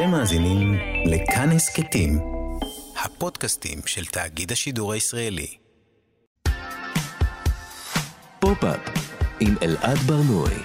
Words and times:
אתם 0.00 0.10
מאזינים 0.10 0.74
לכאן 1.06 1.48
הסכתים, 1.50 2.18
הפודקאסטים 3.04 3.78
של 3.86 4.04
תאגיד 4.04 4.52
השידור 4.52 4.92
הישראלי. 4.92 5.46
פופ-אפ 8.38 8.80
עם 9.40 9.54
אלעד 9.62 9.98
ברנועי. 9.98 10.62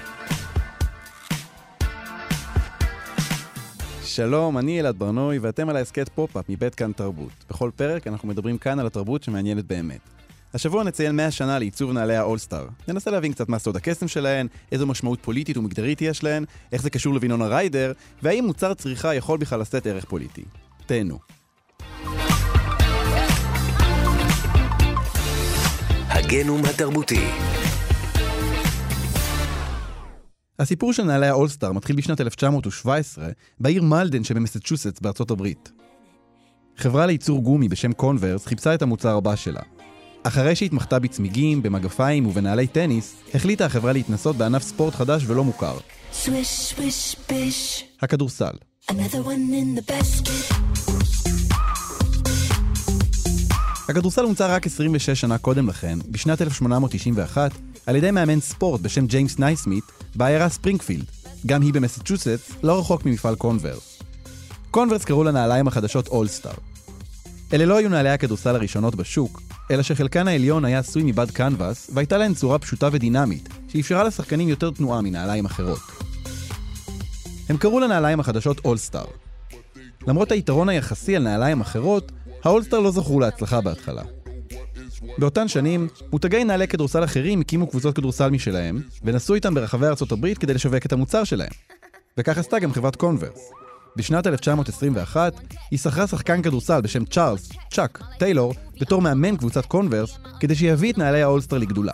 שלום, 4.03 4.57
אני 4.57 4.79
אלעד 4.79 4.99
ברנועי 4.99 5.39
ואתם 5.39 5.69
על 5.69 5.75
ההסכת 5.75 6.09
פופ-אפ 6.09 6.49
מבית 6.49 6.75
כאן 6.75 6.91
תרבות. 6.91 7.31
בכל 7.49 7.71
פרק 7.75 8.07
אנחנו 8.07 8.27
מדברים 8.27 8.57
כאן 8.57 8.79
על 8.79 8.87
התרבות 8.87 9.23
שמעניינת 9.23 9.65
באמת. 9.65 10.14
השבוע 10.55 10.83
נציין 10.83 11.15
100 11.15 11.31
שנה 11.31 11.59
לעיצוב 11.59 11.91
נעלי 11.91 12.15
האולסטאר. 12.15 12.67
ננסה 12.87 13.11
להבין 13.11 13.31
קצת 13.33 13.49
מה 13.49 13.59
סוד 13.59 13.75
הקסם 13.75 14.07
שלהן, 14.07 14.47
איזו 14.71 14.87
משמעות 14.87 15.19
פוליטית 15.21 15.57
ומגדרית 15.57 16.01
יש 16.01 16.23
להן, 16.23 16.45
איך 16.71 16.81
זה 16.81 16.89
קשור 16.89 17.13
לווינונה 17.13 17.47
ריידר, 17.47 17.91
והאם 18.21 18.45
מוצר 18.45 18.73
צריכה 18.73 19.15
יכול 19.15 19.37
בכלל 19.37 19.61
לשאת 19.61 19.87
ערך 19.87 20.05
פוליטי. 20.05 20.43
תהנו. 20.85 21.19
הגנום 26.09 26.61
התרבותי 26.65 27.27
הסיפור 30.59 30.93
של 30.93 31.03
נעלי 31.03 31.27
האולסטאר 31.27 31.71
מתחיל 31.71 31.95
בשנת 31.95 32.21
1917 32.21 33.27
בעיר 33.59 33.83
מלדן 33.83 34.23
שבמסצ'וסטס 34.23 34.99
בארצות 34.99 35.31
הברית. 35.31 35.71
חברה 36.77 37.05
לייצור 37.05 37.43
גומי 37.43 37.69
בשם 37.69 37.93
קונברס 37.93 38.45
חיפשה 38.45 38.73
את 38.73 38.81
המוצר 38.81 39.17
הבא 39.17 39.35
שלה. 39.35 39.61
אחרי 40.27 40.55
שהתמחתה 40.55 40.99
בצמיגים, 40.99 41.61
במגפיים 41.61 42.27
ובנעלי 42.27 42.67
טניס, 42.67 43.15
החליטה 43.33 43.65
החברה 43.65 43.93
להתנסות 43.93 44.35
בענף 44.35 44.63
ספורט 44.63 44.95
חדש 44.95 45.23
ולא 45.27 45.43
מוכר. 45.43 45.77
Swish, 46.23 46.73
swish, 46.73 47.29
bish. 47.29 47.83
הכדורסל. 48.01 48.51
הכדורסל 53.89 54.23
הומצא 54.23 54.55
רק 54.55 54.65
26 54.65 55.09
שנה 55.09 55.37
קודם 55.37 55.69
לכן, 55.69 55.99
בשנת 56.09 56.41
1891, 56.41 57.51
על 57.85 57.95
ידי 57.95 58.11
מאמן 58.11 58.39
ספורט 58.39 58.81
בשם 58.81 59.07
ג'יימס 59.07 59.39
נייסמית, 59.39 59.83
בעיירה 60.15 60.49
ספרינגפילד, 60.49 61.05
גם 61.45 61.61
היא 61.61 61.73
במסצ'וסטס, 61.73 62.51
לא 62.63 62.79
רחוק 62.79 63.05
ממפעל 63.05 63.35
קונברס. 63.35 64.01
קונברס 64.71 65.05
קראו 65.05 65.23
לנעליים 65.23 65.67
החדשות 65.67 66.07
אולסטאר. 66.07 66.53
אלה 67.53 67.65
לא 67.65 67.77
היו 67.77 67.89
נעלי 67.89 68.09
הכדורסל 68.09 68.55
הראשונות 68.55 68.95
בשוק, 68.95 69.41
אלא 69.71 69.83
שחלקן 69.83 70.27
העליון 70.27 70.65
היה 70.65 70.79
עשוי 70.79 71.03
מבד 71.05 71.31
קנבס, 71.31 71.89
והייתה 71.93 72.17
להן 72.17 72.33
צורה 72.33 72.59
פשוטה 72.59 72.89
ודינמית, 72.91 73.49
שאפשרה 73.67 74.03
לשחקנים 74.03 74.49
יותר 74.49 74.71
תנועה 74.71 75.01
מנעליים 75.01 75.45
אחרות. 75.45 75.79
הם 77.49 77.57
קראו 77.57 77.79
לנעליים 77.79 78.19
החדשות 78.19 78.65
אולסטאר. 78.65 79.05
למרות 80.07 80.31
היתרון 80.31 80.69
היחסי 80.69 81.15
על 81.15 81.23
נעליים 81.23 81.61
אחרות, 81.61 82.11
האולסטאר 82.43 82.79
לא 82.79 82.91
זכו 82.91 83.19
להצלחה 83.19 83.61
בהתחלה. 83.61 84.03
באותן 85.17 85.47
שנים, 85.47 85.87
מותגי 86.11 86.43
נעלי 86.43 86.67
כדורסל 86.67 87.03
אחרים 87.03 87.41
הקימו 87.41 87.67
קבוצות 87.67 87.95
כדורסל 87.95 88.29
משלהם, 88.29 88.81
ונסעו 89.03 89.35
איתם 89.35 89.53
ברחבי 89.53 89.87
ארצות 89.87 90.11
הברית 90.11 90.37
כדי 90.37 90.53
לשווק 90.53 90.85
את 90.85 90.93
המוצר 90.93 91.23
שלהם. 91.23 91.51
וכך 92.17 92.37
עשתה 92.37 92.59
גם 92.59 92.73
חברת 92.73 92.95
קונברס. 92.95 93.51
בשנת 93.95 94.27
1921, 94.27 95.33
היא 95.71 95.79
שכרה 95.79 96.07
שחקן 96.07 96.41
כדורסל 96.41 96.81
בשם 96.81 97.05
צ'ארלס, 97.05 97.49
צ'אק, 97.71 98.03
טיילור, 98.19 98.53
בתור 98.81 99.01
מאמן 99.01 99.37
קבוצת 99.37 99.65
קונברס, 99.65 100.17
כדי 100.39 100.55
שיביא 100.55 100.91
את 100.93 100.97
נעלי 100.97 101.21
האולסטאר 101.21 101.57
לגדולה. 101.57 101.93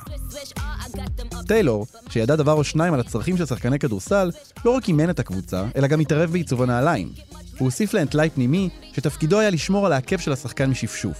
טיילור, 1.48 1.86
שידע 2.10 2.36
דבר 2.36 2.54
או 2.54 2.64
שניים 2.64 2.94
על 2.94 3.00
הצרכים 3.00 3.38
של 3.38 3.46
שחקני 3.46 3.80
כדורסל, 3.80 4.32
לא 4.66 4.72
רק 4.72 4.88
אימן 4.88 5.10
את 5.10 5.20
הקבוצה, 5.20 5.66
אלא 5.76 5.88
גם 5.88 6.00
התערב 6.00 6.32
בעיצוב 6.32 6.62
הנעליים. 6.62 7.10
הוא 7.58 7.66
הוסיף 7.66 7.94
להן 7.94 8.08
טלאי 8.08 8.30
פנימי, 8.30 8.70
שתפקידו 8.94 9.40
היה 9.40 9.50
לשמור 9.50 9.86
על 9.86 9.94
העקב 9.94 10.18
של 10.18 10.32
השחקן 10.32 10.70
משפשוף. 10.70 11.18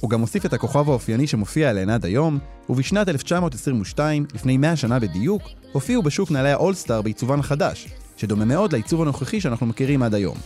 הוא 0.00 0.10
גם 0.10 0.20
הוסיף 0.20 0.46
את 0.46 0.52
הכוכב 0.52 0.88
האופייני 0.88 1.26
שמופיע 1.26 1.70
עליהן 1.70 1.90
עד 1.90 2.04
היום, 2.04 2.38
ובשנת 2.68 3.08
1922, 3.08 4.26
לפני 4.34 4.56
100 4.56 4.76
שנה 4.76 4.98
בדיוק, 4.98 5.42
הופיעו 5.72 6.02
בשוק 6.02 6.30
נעלי 6.30 6.50
האולסטאר 6.50 7.02
בעיצובן 7.02 7.40
החדש, 7.40 7.88
שדומה 8.20 8.44
מאוד 8.44 8.72
לעיצוב 8.72 9.02
הנוכחי 9.02 9.40
שאנחנו 9.40 9.66
מכירים 9.66 10.02
עד 10.02 10.14
היום. 10.14 10.36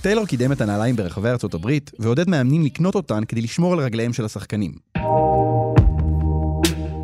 טיילור 0.00 0.26
קידם 0.26 0.52
את 0.52 0.60
הנעליים 0.60 0.96
ברחבי 0.96 1.28
ארצות 1.28 1.54
הברית, 1.54 1.90
ועודד 1.98 2.30
מאמנים 2.30 2.62
לקנות 2.62 2.94
אותן 2.94 3.24
כדי 3.24 3.40
לשמור 3.40 3.72
על 3.72 3.78
רגליהם 3.80 4.12
של 4.12 4.24
השחקנים. 4.24 4.72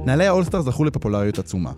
נעלי 0.07 0.27
האולסטאר 0.27 0.61
זכו 0.61 0.85
לפופולריות 0.85 1.39
עצומה. 1.39 1.73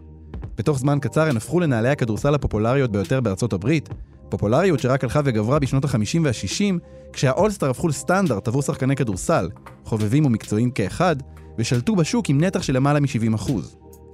בתוך 0.57 0.79
זמן 0.79 0.99
קצר 1.01 1.21
הן 1.21 1.37
הפכו 1.37 1.61
לנעלי 1.61 1.89
הכדורסל 1.89 2.35
הפופולריות 2.35 2.93
ביותר 2.93 3.21
בארצות 3.21 3.53
הברית, 3.53 3.89
פופולריות 4.29 4.81
שרק 4.81 5.05
הלכה 5.05 5.21
וגברה 5.25 5.59
בשנות 5.59 5.85
ה-50 5.85 6.19
וה-60, 6.25 6.79
כשהאולסטאר 7.13 7.71
הפכו 7.71 7.89
לסטנדרט 7.89 8.49
עבור 8.49 8.63
שחקני 8.63 8.97
כדורסל, 8.97 9.49
חובבים 9.85 10.27
ומקצועיים 10.27 10.71
כאחד, 10.71 11.17
ושלטו 11.59 11.97
בשוק 11.97 12.29
עם 12.29 12.45
נתח 12.45 12.63
של 12.63 12.77
למעלה 12.77 13.01
מ-70%. 13.01 13.53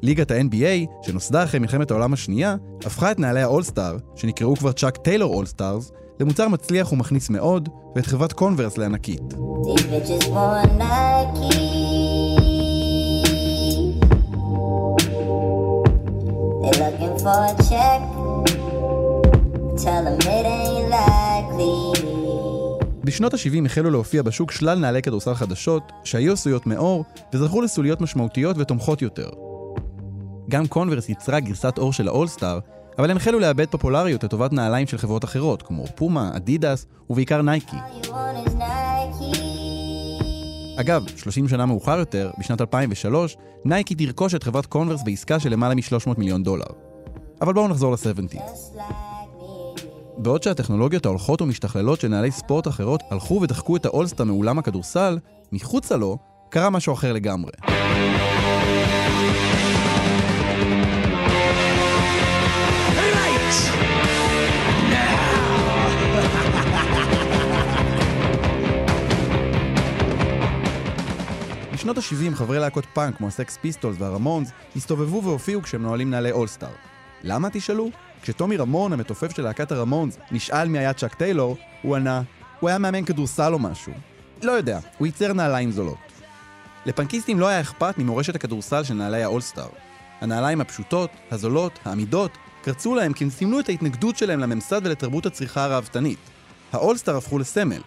ליגת 0.02 0.30
ה-NBA, 0.30 1.06
שנוסדה 1.06 1.44
אחרי 1.44 1.60
מלחמת 1.60 1.90
העולם 1.90 2.12
השנייה, 2.12 2.56
הפכה 2.84 3.10
את 3.10 3.18
נעלי 3.18 3.42
האולסטאר, 3.42 3.96
שנקראו 4.16 4.56
כבר 4.56 4.72
צ'אק 4.72 4.96
טיילור 4.96 5.34
אולסטארס, 5.34 5.92
למוצר 6.20 6.48
מצליח 6.48 6.92
ומכניס 6.92 7.30
מאוד, 7.30 7.68
ואת 7.96 8.06
חברת 8.06 8.32
קונברס 8.32 8.78
לענקית. 8.78 9.34
בשנות 23.04 23.34
ה-70 23.34 23.66
החלו 23.66 23.90
להופיע 23.90 24.22
בשוק 24.22 24.50
שלל 24.50 24.78
נעלי 24.78 25.02
כדורסל 25.02 25.34
חדשות, 25.34 25.92
שהיו 26.04 26.32
עשויות 26.32 26.66
מעור, 26.66 27.04
וזכו 27.34 27.60
לסוליות 27.60 28.00
משמעותיות 28.00 28.58
ותומכות 28.58 29.02
יותר. 29.02 29.43
גם 30.48 30.66
קונברס 30.66 31.08
יצרה 31.08 31.40
גרסת 31.40 31.78
עור 31.78 31.92
של 31.92 32.08
האולסטאר, 32.08 32.58
אבל 32.98 33.10
הם 33.10 33.16
החלו 33.16 33.38
לאבד 33.38 33.66
פופולריות 33.66 34.24
לטובת 34.24 34.52
נעליים 34.52 34.86
של 34.86 34.98
חברות 34.98 35.24
אחרות, 35.24 35.62
כמו 35.62 35.86
פומה, 35.94 36.30
אדידס, 36.36 36.86
ובעיקר 37.10 37.42
נייקי. 37.42 37.76
אגב, 40.80 41.02
30 41.16 41.48
שנה 41.48 41.66
מאוחר 41.66 41.98
יותר, 41.98 42.30
בשנת 42.38 42.60
2003, 42.60 43.36
נייקי 43.64 43.94
תרכוש 43.94 44.34
את 44.34 44.42
חברת 44.42 44.66
קונברס 44.66 45.02
בעסקה 45.02 45.40
של 45.40 45.50
למעלה 45.50 45.74
מ-300 45.74 46.10
מיליון 46.18 46.42
דולר. 46.42 46.66
אבל 47.40 47.52
בואו 47.52 47.68
נחזור 47.68 47.92
ל-70. 47.92 48.34
Just 48.34 48.76
like 48.76 49.40
me. 49.40 49.80
בעוד 50.18 50.42
שהטכנולוגיות 50.42 51.06
ההולכות 51.06 51.42
ומשתכללות 51.42 52.00
של 52.00 52.08
נעלי 52.08 52.30
ספורט 52.30 52.68
אחרות 52.68 53.02
הלכו 53.10 53.40
ודחקו 53.42 53.76
את 53.76 53.86
האולסטאר 53.86 54.24
מאולם 54.24 54.58
הכדורסל, 54.58 55.18
מחוצה 55.52 55.96
לו 55.96 56.18
קרה 56.50 56.70
משהו 56.70 56.94
אחר 56.94 57.12
לגמרי. 57.12 57.52
בשנות 71.84 71.98
ה-70 71.98 72.34
חברי 72.34 72.58
להקות 72.58 72.86
פאנק 72.92 73.16
כמו 73.16 73.26
הסקס 73.28 73.56
פיסטולס 73.56 73.96
והראמונס 73.98 74.50
הסתובבו 74.76 75.22
והופיעו 75.22 75.62
כשהם 75.62 75.82
נועלים 75.82 76.10
נעלי 76.10 76.32
אולסטאר. 76.32 76.68
למה 77.22 77.50
תשאלו? 77.50 77.90
כשטומי 78.22 78.56
רמון, 78.56 78.92
המתופף 78.92 79.36
של 79.36 79.42
להקת 79.42 79.72
הרמונס, 79.72 80.18
נשאל 80.30 80.68
מי 80.68 80.78
היה 80.78 80.92
צ'אק 80.92 81.14
טיילור, 81.14 81.56
הוא 81.82 81.96
ענה, 81.96 82.22
הוא 82.60 82.68
היה 82.68 82.78
מאמן 82.78 83.04
כדורסל 83.04 83.54
או 83.54 83.58
משהו. 83.58 83.92
לא 84.42 84.52
יודע, 84.52 84.78
הוא 84.98 85.06
ייצר 85.06 85.32
נעליים 85.32 85.70
זולות. 85.70 85.98
לפנקיסטים 86.86 87.40
לא 87.40 87.48
היה 87.48 87.60
אכפת 87.60 87.98
ממורשת 87.98 88.34
הכדורסל 88.34 88.82
של 88.82 88.94
נעלי 88.94 89.22
האולסטאר. 89.22 89.68
הנעליים 90.20 90.60
הפשוטות, 90.60 91.10
הזולות, 91.30 91.78
העמידות, 91.84 92.30
קרצו 92.62 92.94
להם 92.94 93.12
כי 93.12 93.24
הם 93.24 93.30
סימלו 93.30 93.60
את 93.60 93.68
ההתנגדות 93.68 94.16
שלהם 94.16 94.40
לממסד 94.40 94.80
ולתרבות 94.84 95.26
הצריכה 95.26 95.64
הראוותנית. 95.64 96.18
האולסטאר 96.72 97.16
הפכו 97.16 97.38
לסמל. 97.38 97.80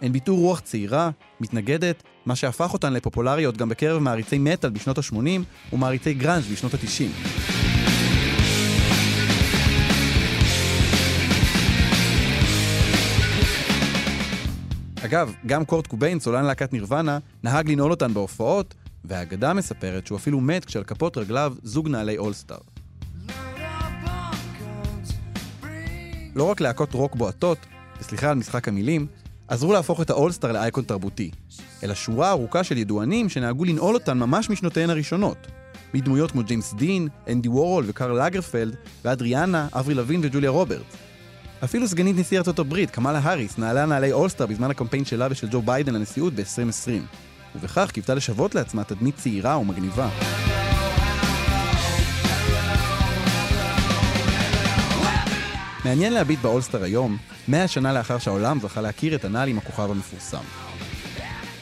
הן 0.00 0.12
ביטאו 0.12 0.36
רוח 0.36 0.60
צעירה, 0.60 1.10
מתנגדת, 1.40 2.02
מה 2.26 2.36
שהפך 2.36 2.72
אותן 2.72 2.92
לפופולריות 2.92 3.56
גם 3.56 3.68
בקרב 3.68 4.02
מעריצי 4.02 4.38
מטאל 4.38 4.70
בשנות 4.70 4.98
ה-80 4.98 5.72
ומעריצי 5.72 6.14
גראנג' 6.14 6.44
בשנות 6.52 6.74
ה-90. 6.74 7.36
אגב, 15.04 15.32
גם 15.46 15.64
קורט 15.64 15.86
קוביין, 15.86 16.20
סולן 16.20 16.44
להקת 16.44 16.72
נירוונה, 16.72 17.18
נהג 17.42 17.70
לנעול 17.70 17.90
אותן 17.90 18.14
בהופעות, 18.14 18.74
והאגדה 19.04 19.52
מספרת 19.52 20.06
שהוא 20.06 20.18
אפילו 20.18 20.40
מת 20.40 20.64
כשעל 20.64 20.84
כפות 20.84 21.16
רגליו 21.16 21.54
זוג 21.62 21.88
נעלי 21.88 22.18
אולסטאר. 22.18 22.58
לא 26.34 26.44
רק 26.44 26.60
להקות 26.60 26.94
רוק 26.94 27.16
בועטות, 27.16 27.58
וסליחה 28.00 28.30
על 28.30 28.36
משחק 28.36 28.68
המילים, 28.68 29.06
עזרו 29.48 29.72
להפוך 29.72 30.00
את 30.00 30.10
האולסטאר 30.10 30.52
לאייקון 30.52 30.84
תרבותי, 30.84 31.30
אלא 31.82 31.94
שורה 31.94 32.30
ארוכה 32.30 32.64
של 32.64 32.78
ידוענים 32.78 33.28
שנהגו 33.28 33.64
לנעול 33.64 33.94
אותן 33.94 34.18
ממש 34.18 34.50
משנותיהן 34.50 34.90
הראשונות. 34.90 35.46
מדמויות 35.94 36.30
כמו 36.30 36.42
ג'יימס 36.42 36.74
דין, 36.74 37.08
אנדי 37.32 37.48
וורול 37.48 37.84
וקרל 37.86 38.26
לגרפלד, 38.26 38.76
ועד 39.04 39.22
ריאנה, 39.22 39.68
אבריל 39.72 39.94
לאבין 39.94 40.20
וג'וליה 40.22 40.50
רוברטס. 40.50 40.96
אפילו 41.64 41.88
סגנית 41.88 42.16
נשיא 42.16 42.38
ארצות 42.38 42.58
הברית, 42.58 42.90
קמאלה 42.90 43.18
האריס, 43.18 43.58
נעלה 43.58 43.86
נעלי 43.86 44.12
אולסטאר 44.12 44.46
בזמן 44.46 44.70
הקמפיין 44.70 45.04
שלה 45.04 45.28
ושל 45.30 45.48
ג'ו 45.50 45.62
ביידן 45.62 45.94
לנשיאות 45.94 46.32
ב-2020. 46.32 46.90
ובכך 47.54 47.90
קיוותה 47.92 48.14
לשוות 48.14 48.54
לעצמה 48.54 48.84
תדמית 48.84 49.16
צעירה 49.16 49.58
ומגניבה. 49.58 50.08
מעניין 55.86 56.12
להביט 56.12 56.40
באולסטאר 56.40 56.82
היום, 56.82 57.16
מאה 57.48 57.68
שנה 57.68 57.92
לאחר 57.92 58.18
שהעולם 58.18 58.60
זכה 58.60 58.80
להכיר 58.80 59.14
את 59.14 59.24
הנעל 59.24 59.48
עם 59.48 59.58
הכוכב 59.58 59.90
המפורסם. 59.90 60.42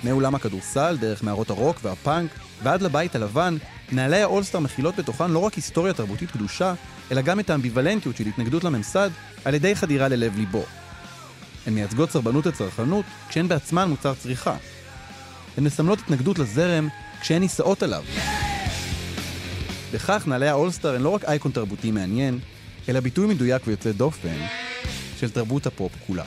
מאולם 0.04 0.34
הכדורסל, 0.34 0.96
דרך 1.00 1.22
מערות 1.22 1.50
הרוק 1.50 1.76
והפאנק, 1.82 2.30
ועד 2.62 2.82
לבית 2.82 3.14
הלבן, 3.14 3.56
נעלי 3.92 4.22
האולסטאר 4.22 4.60
מכילות 4.60 4.96
בתוכן 4.96 5.30
לא 5.30 5.38
רק 5.38 5.54
היסטוריה 5.54 5.92
תרבותית 5.92 6.30
קדושה, 6.30 6.74
אלא 7.12 7.20
גם 7.20 7.40
את 7.40 7.50
האמביוולנטיות 7.50 8.16
של 8.16 8.26
התנגדות 8.26 8.64
לממסד, 8.64 9.10
על 9.44 9.54
ידי 9.54 9.74
חדירה 9.74 10.08
ללב 10.08 10.36
ליבו. 10.36 10.64
הן 11.66 11.74
מייצגות 11.74 12.10
סרבנות 12.10 12.46
לצרכנות, 12.46 13.04
כשהן 13.28 13.48
בעצמן 13.48 13.88
מוצר 13.88 14.14
צריכה. 14.14 14.56
הן 15.56 15.64
מסמלות 15.64 15.98
התנגדות 15.98 16.38
לזרם, 16.38 16.88
כשהן 17.20 17.42
נישאות 17.42 17.82
עליו. 17.82 18.04
בכך 19.92 20.24
נעלי 20.26 20.48
האולסטאר 20.48 20.94
הן 20.94 21.02
לא 21.02 21.08
רק 21.08 21.24
אייקון 21.24 21.52
תרבותי 21.52 21.90
מעניין, 21.90 22.38
אלא 22.88 23.00
ביטוי 23.00 23.26
מדויק 23.26 23.62
ויוצא 23.66 23.92
דופן 23.92 24.36
של 25.16 25.30
תרבות 25.30 25.66
הפופ 25.66 25.92
כולה. 26.06 26.24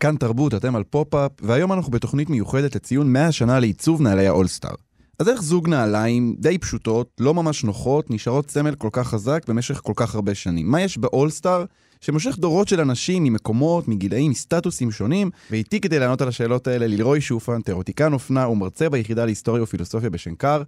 כאן 0.00 0.16
תרבות, 0.16 0.54
אתם 0.54 0.76
על 0.76 0.84
פופ-אפ, 0.84 1.32
והיום 1.40 1.72
אנחנו 1.72 1.92
בתוכנית 1.92 2.30
מיוחדת 2.30 2.74
לציון 2.74 3.12
100 3.12 3.32
שנה 3.32 3.60
לעיצוב 3.60 4.02
נעלי 4.02 4.26
האולסטאר. 4.26 4.87
אז 5.20 5.28
איך 5.28 5.42
זוג 5.42 5.68
נעליים 5.68 6.34
די 6.38 6.58
פשוטות, 6.58 7.10
לא 7.20 7.34
ממש 7.34 7.64
נוחות, 7.64 8.10
נשארות 8.10 8.50
סמל 8.50 8.74
כל 8.74 8.88
כך 8.92 9.08
חזק 9.08 9.48
במשך 9.48 9.80
כל 9.84 9.92
כך 9.96 10.14
הרבה 10.14 10.34
שנים? 10.34 10.70
מה 10.70 10.80
יש 10.80 10.98
באולסטאר 10.98 11.64
שמושך 12.00 12.38
דורות 12.38 12.68
של 12.68 12.80
אנשים 12.80 13.24
ממקומות, 13.24 13.88
מגילאים, 13.88 14.30
מסטטוסים 14.30 14.90
שונים? 14.90 15.30
ואיתי 15.50 15.80
כדי 15.80 15.98
לענות 15.98 16.20
על 16.22 16.28
השאלות 16.28 16.66
האלה, 16.66 16.86
לירוי 16.86 17.20
שופן, 17.20 17.60
תיאורטיקן 17.60 18.12
אופנה 18.12 18.48
ומרצה 18.48 18.88
ביחידה 18.88 19.24
להיסטוריה 19.24 19.62
ופילוסופיה 19.62 20.10
בשנקר. 20.10 20.62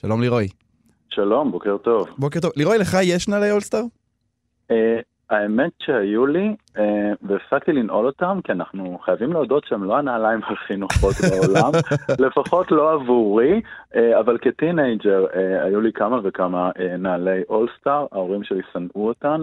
שלום 0.00 0.20
לירוי. 0.20 0.48
שלום, 1.08 1.52
בוקר 1.52 1.76
טוב. 1.76 2.06
בוקר 2.18 2.40
טוב. 2.40 2.52
לירוי, 2.56 2.78
לך 2.78 2.98
יש 3.02 3.28
נעלי 3.28 3.50
אולסטאר? 3.50 3.82
האמת 5.30 5.72
שהיו 5.78 6.26
לי, 6.26 6.56
אה, 6.78 7.12
והפסקתי 7.22 7.72
לנעול 7.72 8.06
אותם, 8.06 8.38
כי 8.44 8.52
אנחנו 8.52 8.98
חייבים 9.04 9.32
להודות 9.32 9.64
שהם 9.64 9.84
לא 9.84 9.98
הנעליים 9.98 10.40
הכי 10.50 10.76
נוחות 10.76 11.14
בעולם, 11.30 11.70
לפחות 12.26 12.70
לא 12.70 12.92
עבורי, 12.92 13.60
אה, 13.96 14.20
אבל 14.20 14.38
כטינג'ר 14.40 15.26
אה, 15.34 15.64
היו 15.64 15.80
לי 15.80 15.92
כמה 15.92 16.18
וכמה 16.22 16.70
נעלי 16.98 17.42
אולסטאר, 17.48 18.06
ההורים 18.12 18.44
שלי 18.44 18.62
שנאו 18.72 19.08
אותן, 19.08 19.40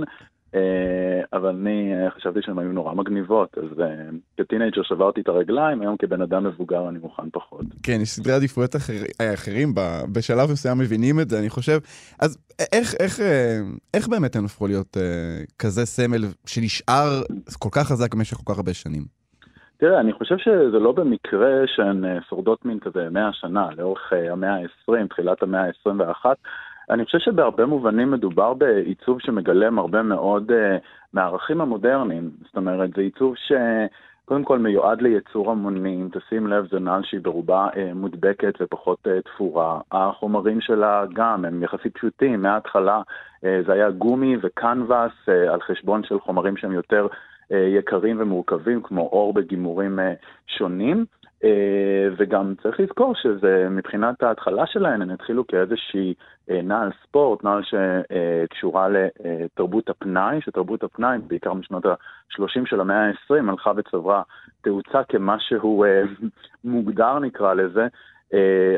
אבל 1.33 1.49
אני 1.49 1.93
אה, 1.93 2.11
חשבתי 2.11 2.39
שהן 2.41 2.59
היו 2.59 2.71
נורא 2.71 2.93
מגניבות, 2.93 3.57
אז 3.57 3.79
אה, 3.79 3.85
כטינג'ר 4.37 4.83
שברתי 4.83 5.21
את 5.21 5.27
הרגליים, 5.27 5.81
היום 5.81 5.97
כבן 5.97 6.21
אדם 6.21 6.43
מבוגר 6.43 6.89
אני 6.89 6.99
מוכן 6.99 7.29
פחות. 7.31 7.65
כן, 7.83 7.97
יש 8.01 8.09
סדרי 8.09 8.33
עדיפויות 8.33 8.75
אחר, 8.75 8.93
אחרים, 9.33 9.73
בשלב 10.13 10.51
מסוים 10.51 10.77
מבינים 10.77 11.19
את 11.19 11.29
זה, 11.29 11.39
אני 11.39 11.49
חושב. 11.49 11.79
אז 12.21 12.37
איך, 12.73 12.95
איך, 12.99 13.19
אה, 13.19 13.59
איך 13.93 14.07
באמת 14.07 14.35
הם 14.35 14.45
הפכו 14.45 14.67
להיות 14.67 14.97
אה, 14.97 15.43
כזה 15.59 15.85
סמל 15.85 16.21
שנשאר 16.45 17.21
כל 17.59 17.69
כך 17.71 17.87
חזק 17.87 18.15
במשך 18.15 18.37
כל 18.37 18.53
כך 18.53 18.57
הרבה 18.59 18.73
שנים? 18.73 19.21
תראה, 19.81 19.99
אני 19.99 20.13
חושב 20.13 20.37
שזה 20.37 20.79
לא 20.79 20.91
במקרה 20.91 21.61
שהן 21.65 22.05
אה, 22.05 22.17
שורדות 22.29 22.65
מין 22.65 22.79
כזה 22.79 23.09
100 23.11 23.29
שנה, 23.33 23.67
לאורך 23.77 24.13
אה, 24.13 24.31
המאה 24.31 24.55
ה-20, 24.55 25.07
תחילת 25.09 25.43
המאה 25.43 25.61
ה-21. 25.61 26.25
אני 26.89 27.05
חושב 27.05 27.19
שבהרבה 27.19 27.65
מובנים 27.65 28.11
מדובר 28.11 28.53
בעיצוב 28.53 29.21
שמגלם 29.21 29.79
הרבה 29.79 30.01
מאוד 30.01 30.51
uh, 30.51 30.53
מהערכים 31.13 31.61
המודרניים. 31.61 32.29
זאת 32.45 32.57
אומרת, 32.57 32.89
זה 32.95 33.01
עיצוב 33.01 33.35
שקודם 33.35 34.43
כל 34.43 34.59
מיועד 34.59 35.01
לייצור 35.01 35.51
המונים, 35.51 36.09
תשים 36.11 36.47
לב, 36.47 36.67
זה 36.71 36.79
נעל 36.79 37.03
שהיא 37.03 37.21
ברובה 37.21 37.67
uh, 37.73 37.77
מודבקת 37.95 38.53
ופחות 38.61 39.07
uh, 39.07 39.21
תפורה. 39.21 39.79
החומרים 39.91 40.61
שלה 40.61 41.05
גם 41.13 41.45
הם 41.45 41.63
יחסית 41.63 41.97
פשוטים, 41.97 42.41
מההתחלה 42.41 43.01
uh, 43.01 43.47
זה 43.65 43.73
היה 43.73 43.91
גומי 43.91 44.35
וקנבס 44.41 45.11
uh, 45.25 45.53
על 45.53 45.61
חשבון 45.61 46.03
של 46.03 46.19
חומרים 46.19 46.57
שהם 46.57 46.71
יותר 46.71 47.07
uh, 47.07 47.55
יקרים 47.55 48.17
ומורכבים, 48.19 48.81
כמו 48.81 49.01
אור 49.01 49.33
בגימורים 49.33 49.99
uh, 49.99 50.01
שונים. 50.47 51.05
Uh, 51.41 52.13
וגם 52.17 52.53
צריך 52.61 52.79
לזכור 52.79 53.15
שזה 53.15 53.67
מבחינת 53.69 54.23
ההתחלה 54.23 54.65
שלהן, 54.65 55.01
הן 55.01 55.09
התחילו 55.09 55.47
כאיזושהי 55.47 56.13
uh, 56.49 56.53
נעל 56.63 56.89
ספורט, 57.03 57.43
נעל 57.43 57.61
שקשורה 57.63 58.87
לתרבות 58.89 59.89
הפנאי, 59.89 60.41
שתרבות 60.41 60.83
הפנאי, 60.83 61.17
בעיקר 61.27 61.53
משנות 61.53 61.85
ה-30 61.85 62.65
של 62.65 62.81
המאה 62.81 63.07
ה-20, 63.07 63.49
הלכה 63.49 63.71
וצברה 63.75 64.21
תאוצה 64.61 65.03
כמשהו 65.03 65.85
מוגדר 66.63 67.19
נקרא 67.19 67.53
לזה. 67.53 67.87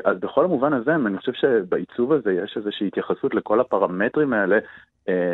אז 0.06 0.20
בכל 0.20 0.46
המובן 0.46 0.74
הזה, 0.74 0.96
אני 0.96 1.18
חושב 1.18 1.34
שבעיצוב 1.34 2.14
הזה 2.14 2.34
יש 2.34 2.58
איזושהי 2.58 2.88
התייחסות 2.88 3.36
לכל 3.36 3.60
הפרמטרים 3.60 4.34
האלה 4.34 4.60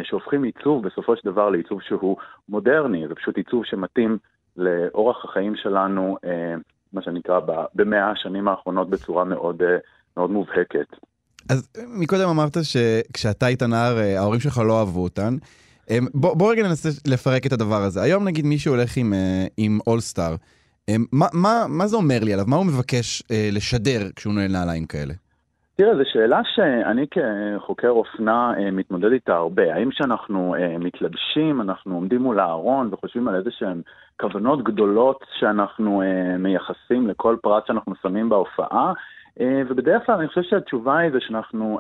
שהופכים 0.04 0.44
עיצוב 0.44 0.88
בסופו 0.88 1.16
של 1.16 1.30
דבר 1.32 1.50
לעיצוב 1.50 1.82
שהוא 1.82 2.18
מודרני, 2.50 3.08
זה 3.08 3.16
פשוט 3.16 3.38
עיצוב 3.38 3.66
שמתאים 3.66 4.18
לאורח 4.58 5.26
החיים 5.26 5.56
שלנו. 5.56 6.18
מה 6.94 7.02
שנקרא, 7.02 7.40
במאה 7.76 8.12
השנים 8.12 8.48
האחרונות 8.48 8.90
בצורה 8.90 9.24
מאוד, 9.24 9.62
מאוד 10.18 10.30
מובהקת. 10.30 10.96
אז 11.50 11.70
מקודם 11.88 12.30
אמרת 12.30 12.58
שכשאתה 12.64 13.46
היית 13.46 13.64
נער, 13.64 13.98
ההורים 14.18 14.40
שלך 14.40 14.58
לא 14.58 14.80
אהבו 14.80 15.04
אותן. 15.04 15.36
בוא, 16.14 16.38
בוא 16.38 16.52
רגע 16.52 16.64
ננסה 16.64 16.90
לפרק 17.08 17.46
את 17.46 17.52
הדבר 17.52 17.82
הזה. 17.82 18.02
היום 18.02 18.28
נגיד 18.28 18.46
מישהו 18.46 18.74
הולך 18.74 18.98
עם, 18.98 19.14
עם 19.58 19.80
אולסטאר, 19.88 20.36
מה, 21.12 21.26
מה, 21.34 21.66
מה 21.68 21.88
זה 21.88 21.98
אומר 21.98 22.20
לי 22.22 22.34
עליו? 22.34 22.46
מה 22.48 22.56
הוא 22.56 22.66
מבקש 22.66 23.24
לשדר 23.52 24.12
כשהוא 24.16 24.34
נועל 24.34 24.52
נעליים 24.52 24.86
כאלה? 24.86 25.14
תראה, 25.76 25.96
זו 25.96 26.04
שאלה 26.14 26.42
שאני 26.56 27.06
כחוקר 27.12 27.90
אופנה 27.90 28.54
מתמודד 28.72 29.12
איתה 29.12 29.34
הרבה. 29.34 29.76
האם 29.76 29.90
כשאנחנו 29.90 30.56
מתלבשים, 30.80 31.62
אנחנו 31.62 31.96
עומדים 31.96 32.22
מול 32.22 32.40
הארון 32.40 32.94
וחושבים 32.94 33.28
על 33.28 33.36
איזה 33.36 33.50
שהן 33.52 33.82
כוונות 34.20 34.64
גדולות 34.64 35.26
שאנחנו 35.40 36.02
מייחסים 36.40 37.08
לכל 37.08 37.36
פרט 37.42 37.68
שאנחנו 37.68 37.94
שמים 38.02 38.30
בהופעה? 38.30 38.94
ובדרך 39.42 40.06
כלל 40.06 40.16
אני 40.16 40.28
חושב 40.28 40.42
שהתשובה 40.44 40.98
היא 40.98 41.12
זה 41.12 41.18
שאנחנו 41.20 41.80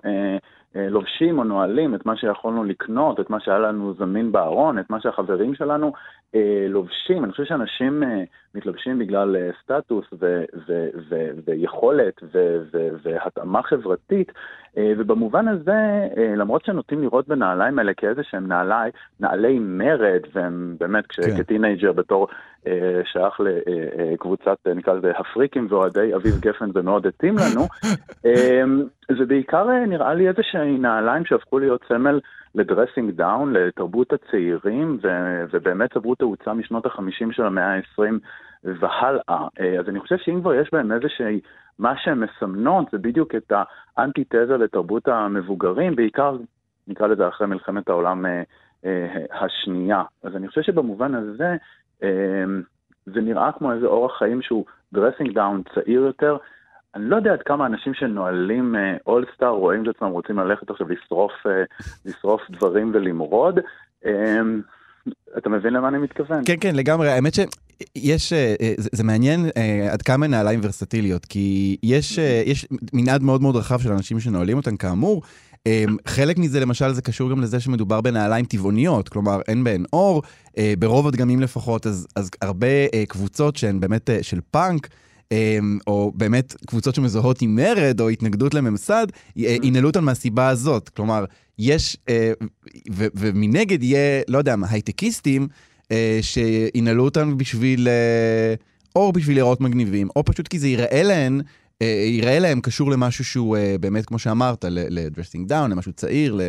לובשים 0.76 1.40
או 1.40 1.44
נועלים 1.44 1.96
את 1.96 2.06
מה 2.06 2.16
שיכולנו 2.16 2.64
לקנות, 2.64 3.20
את 3.20 3.30
מה 3.30 3.40
שהיה 3.40 3.60
לנו 3.60 3.94
זמין 3.94 4.32
בארון, 4.32 4.80
את 4.80 4.90
מה 4.90 5.02
שהחברים 5.02 5.56
שלנו 5.56 5.94
לובשים. 6.70 7.24
אני 7.24 7.32
חושב 7.32 7.46
שאנשים 7.46 8.04
מתלבשים 8.56 9.00
בגלל 9.00 9.36
סטטוס 9.64 10.06
ו- 10.14 10.44
ו- 10.68 10.88
ו- 11.10 11.30
ויכולת 11.48 12.14
ו- 12.24 12.58
ו- 12.74 12.90
והתאמה 13.04 13.64
חברתית, 13.64 14.32
ובמובן 14.78 15.48
הזה, 15.48 16.08
למרות 16.38 16.66
שנוטים 16.66 17.02
לראות 17.02 17.28
בנעליים 17.28 17.80
האלה 17.80 17.94
כאיזה 17.94 18.24
שהם 18.24 18.48
נעלי, 18.48 18.90
נעלי 19.20 19.60
מרד, 19.60 20.22
והם 20.34 20.76
באמת, 20.80 21.06
כ 21.38 21.49
teenager 21.49 21.92
בתור 21.92 22.28
שייך 23.04 23.40
לקבוצת, 23.40 24.58
נקרא 24.76 24.94
לזה, 24.94 25.12
הפריקים 25.18 25.68
ואוהדי 25.70 26.16
אביב 26.16 26.40
גפן, 26.40 26.72
זה 26.72 26.82
מאוד 26.82 27.08
התאים 27.08 27.36
לנו, 27.38 27.68
זה 29.18 29.26
בעיקר 29.26 29.68
נראה 29.88 30.14
לי 30.14 30.28
איזה 30.28 30.44
שהם 30.44 30.82
נעליים 30.82 31.26
שהפכו 31.26 31.60
להיות 31.60 31.84
סמל 31.88 32.20
ל 32.56 32.62
dressing 32.62 33.12
down, 33.12 33.54
לתרבות 33.54 34.14
הצעירים, 34.14 35.00
ו- 35.04 35.44
ובאמת 35.52 35.94
צברו 35.94 36.16
תאוצה 36.16 36.54
משנות 36.54 36.86
ה-50 36.86 37.32
של 37.32 37.44
המאה 37.44 37.76
ה-20 37.76 38.02
והלאה. 38.64 39.48
אז 39.80 39.90
אני 39.90 40.00
חושב 40.00 40.18
שאם 40.18 40.42
כבר 40.42 40.54
יש 40.54 40.70
בהם 40.74 40.92
איזושהי, 40.92 41.40
מה 41.80 41.94
שהן 41.98 42.20
מסמנות 42.20 42.86
זה 42.92 42.98
בדיוק 42.98 43.36
את 43.36 43.52
האנטיתזה 43.98 44.58
לתרבות 44.58 45.08
המבוגרים, 45.08 45.96
בעיקר, 45.96 46.38
נקרא 46.88 47.08
לזה 47.08 47.28
אחרי 47.28 47.48
מלחמת 47.48 47.90
העולם 47.90 48.26
השנייה. 49.32 50.04
אז 50.24 50.36
אני 50.36 50.48
חושב 50.48 50.62
שבמובן 50.62 51.16
הזה, 51.16 51.56
זה 53.06 53.22
נראה 53.22 53.52
כמו 53.52 53.72
איזה 53.72 53.86
אורח 53.86 54.18
חיים 54.18 54.42
שהוא 54.42 54.66
dressing 54.94 55.34
down 55.34 55.62
צעיר 55.74 56.02
יותר. 56.02 56.38
אני 56.96 57.10
לא 57.10 57.16
יודע 57.16 57.34
עד 57.34 57.42
כמה 57.42 57.66
אנשים 57.66 57.94
שנועלים 57.94 58.76
אולסטאר 59.08 59.48
uh, 59.48 59.52
רואים 59.52 59.84
את 59.84 59.96
עצמם 59.96 60.10
רוצים 60.10 60.40
ללכת 60.40 60.70
עכשיו 60.70 60.88
לשרוף, 60.90 61.32
uh, 61.46 61.86
לשרוף 62.06 62.42
דברים 62.50 62.92
ולמרוד. 62.94 63.60
Um, 64.04 64.08
אתה 65.38 65.50
מבין 65.50 65.74
למה 65.74 65.88
אני 65.88 65.98
מתכוון? 65.98 66.42
כן, 66.46 66.56
כן, 66.62 66.76
לגמרי. 66.76 67.10
האמת 67.10 67.34
שיש, 67.34 68.34
זה, 68.78 68.90
זה 68.92 69.04
מעניין 69.04 69.40
עד 69.92 70.02
כמה 70.02 70.28
נעליים 70.28 70.60
ורסטיליות, 70.64 71.26
כי 71.26 71.78
יש, 71.84 72.18
יש 72.46 72.68
מנעד 72.94 73.24
מאוד 73.24 73.42
מאוד 73.42 73.56
רחב 73.56 73.80
של 73.80 73.92
אנשים 73.92 74.20
שנועלים 74.20 74.58
אותן 74.58 74.78
כאמור. 74.78 75.22
אמ, 75.66 75.98
חלק 76.08 76.38
מזה 76.38 76.60
למשל 76.60 76.92
זה 76.92 77.02
קשור 77.02 77.30
גם 77.32 77.42
לזה 77.42 77.60
שמדובר 77.60 78.02
בנעליים 78.02 78.46
טבעוניות, 78.46 79.10
כלומר 79.10 79.42
אין 79.48 79.64
בהן 79.64 79.84
אור, 79.94 80.24
אה, 80.58 80.74
ברוב 80.80 81.08
הדגמים 81.08 81.40
לפחות, 81.40 81.88
אז, 81.88 82.08
אז 82.16 82.30
הרבה 82.42 82.68
אה, 82.68 83.04
קבוצות 83.08 83.56
שהן 83.56 83.80
באמת 83.80 84.10
אה, 84.10 84.24
של 84.24 84.40
פאנק, 84.52 84.88
או 85.88 86.12
באמת 86.16 86.54
קבוצות 86.68 86.96
שמזוהות 86.96 87.42
עם 87.42 87.56
מרד 87.56 88.02
או 88.02 88.10
התנגדות 88.10 88.54
לממסד, 88.54 89.08
אה, 89.38 89.56
ינעלו 89.64 89.88
אותן 89.88 90.04
מהסיבה 90.04 90.50
הזאת. 90.50 90.90
כלומר, 90.90 91.26
יש, 91.60 91.98
אה, 92.10 92.32
ומנגד 92.92 93.84
יהיה, 93.84 94.22
לא 94.28 94.38
יודע, 94.38 94.56
הייטקיסטים, 94.72 95.48
אה, 95.92 96.20
שינעלו 96.22 97.06
אותם 97.06 97.38
בשביל, 97.38 97.88
או 98.96 99.12
בשביל 99.12 99.36
להיראות 99.36 99.62
מגניבים, 99.62 100.08
או 100.16 100.24
פשוט 100.24 100.48
כי 100.48 100.60
זה 100.60 100.68
ייראה 100.68 101.04
להן, 101.04 101.42
אה, 101.82 101.88
ייראה 101.88 102.40
להם 102.40 102.62
קשור 102.62 102.92
למשהו 102.92 103.26
שהוא 103.26 103.58
באמת, 103.80 104.06
כמו 104.06 104.20
שאמרת, 104.20 104.66
ל-dressing 104.70 105.52
down, 105.52 105.68
למשהו 105.70 105.94
צעיר, 105.94 106.40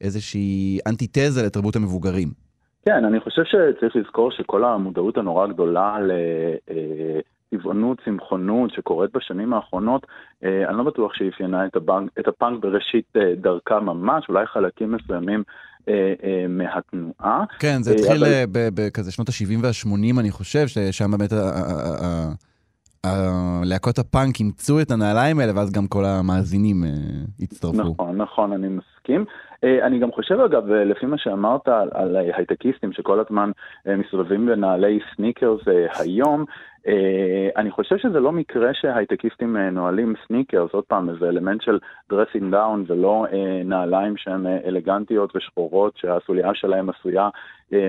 לאיזושהי 0.00 0.78
אנטיתזה 0.86 1.42
לתרבות 1.42 1.76
המבוגרים. 1.76 2.28
כן, 2.86 3.04
אני 3.04 3.20
חושב 3.20 3.42
שצריך 3.44 3.96
לזכור 3.96 4.30
שכל 4.30 4.64
המודעות 4.64 5.16
הנורא 5.16 5.46
גדולה 5.46 5.96
לטבעונות, 7.52 7.98
צמחונות 8.04 8.70
שקורית 8.72 9.10
בשנים 9.16 9.52
האחרונות, 9.52 10.06
אה, 10.44 10.68
אני 10.68 10.76
לא 10.78 10.82
בטוח 10.84 11.14
שאפיינה 11.14 11.66
את 11.66 11.76
הפאנק, 11.76 12.10
את 12.20 12.28
הפאנק 12.28 12.62
בראשית 12.62 13.04
אה, 13.16 13.34
דרכה 13.36 13.80
ממש, 13.80 14.24
אולי 14.28 14.46
חלקים 14.46 14.92
מסוימים 14.92 15.42
אה, 15.88 15.94
אה, 16.24 16.46
מהתנועה. 16.48 17.44
כן, 17.58 17.82
זה 17.82 17.94
התחיל 17.94 18.24
אבל- 18.24 18.44
בכזה 18.74 19.12
שנות 19.12 19.28
ה-70 19.28 19.58
וה-80, 19.62 20.20
אני 20.20 20.30
חושב, 20.30 20.66
ששם 20.66 21.10
באמת 21.10 21.32
ה- 21.32 21.36
ה- 21.36 22.04
ה- 22.04 22.32
ה- 23.06 23.60
להקות 23.64 23.98
הפאנק 23.98 24.40
אימצו 24.40 24.80
את 24.80 24.90
הנעליים 24.90 25.38
האלה, 25.38 25.52
ואז 25.56 25.72
גם 25.72 25.86
כל 25.86 26.04
המאזינים 26.04 26.84
הצטרפו. 27.40 27.76
נכון, 27.78 28.16
נכון, 28.16 28.52
אני 28.52 28.68
מסכים. 28.68 29.24
אה, 29.64 29.86
אני 29.86 29.98
גם 29.98 30.12
חושב, 30.12 30.40
אגב, 30.40 30.72
אה, 30.72 30.84
לפי 30.84 31.06
מה 31.06 31.18
שאמרת 31.18 31.68
על, 31.68 31.88
על 31.92 32.16
הייטקיסטים 32.16 32.92
שכל 32.92 33.20
הזמן 33.20 33.50
אה, 33.86 33.96
מסתובבים 33.96 34.46
בנעלי 34.46 34.98
סניקרס 35.16 35.60
היום, 36.00 36.44
אני 37.56 37.70
חושב 37.70 37.98
שזה 37.98 38.20
לא 38.20 38.32
מקרה 38.32 38.74
שהייטקיסטים 38.74 39.56
נועלים 39.56 40.14
סניקרס, 40.26 40.70
עוד 40.72 40.84
פעם, 40.84 41.10
איזה 41.10 41.28
אלמנט 41.28 41.62
של 41.62 41.78
dressing 42.10 42.52
down 42.52 42.84
ולא 42.86 43.26
נעליים 43.64 44.16
שהן 44.16 44.46
אלגנטיות 44.46 45.36
ושחורות 45.36 45.96
שהסוליה 45.96 46.54
שלהן 46.54 46.88
עשויה 46.88 47.28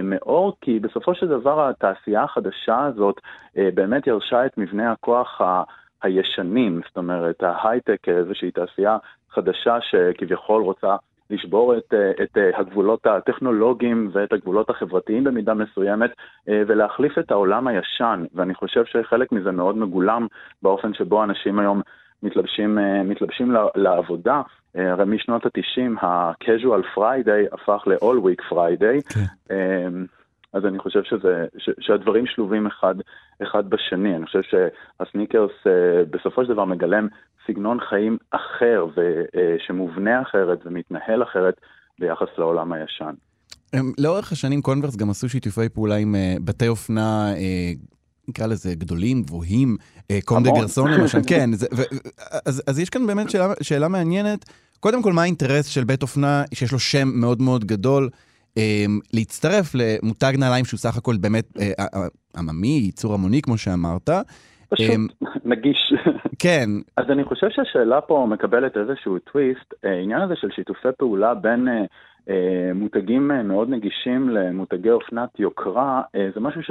מאור, 0.03 0.57
כי 0.61 0.79
בסופו 0.79 1.15
של 1.15 1.27
דבר 1.27 1.69
התעשייה 1.69 2.23
החדשה 2.23 2.85
הזאת 2.85 3.15
באמת 3.55 4.07
ירשה 4.07 4.45
את 4.45 4.57
מבנה 4.57 4.91
הכוח 4.91 5.41
ה... 5.41 5.63
הישנים, 6.03 6.81
זאת 6.87 6.97
אומרת, 6.97 7.43
ההייטק, 7.43 8.09
איזושהי 8.09 8.51
תעשייה 8.51 8.97
חדשה 9.29 9.77
שכביכול 9.81 10.63
רוצה 10.63 10.95
לשבור 11.29 11.77
את, 11.77 11.93
אה, 11.93 12.23
את 12.23 12.37
אה, 12.37 12.59
הגבולות 12.59 13.07
הטכנולוגיים 13.07 14.09
ואת 14.13 14.33
הגבולות 14.33 14.69
החברתיים 14.69 15.23
במידה 15.23 15.53
מסוימת 15.53 16.11
אה, 16.49 16.61
ולהחליף 16.67 17.17
את 17.17 17.31
העולם 17.31 17.67
הישן, 17.67 18.25
ואני 18.35 18.55
חושב 18.55 18.85
שחלק 18.85 19.31
מזה 19.31 19.51
מאוד 19.51 19.77
מגולם 19.77 20.27
באופן 20.61 20.93
שבו 20.93 21.23
אנשים 21.23 21.59
היום 21.59 21.81
מתלבשים, 22.23 22.77
מתלבשים 23.05 23.55
לעבודה. 23.75 24.41
הרי 24.75 25.05
משנות 25.05 25.45
ה-90 25.45 26.05
ה-casual 26.05 26.97
Friday 26.97 27.53
הפך 27.53 27.83
ל-all 27.87 28.17
week 28.25 28.53
Friday. 28.53 29.13
כן. 29.13 29.93
אה, 30.55 30.59
אז 30.59 30.65
אני 30.65 30.79
חושב 30.79 31.03
שזה, 31.03 31.45
ש, 31.57 31.69
שהדברים 31.79 32.25
שלובים 32.25 32.67
אחד, 32.67 32.95
אחד 33.43 33.69
בשני. 33.69 34.15
אני 34.15 34.25
חושב 34.25 34.41
שהסניקרס 34.41 35.51
אה, 35.67 36.03
בסופו 36.11 36.45
של 36.45 36.53
דבר 36.53 36.65
מגלם 36.65 37.07
סגנון 37.47 37.79
חיים 37.89 38.17
אחר 38.31 38.85
ושמובנה 38.95 40.21
אחרת 40.21 40.59
ומתנהל 40.65 41.23
אחרת 41.23 41.53
ביחס 41.99 42.27
לעולם 42.37 42.73
הישן. 42.73 43.13
הם, 43.73 43.93
לאורך 43.97 44.31
השנים 44.31 44.61
קונברס 44.61 44.95
גם 44.95 45.09
עשו 45.09 45.29
שיתופי 45.29 45.69
פעולה 45.69 45.95
עם 45.95 46.15
אה, 46.15 46.35
בתי 46.43 46.67
אופנה, 46.67 47.33
אה, 47.35 47.71
נקרא 48.27 48.47
לזה 48.47 48.75
גדולים, 48.75 49.21
גבוהים, 49.23 49.77
אה, 50.11 50.19
קום 50.25 50.43
דה. 50.43 50.51
גרסון 50.51 50.91
למשל, 50.91 51.17
כן, 51.29 51.53
זה, 51.53 51.67
ו, 51.77 51.81
אז, 52.45 52.63
אז 52.67 52.79
יש 52.79 52.89
כאן 52.89 53.07
באמת 53.07 53.29
שאלה, 53.29 53.53
שאלה 53.61 53.87
מעניינת. 53.87 54.45
קודם 54.79 55.03
כל, 55.03 55.13
מה 55.13 55.21
האינטרס 55.21 55.65
של 55.65 55.83
בית 55.83 56.01
אופנה 56.01 56.43
שיש 56.53 56.71
לו 56.71 56.79
שם 56.79 57.07
מאוד 57.13 57.41
מאוד 57.41 57.65
גדול, 57.65 58.03
אה, 58.13 58.28
להצטרף 59.13 59.75
למותג 59.75 60.33
נעליים 60.39 60.65
שהוא 60.65 60.77
סך 60.77 60.97
הכל 60.97 61.15
באמת 61.21 61.57
אה, 61.59 61.71
אה, 61.79 61.85
אה, 61.95 62.07
עממי, 62.37 62.67
ייצור 62.67 63.13
המוני, 63.13 63.41
כמו 63.41 63.57
שאמרת. 63.57 64.09
פשוט 64.69 64.89
אמ, 64.95 65.07
נגיש. 65.45 65.93
כן, 66.39 66.69
אז 66.97 67.05
אני 67.09 67.23
חושב 67.23 67.47
שהשאלה 67.49 68.01
פה 68.01 68.27
מקבלת 68.29 68.77
איזשהו 68.77 69.19
טוויסט. 69.19 69.73
העניין 69.83 70.21
הזה 70.21 70.33
של 70.35 70.47
שיתופי 70.55 70.87
פעולה 70.97 71.33
בין 71.33 71.67
מותגים 72.75 73.31
מאוד 73.43 73.69
נגישים 73.69 74.29
למותגי 74.29 74.89
אופנת 74.89 75.39
יוקרה, 75.39 76.01
זה 76.35 76.39
משהו 76.39 76.61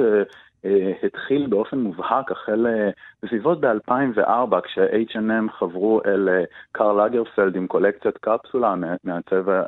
שהתחיל 0.63 1.47
באופן 1.47 1.77
מובהק 1.77 2.31
החל 2.31 2.67
אה, 2.67 2.89
בסביבות 3.23 3.61
ב-2004, 3.61 4.61
כש-H&M 4.63 5.51
חברו 5.59 6.01
אל 6.05 6.29
אה, 6.29 6.43
קרל 6.71 7.05
לגרפלד 7.05 7.55
עם 7.55 7.67
קולקציית 7.67 8.17
קפסולה, 8.17 8.75
מה- 8.75 8.95
מהצבע 9.03 9.61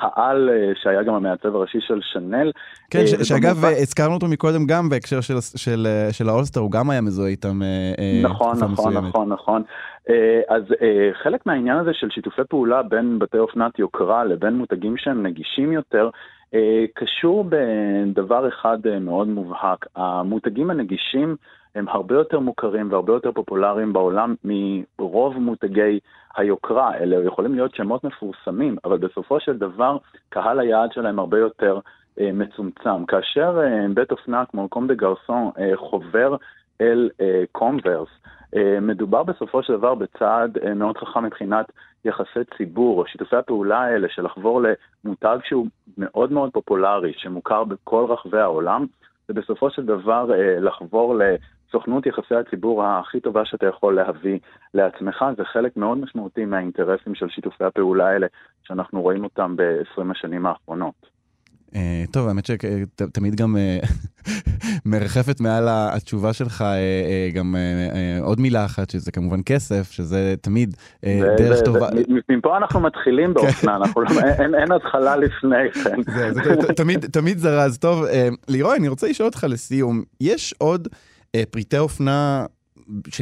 העל 0.00 0.50
אה, 0.50 0.72
שהיה 0.82 1.02
גם 1.02 1.14
המעצב 1.14 1.54
הראשי 1.56 1.78
של 1.80 2.00
שנל. 2.02 2.50
כן, 2.90 2.98
אה, 2.98 3.24
שאגב, 3.24 3.64
אה, 3.64 3.70
הזכרנו 3.70 4.14
אותו 4.14 4.26
מקודם 4.28 4.66
גם 4.66 4.88
בהקשר 4.88 5.20
של, 5.56 5.86
אה, 5.86 6.08
האולסטר, 6.32 6.60
הוא 6.60 6.70
גם 6.70 6.90
היה 6.90 7.00
מזוהה 7.00 7.28
איתם 7.28 7.62
אה, 7.62 7.92
אה, 7.98 8.20
נכון, 8.22 8.56
נכון, 8.56 8.72
מסוימת. 8.72 9.08
נכון, 9.08 9.28
נכון. 9.32 9.62
אה, 10.10 10.40
אז 10.48 10.62
אה, 10.82 11.10
חלק 11.22 11.46
מהעניין 11.46 11.76
הזה 11.78 11.90
של 11.94 12.10
שיתופי 12.10 12.42
פעולה 12.48 12.82
בין 12.82 13.18
בתי 13.18 13.38
אופנת 13.38 13.78
יוקרה 13.78 14.24
לבין 14.24 14.54
מותגים 14.54 14.96
שהם 14.96 15.26
נגישים 15.26 15.72
יותר, 15.72 16.04
אה, 16.04 16.10
קשור 16.94 17.44
בדבר 17.48 18.48
אחד 18.48 18.86
אה, 18.86 18.98
מאוד 18.98 19.28
מובהק. 19.28 19.86
המותגים 19.96 20.70
הנגישים 20.70 21.36
הם 21.74 21.88
הרבה 21.88 22.14
יותר 22.14 22.40
מוכרים 22.40 22.92
והרבה 22.92 23.12
יותר 23.12 23.32
פופולריים 23.32 23.92
בעולם 23.92 24.34
מרוב 24.44 25.38
מותגי 25.38 26.00
היוקרה. 26.36 26.96
אלה 26.96 27.26
יכולים 27.26 27.54
להיות 27.54 27.74
שמות 27.74 28.04
מפורסמים, 28.04 28.76
אבל 28.84 28.98
בסופו 28.98 29.40
של 29.40 29.58
דבר 29.58 29.96
קהל 30.28 30.60
היעד 30.60 30.92
שלהם 30.92 31.18
הרבה 31.18 31.38
יותר 31.38 31.78
אה, 32.20 32.30
מצומצם. 32.32 33.04
כאשר 33.06 33.60
אה, 33.62 33.86
בית 33.94 34.10
אופנה 34.10 34.44
כמו 34.44 34.68
קום 34.68 34.86
דה 34.86 34.94
גרסון 34.94 35.50
אה, 35.58 35.76
חובר 35.76 36.36
אל 36.80 37.10
אה, 37.20 37.42
קומברס, 37.52 38.08
אה, 38.56 38.78
מדובר 38.80 39.22
בסופו 39.22 39.62
של 39.62 39.72
דבר 39.72 39.94
בצעד 39.94 40.58
אה, 40.58 40.74
מאוד 40.74 40.98
חכם 40.98 41.24
מבחינת 41.24 41.72
יחסי 42.04 42.44
ציבור, 42.56 43.00
או 43.00 43.06
שיתופי 43.06 43.36
הפעולה 43.36 43.80
האלה 43.80 44.08
של 44.08 44.24
לחבור 44.24 44.62
למותג 45.04 45.38
שהוא 45.44 45.66
מאוד 45.98 46.32
מאוד 46.32 46.50
פופולרי, 46.52 47.12
שמוכר 47.16 47.64
בכל 47.64 48.06
רחבי 48.08 48.38
העולם, 48.38 48.86
ובסופו 49.28 49.70
של 49.70 49.86
דבר 49.86 50.34
אה, 50.34 50.60
לחבור 50.60 51.14
לסוכנות 51.18 52.06
יחסי 52.06 52.34
הציבור 52.34 52.84
הכי 52.84 53.20
טובה 53.20 53.44
שאתה 53.44 53.66
יכול 53.66 53.94
להביא 53.94 54.38
לעצמך, 54.74 55.24
זה 55.36 55.44
חלק 55.44 55.76
מאוד 55.76 55.98
משמעותי 55.98 56.44
מהאינטרסים 56.44 57.14
של 57.14 57.28
שיתופי 57.28 57.64
הפעולה 57.64 58.08
האלה, 58.08 58.26
שאנחנו 58.62 59.02
רואים 59.02 59.24
אותם 59.24 59.56
ב-20 59.56 60.10
השנים 60.10 60.46
האחרונות. 60.46 61.11
אה, 61.76 62.04
טוב, 62.10 62.28
האמת 62.28 62.46
שתמיד 62.46 63.34
גם 63.34 63.56
אה, 63.56 63.78
מרחפת 64.84 65.40
מעל 65.40 65.68
התשובה 65.70 66.32
שלך 66.32 66.62
אה, 66.62 66.66
אה, 66.76 67.30
גם 67.34 67.56
אה, 67.56 67.60
אה, 67.96 68.24
עוד 68.24 68.40
מילה 68.40 68.64
אחת, 68.64 68.90
שזה 68.90 69.12
כמובן 69.12 69.40
כסף, 69.46 69.90
שזה 69.90 70.34
תמיד 70.40 70.76
אה, 71.04 71.20
דרך 71.38 71.60
טובה. 71.64 71.88
מפה 72.28 72.56
אנחנו 72.56 72.80
מתחילים 72.80 73.34
באופנה, 73.34 73.76
אנחנו 73.76 74.00
לא- 74.00 74.08
אין- 74.38 74.54
אין 74.54 74.72
התחלה 74.72 75.16
לפני 75.16 75.72
כן. 75.84 75.96
תמיד, 76.76 77.06
תמיד 77.06 77.38
זרז. 77.38 77.78
טוב, 77.78 78.04
אה, 78.04 78.28
לירוי, 78.48 78.76
אני 78.76 78.88
רוצה 78.88 79.08
לשאול 79.08 79.26
אותך 79.28 79.46
לסיום, 79.48 80.02
יש 80.20 80.54
עוד 80.58 80.88
אה, 81.34 81.42
פריטי 81.50 81.78
אופנה 81.78 82.46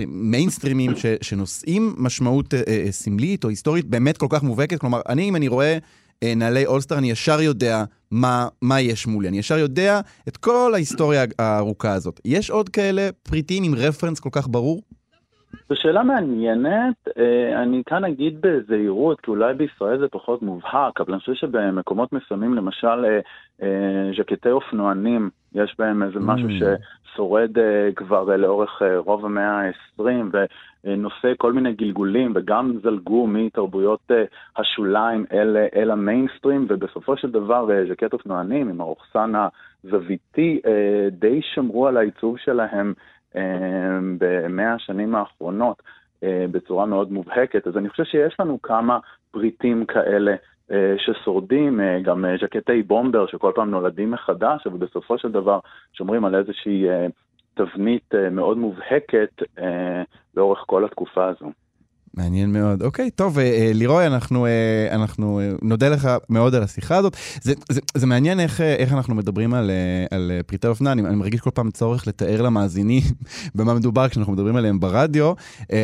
מיינסטרימים 0.08 0.96
ש, 0.96 1.06
שנושאים 1.22 1.94
משמעות 1.98 2.54
אה, 2.54 2.60
אה, 2.68 2.86
סמלית 2.90 3.44
או 3.44 3.48
היסטורית 3.48 3.86
באמת 3.86 4.16
כל 4.18 4.26
כך 4.30 4.42
מובהקת? 4.42 4.80
כלומר, 4.80 5.00
אני, 5.08 5.28
אם 5.28 5.36
אני 5.36 5.48
רואה 5.48 5.72
אה, 5.72 5.78
נעלי 6.24 6.66
אולסטר, 6.66 6.98
אני 6.98 7.10
ישר 7.10 7.40
יודע 7.40 7.84
מה, 8.10 8.48
מה 8.62 8.80
יש 8.80 9.06
מולי. 9.06 9.28
אני 9.28 9.38
ישר 9.38 9.58
יודע 9.58 10.00
את 10.28 10.36
כל 10.36 10.70
ההיסטוריה 10.74 11.24
הארוכה 11.38 11.92
הזאת. 11.92 12.20
יש 12.24 12.50
עוד 12.50 12.68
כאלה 12.68 13.08
פריטים 13.22 13.62
עם 13.64 13.74
רפרנס 13.74 14.20
כל 14.20 14.30
כך 14.32 14.48
ברור? 14.48 14.82
זו 15.68 15.74
שאלה 15.76 16.02
מעניינת, 16.02 17.08
אה, 17.18 17.62
אני 17.62 17.82
כאן 17.86 18.04
אגיד 18.04 18.40
בזהירות, 18.40 19.20
כי 19.20 19.30
אולי 19.30 19.54
בישראל 19.54 19.98
זה 19.98 20.08
פחות 20.08 20.42
מובהק, 20.42 21.00
אבל 21.00 21.12
אני 21.12 21.20
חושב 21.20 21.34
שבמקומות 21.34 22.12
מסוימים, 22.12 22.54
למשל 22.54 23.04
אה, 23.04 23.20
אה, 23.62 24.10
ז'קטי 24.18 24.50
אופנוענים, 24.50 25.30
יש 25.54 25.74
בהם 25.78 26.02
איזה 26.02 26.18
משהו 26.20 26.48
Mm. 26.48 26.52
ששורד 27.12 27.58
אה, 27.58 27.88
כבר 27.96 28.30
אה, 28.30 28.36
לאורך 28.36 28.82
אה, 28.82 28.98
רוב 28.98 29.24
המאה 29.24 29.60
ה-20 29.60 30.36
ונושא 30.84 31.32
כל 31.38 31.52
מיני 31.52 31.72
גלגולים, 31.72 32.32
וגם 32.34 32.78
זלגו 32.82 33.26
מתרבויות 33.26 34.00
אה, 34.10 34.24
השוליים 34.56 35.24
אל, 35.32 35.56
אל 35.76 35.90
המיינסטרים, 35.90 36.66
ובסופו 36.68 37.16
של 37.16 37.30
דבר 37.30 37.70
אה, 37.70 37.84
ז'קט 37.88 38.12
אופנוענים 38.12 38.68
עם 38.68 38.80
הרוכסן 38.80 39.32
הזוויתי 39.84 40.60
אה, 40.66 41.08
די 41.10 41.40
שמרו 41.42 41.86
על 41.86 41.96
העיצוב 41.96 42.38
שלהם 42.38 42.92
אה, 43.36 43.98
במאה 44.18 44.74
השנים 44.74 45.14
האחרונות. 45.14 45.82
אה, 46.24 46.44
בצורה 46.50 46.86
מאוד 46.86 47.12
מובהקת, 47.12 47.66
אז 47.66 47.76
אני 47.76 47.88
חושב 47.88 48.04
שיש 48.04 48.36
לנו 48.40 48.62
כמה 48.62 48.98
פריטים 49.30 49.86
כאלה 49.86 50.34
אה, 50.72 50.94
ששורדים, 50.98 51.80
אה, 51.80 52.00
גם 52.02 52.24
אה, 52.24 52.36
ז'קטי 52.42 52.82
בומבר 52.82 53.26
שכל 53.26 53.52
פעם 53.54 53.70
נולדים 53.70 54.10
מחדש, 54.10 54.66
אבל 54.66 54.78
בסופו 54.78 55.18
של 55.18 55.32
דבר 55.32 55.58
שומרים 55.92 56.24
על 56.24 56.34
איזושהי 56.34 56.88
אה, 56.88 57.06
תבנית 57.60 58.14
אה, 58.14 58.30
מאוד 58.30 58.58
מובהקת 58.58 59.42
אה, 59.58 60.02
לאורך 60.36 60.58
כל 60.66 60.84
התקופה 60.84 61.28
הזו. 61.28 61.52
מעניין 62.14 62.52
מאוד. 62.52 62.82
אוקיי, 62.82 63.10
טוב, 63.10 63.38
אה, 63.38 63.70
לירוי, 63.74 64.06
אנחנו, 64.06 64.46
אנחנו 64.90 65.40
נודה 65.62 65.88
לך 65.88 66.08
מאוד 66.30 66.54
על 66.54 66.62
השיחה 66.62 66.96
הזאת. 66.96 67.16
זה, 67.42 67.52
זה, 67.68 67.80
זה 67.94 68.06
מעניין 68.06 68.40
איך, 68.40 68.60
איך 68.60 68.92
אנחנו 68.92 69.14
מדברים 69.14 69.54
על, 69.54 69.70
על 70.10 70.30
פריטי 70.46 70.66
אופנה, 70.66 70.92
אני, 70.92 71.02
אני 71.02 71.16
מרגיש 71.16 71.40
כל 71.40 71.50
פעם 71.50 71.70
צורך 71.70 72.06
לתאר 72.06 72.42
למאזינים 72.42 73.02
במה 73.56 73.74
מדובר 73.74 74.08
כשאנחנו 74.08 74.32
מדברים 74.32 74.56
עליהם 74.56 74.80
ברדיו, 74.80 75.32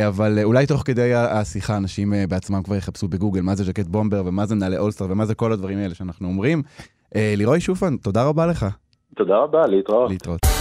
אבל 0.09 0.39
אולי 0.43 0.67
תוך 0.67 0.83
כדי 0.85 1.15
השיחה 1.15 1.77
אנשים 1.77 2.13
בעצמם 2.29 2.63
כבר 2.63 2.77
יחפשו 2.77 3.09
בגוגל 3.09 3.41
מה 3.41 3.55
זה 3.55 3.65
ז'קט 3.65 3.87
בומבר 3.87 4.23
ומה 4.27 4.47
זה 4.47 4.55
נעלי 4.55 4.79
אולסטר 4.79 5.07
ומה 5.09 5.25
זה 5.25 5.35
כל 5.35 5.53
הדברים 5.53 5.79
האלה 5.79 5.95
שאנחנו 5.95 6.29
אומרים. 6.29 6.63
לירוי 7.15 7.61
שופן, 7.61 7.97
תודה 7.97 8.25
רבה 8.25 8.47
לך. 8.47 8.67
תודה 9.17 9.37
רבה, 9.37 9.67
להתראות. 9.67 10.11
להתראות. 10.11 10.56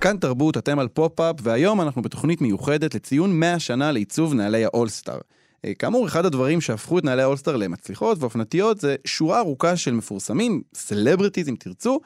כאן 0.00 0.16
תרבות, 0.16 0.56
אתם 0.56 0.78
על 0.78 0.88
פופ-אפ, 0.88 1.36
והיום 1.42 1.80
אנחנו 1.80 2.02
בתוכנית 2.02 2.40
מיוחדת 2.40 2.94
לציון 2.94 3.40
100 3.40 3.58
שנה 3.58 3.92
לעיצוב 3.92 4.34
נעלי 4.34 4.64
האולסטאר. 4.64 5.18
אה, 5.64 5.74
כאמור, 5.74 6.06
אחד 6.06 6.24
הדברים 6.24 6.60
שהפכו 6.60 6.98
את 6.98 7.04
נעלי 7.04 7.22
האולסטאר 7.22 7.56
למצליחות 7.56 8.18
ואופנתיות 8.20 8.80
זה 8.80 8.96
שורה 9.04 9.38
ארוכה 9.38 9.76
של 9.76 9.94
מפורסמים, 9.94 10.62
celebrities 10.74 11.48
אם 11.48 11.54
תרצו, 11.58 12.00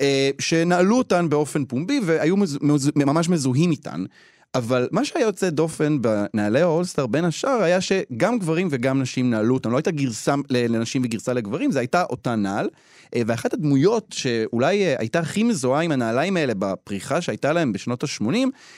אה, 0.00 0.30
שנעלו 0.38 0.98
אותן 0.98 1.28
באופן 1.28 1.64
פומבי 1.64 2.00
והיו 2.04 2.36
מז... 2.36 2.58
מז... 2.62 2.90
ממש 2.96 3.28
מזוהים 3.28 3.70
איתן. 3.70 4.04
אבל 4.54 4.88
מה 4.92 5.04
שהיה 5.04 5.24
יוצא 5.24 5.50
דופן 5.50 5.98
בנעלי 6.02 6.60
האולסטאר 6.60 7.06
בין 7.06 7.24
השאר 7.24 7.62
היה 7.62 7.80
שגם 7.80 8.38
גברים 8.38 8.68
וגם 8.70 9.00
נשים 9.00 9.30
נעלו 9.30 9.54
אותם. 9.54 9.70
לא 9.70 9.76
הייתה 9.76 9.90
גרסה 9.90 10.34
לנשים 10.50 11.02
וגרסה 11.04 11.32
לגברים, 11.32 11.70
זה 11.70 11.78
הייתה 11.78 12.04
אותה 12.10 12.34
נעל. 12.36 12.68
אה, 13.14 13.22
ואחת 13.26 13.54
הדמויות 13.54 14.06
שאולי 14.10 14.84
אה, 14.84 14.94
הייתה 14.98 15.20
הכי 15.20 15.42
מזוהה 15.42 15.82
עם 15.82 15.92
הנעליים 15.92 16.36
האלה 16.36 16.52
בפריחה 16.58 17.20
שהייתה 17.20 17.52
להם 17.52 17.72
בשנות 17.72 18.04
ה-80, 18.04 18.26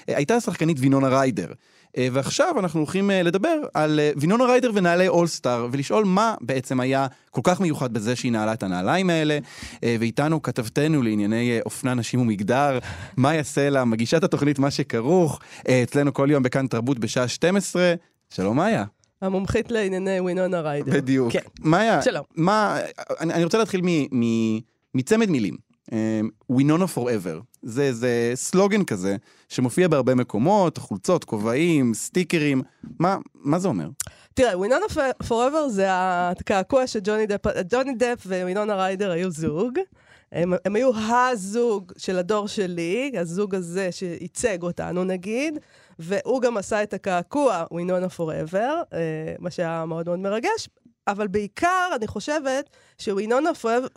הייתה 0.06 0.34
השחקנית 0.34 0.76
וינונה 0.80 1.08
ריידר. 1.08 1.48
אה, 1.98 2.08
ועכשיו 2.12 2.54
אנחנו 2.58 2.80
הולכים 2.80 3.10
אה, 3.10 3.22
לדבר 3.22 3.60
על 3.74 4.00
אה, 4.00 4.10
וינונה 4.16 4.44
ריידר 4.44 4.70
ונעלי 4.74 5.08
אולסטאר, 5.08 5.68
ולשאול 5.72 6.04
מה 6.04 6.34
בעצם 6.40 6.80
היה 6.80 7.06
כל 7.30 7.40
כך 7.44 7.60
מיוחד 7.60 7.92
בזה 7.92 8.16
שהיא 8.16 8.32
נעלה 8.32 8.52
את 8.52 8.62
הנעליים 8.62 9.10
האלה. 9.10 9.38
ואיתנו 9.82 10.42
כתבתנו 10.42 11.02
לענייני 11.02 11.58
אופנה, 11.64 11.94
נשים 11.94 12.20
ומגדר, 12.20 12.78
מאיה 13.16 13.42
סלע, 13.42 13.84
מגישת 13.84 14.24
התוכנית 14.24 14.58
מה 14.58 14.70
שכרוך, 14.70 15.40
אצלנו 15.82 16.12
כל 16.12 16.28
יום 16.30 16.42
בכאן 16.42 16.66
תרבות 16.66 16.98
בשעה 16.98 17.28
12. 17.28 17.94
שלום 18.30 18.56
מאיה. 18.56 18.84
המומחית 19.22 19.70
לענייני 19.70 20.20
וינונה 20.20 20.60
ריידר. 20.60 20.92
בדיוק. 20.92 21.32
כן. 21.32 21.38
מאיה, 21.60 22.02
שלום. 22.02 22.24
מה, 22.36 22.78
אני, 23.20 23.34
אני 23.34 23.44
רוצה 23.44 23.58
להתחיל 23.58 23.80
מ, 23.84 24.20
מ, 24.20 24.58
מצמד 24.94 25.30
מילים. 25.30 25.56
וינונה 26.50 26.86
פוראבר. 26.86 27.40
זה, 27.66 27.92
זה 27.92 28.32
סלוגן 28.34 28.84
כזה 28.84 29.16
שמופיע 29.48 29.88
בהרבה 29.88 30.14
מקומות, 30.14 30.78
חולצות, 30.78 31.24
כובעים, 31.24 31.94
סטיקרים. 31.94 32.62
מה, 32.98 33.16
מה 33.34 33.58
זה 33.58 33.68
אומר? 33.68 33.88
תראה, 34.34 34.58
וינונה 34.58 34.84
פוראבר 35.28 35.68
זה 35.68 35.86
הקעקוע 35.90 36.86
שג'וני 36.86 37.26
דפ, 37.26 37.46
ג'וני 37.70 37.94
דפ 37.94 38.26
ווינונה 38.26 38.74
ריידר 38.74 39.10
היו 39.10 39.30
זוג. 39.30 39.78
הם, 40.32 40.52
הם 40.64 40.76
היו 40.76 40.90
הזוג 40.96 41.92
של 41.98 42.18
הדור 42.18 42.48
שלי, 42.48 43.12
הזוג 43.18 43.54
הזה 43.54 43.92
שייצג 43.92 44.62
אותנו 44.62 45.04
נגיד, 45.04 45.58
והוא 45.98 46.42
גם 46.42 46.56
עשה 46.56 46.82
את 46.82 46.94
הקעקוע 46.94 47.64
ווינונה 47.70 48.08
פוראבר, 48.08 48.82
מה 49.38 49.50
שהיה 49.50 49.84
מאוד 49.84 50.06
מאוד 50.06 50.18
מרגש. 50.18 50.68
אבל 51.08 51.26
בעיקר, 51.26 51.90
אני 51.94 52.06
חושבת 52.06 52.70
שווינונה 52.98 53.50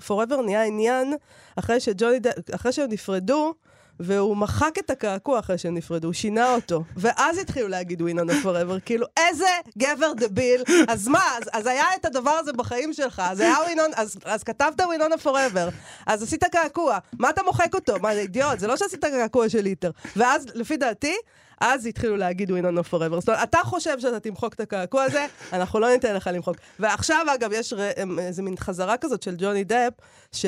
פוראבר 0.06 0.42
נהיה 0.42 0.64
עניין 0.64 1.14
אחרי 1.56 1.80
שג'וני 1.80 2.20
אחרי 2.56 2.72
שהם 2.72 2.90
נפרדו, 2.90 3.54
והוא 4.00 4.38
מחק 4.38 4.76
את 4.80 4.90
הקעקוע 4.90 5.40
אחרי 5.40 5.58
שהם 5.58 5.74
נפרדו, 5.76 6.08
הוא 6.08 6.14
שינה 6.14 6.56
אותו. 6.56 6.84
ואז 6.98 7.38
התחילו 7.38 7.68
להגיד 7.68 8.02
ווינונה 8.02 8.34
פוראבר, 8.44 8.80
כאילו, 8.80 9.08
איזה 9.18 9.46
גבר 9.78 10.14
דביל, 10.14 10.64
אז 10.88 11.08
מה, 11.08 11.22
אז, 11.38 11.44
אז 11.54 11.66
היה 11.66 11.86
את 11.96 12.06
הדבר 12.06 12.32
הזה 12.32 12.54
בחיים 12.54 12.94
שלך, 12.94 13.22
אז 13.26 13.40
היה 13.40 13.56
ווינונה, 13.66 13.96
אז, 13.96 14.18
אז 14.26 14.44
כתבת 14.44 14.82
ווינונה 14.82 15.18
פוראבר, 15.18 15.70
אז 16.06 16.24
עשית 16.24 16.44
קעקוע, 16.44 16.98
מה 17.20 17.30
אתה 17.30 17.44
מוחק 17.44 17.76
אותו? 17.76 18.00
מה, 18.02 18.14
זה 18.14 18.20
אידיוט, 18.20 18.60
זה 18.60 18.68
לא 18.68 18.78
שעשית 18.78 19.06
קעקוע 19.06 19.50
של 19.50 19.62
ליטר. 19.62 19.92
ואז, 20.16 20.46
לפי 20.54 20.78
דעתי, 20.78 21.16
אז 21.62 21.86
התחילו 21.86 22.18
להגיד 22.18 22.52
ווינונה 22.52 22.84
פוראבר. 22.84 23.20
זאת 23.20 23.30
אומרת, 23.30 23.50
אתה 23.50 23.58
חושב 23.64 24.00
שאתה 24.00 24.20
תמחוק 24.20 24.54
את 24.54 24.60
הקעקוע 24.60 25.04
הזה, 25.04 25.26
אנחנו 25.54 25.80
לא 25.80 25.92
ניתן 25.92 26.16
לך 26.16 26.30
למחוק. 26.34 26.58
ועכשיו, 26.80 27.26
אגב, 27.36 27.52
יש 27.54 27.74
איזה 28.20 28.42
מין 28.42 28.58
חזרה 28.58 28.98
כזאת 28.98 29.24
של 29.24 29.36
ג'וני 29.38 29.64
דפ, 29.64 29.94
ש... 30.32 30.46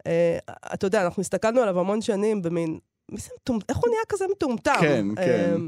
Uh, 0.00 0.52
אתה 0.74 0.86
יודע, 0.86 1.04
אנחנו 1.04 1.20
הסתכלנו 1.20 1.60
עליו 1.60 1.80
המון 1.80 2.02
שנים 2.02 2.42
במין... 2.42 2.78
איך 3.68 3.76
הוא 3.76 3.88
נהיה 3.88 4.02
כזה 4.08 4.24
מטומטם? 4.30 4.76
כן, 4.80 5.06
כן. 5.16 5.60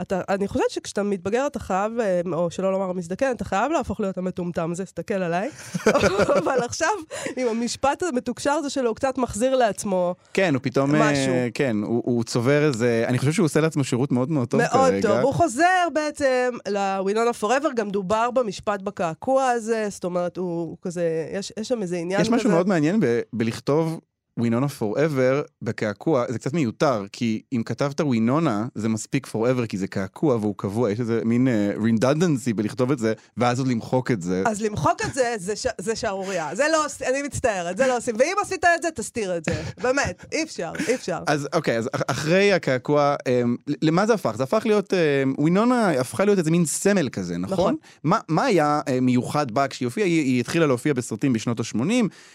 אתה, 0.00 0.20
אני 0.28 0.48
חושבת 0.48 0.70
שכשאתה 0.70 1.02
מתבגר 1.02 1.46
אתה 1.46 1.58
חייב, 1.58 1.92
או 2.32 2.50
שלא 2.50 2.72
לומר 2.72 2.92
מזדקן, 2.92 3.30
אתה 3.30 3.44
חייב 3.44 3.72
להפוך 3.72 4.00
להיות 4.00 4.18
המטומטם 4.18 4.72
הזה, 4.72 4.84
תסתכל 4.84 5.14
עליי. 5.14 5.50
אבל 6.44 6.58
עכשיו, 6.64 6.88
עם 7.36 7.48
המשפט 7.48 8.02
המתוקשר 8.02 8.50
הזה 8.50 8.70
שלו, 8.70 8.88
הוא 8.88 8.96
קצת 8.96 9.18
מחזיר 9.18 9.56
לעצמו 9.56 10.14
כן, 10.34 10.54
הוא 10.54 10.60
פתאום, 10.62 10.94
משהו. 10.94 11.32
כן, 11.54 11.76
הוא, 11.82 12.02
הוא 12.04 12.24
צובר 12.24 12.64
איזה, 12.66 13.04
אני 13.08 13.18
חושב 13.18 13.32
שהוא 13.32 13.44
עושה 13.44 13.60
לעצמו 13.60 13.84
שירות 13.84 14.12
מאוד 14.12 14.30
מאוד 14.30 14.48
טוב 14.48 14.60
מאוד 14.60 14.72
כרגע. 14.72 15.08
מאוד 15.08 15.16
טוב, 15.16 15.24
הוא 15.24 15.34
חוזר 15.34 15.88
בעצם 15.94 16.50
לווינונה 16.68 17.32
פוראבר, 17.32 17.68
גם 17.76 17.90
דובר 17.90 18.30
במשפט 18.30 18.82
בקעקוע 18.82 19.46
הזה, 19.46 19.86
זאת 19.88 20.04
אומרת, 20.04 20.36
הוא 20.36 20.76
כזה, 20.82 21.26
יש, 21.32 21.52
יש 21.60 21.68
שם 21.68 21.82
איזה 21.82 21.96
עניין 21.96 22.20
יש 22.20 22.26
כזה. 22.26 22.36
משהו 22.36 22.50
מאוד 22.50 22.68
מעניין 22.68 23.00
ב- 23.00 23.20
בלכתוב 23.32 24.00
וינונה 24.38 24.66
forever 24.80 25.46
בקעקוע, 25.62 26.24
זה 26.28 26.38
קצת 26.38 26.52
מיותר, 26.52 27.04
כי 27.12 27.42
אם 27.52 27.62
כתבת 27.62 28.00
וינונה, 28.00 28.66
זה 28.74 28.88
מספיק 28.88 29.26
forever, 29.26 29.66
כי 29.68 29.78
זה 29.78 29.86
קעקוע 29.86 30.36
והוא 30.36 30.54
קבוע, 30.56 30.90
יש 30.90 31.00
איזה 31.00 31.20
מין 31.24 31.48
uh, 31.48 31.80
redundancy 31.80 32.54
בלכתוב 32.56 32.90
את 32.92 32.98
זה, 32.98 33.12
ואז 33.36 33.58
עוד 33.58 33.68
למחוק 33.68 34.10
את 34.10 34.22
זה. 34.22 34.42
אז 34.46 34.62
למחוק 34.62 35.02
את 35.08 35.14
זה, 35.14 35.34
זה, 35.38 35.56
ש... 35.56 35.66
זה 35.78 35.96
שערורייה. 35.96 36.54
זה 36.54 36.64
לא 36.72 36.84
עושים, 36.84 37.06
אני 37.10 37.22
מצטערת, 37.22 37.76
זה 37.76 37.86
לא 37.86 37.96
עושים. 37.96 38.14
ואם 38.18 38.34
עשית 38.42 38.64
את 38.76 38.82
זה, 38.82 38.88
תסתיר 38.94 39.36
את 39.36 39.44
זה. 39.44 39.62
באמת, 39.82 40.24
אי 40.32 40.42
אפשר, 40.42 40.72
אי 40.88 40.94
אפשר. 40.94 41.18
אז 41.26 41.48
אוקיי, 41.54 41.78
אז 41.78 41.88
אח- 41.92 42.02
אחרי 42.06 42.52
הקעקוע, 42.52 43.14
um, 43.20 43.72
למה 43.82 44.06
זה 44.06 44.14
הפך? 44.14 44.34
זה 44.36 44.42
הפך 44.42 44.62
להיות, 44.66 44.92
um, 44.92 45.40
וינונה 45.42 45.90
הפכה 45.90 46.24
להיות 46.24 46.38
איזה 46.38 46.50
מין 46.50 46.66
סמל 46.66 47.08
כזה, 47.08 47.38
נכון? 47.38 47.54
נכון. 47.58 47.76
מה, 48.04 48.18
מה 48.28 48.44
היה 48.44 48.80
uh, 48.86 49.00
מיוחד 49.02 49.50
בה 49.50 49.68
כשהיא 49.68 49.86
הופיעה? 49.86 50.06
היא, 50.06 50.22
היא 50.22 50.40
התחילה 50.40 50.66
להופיע 50.66 50.92
בסרטים 50.92 51.32
בשנות 51.32 51.60
ה-80. 51.60 51.78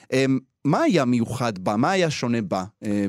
Um, 0.04 0.16
מה 0.66 0.82
היה 0.82 1.06
מיוחד 1.06 1.60
בה? 1.60 1.76
מה 1.76 1.92
היה 1.92 2.10
שונה 2.12 2.42
בה 2.42 2.64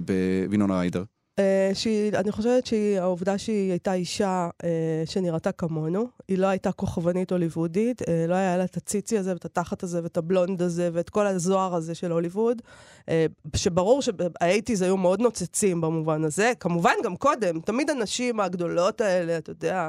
בווינונה 0.05 0.79
ריידר? 0.79 1.05
אה, 1.39 1.71
שהיא, 1.75 2.13
אני 2.15 2.33
חושבת 2.33 2.67
שהעובדה 2.67 3.39
שהיא 3.39 3.71
הייתה 3.71 3.95
אישה 3.95 4.49
אה, 4.65 5.03
שנראתה 5.05 5.53
כמונו, 5.53 6.09
היא 6.29 6.39
לא 6.39 6.47
הייתה 6.47 6.73
כוכבנית 6.73 7.33
הוליוודית, 7.33 8.03
אה, 8.09 8.25
לא 8.29 8.35
היה 8.35 8.57
לה 8.57 8.65
את 8.65 8.77
הציצי 8.77 9.19
הזה 9.19 9.33
ואת 9.33 9.45
התחת 9.45 9.83
הזה 9.83 10.03
ואת 10.03 10.17
הבלונד 10.17 10.63
הזה 10.63 10.91
ואת 10.93 11.11
כל 11.11 11.27
הזוהר 11.27 11.75
הזה 11.75 11.95
של 11.95 12.13
הוליווד, 12.13 12.63
אה, 13.09 13.27
שברור 13.57 14.03
שהאייטיז 14.03 14.83
היו 14.83 14.97
מאוד 14.97 15.21
נוצצים 15.21 15.81
במובן 15.81 16.25
הזה, 16.25 16.53
כמובן 16.61 16.95
גם 17.05 17.17
קודם, 17.17 17.61
תמיד 17.61 17.91
הנשים 17.91 18.41
הגדולות 18.41 19.01
האלה, 19.01 19.39
אתה 19.39 19.51
יודע, 19.51 19.77
אה, 19.77 19.89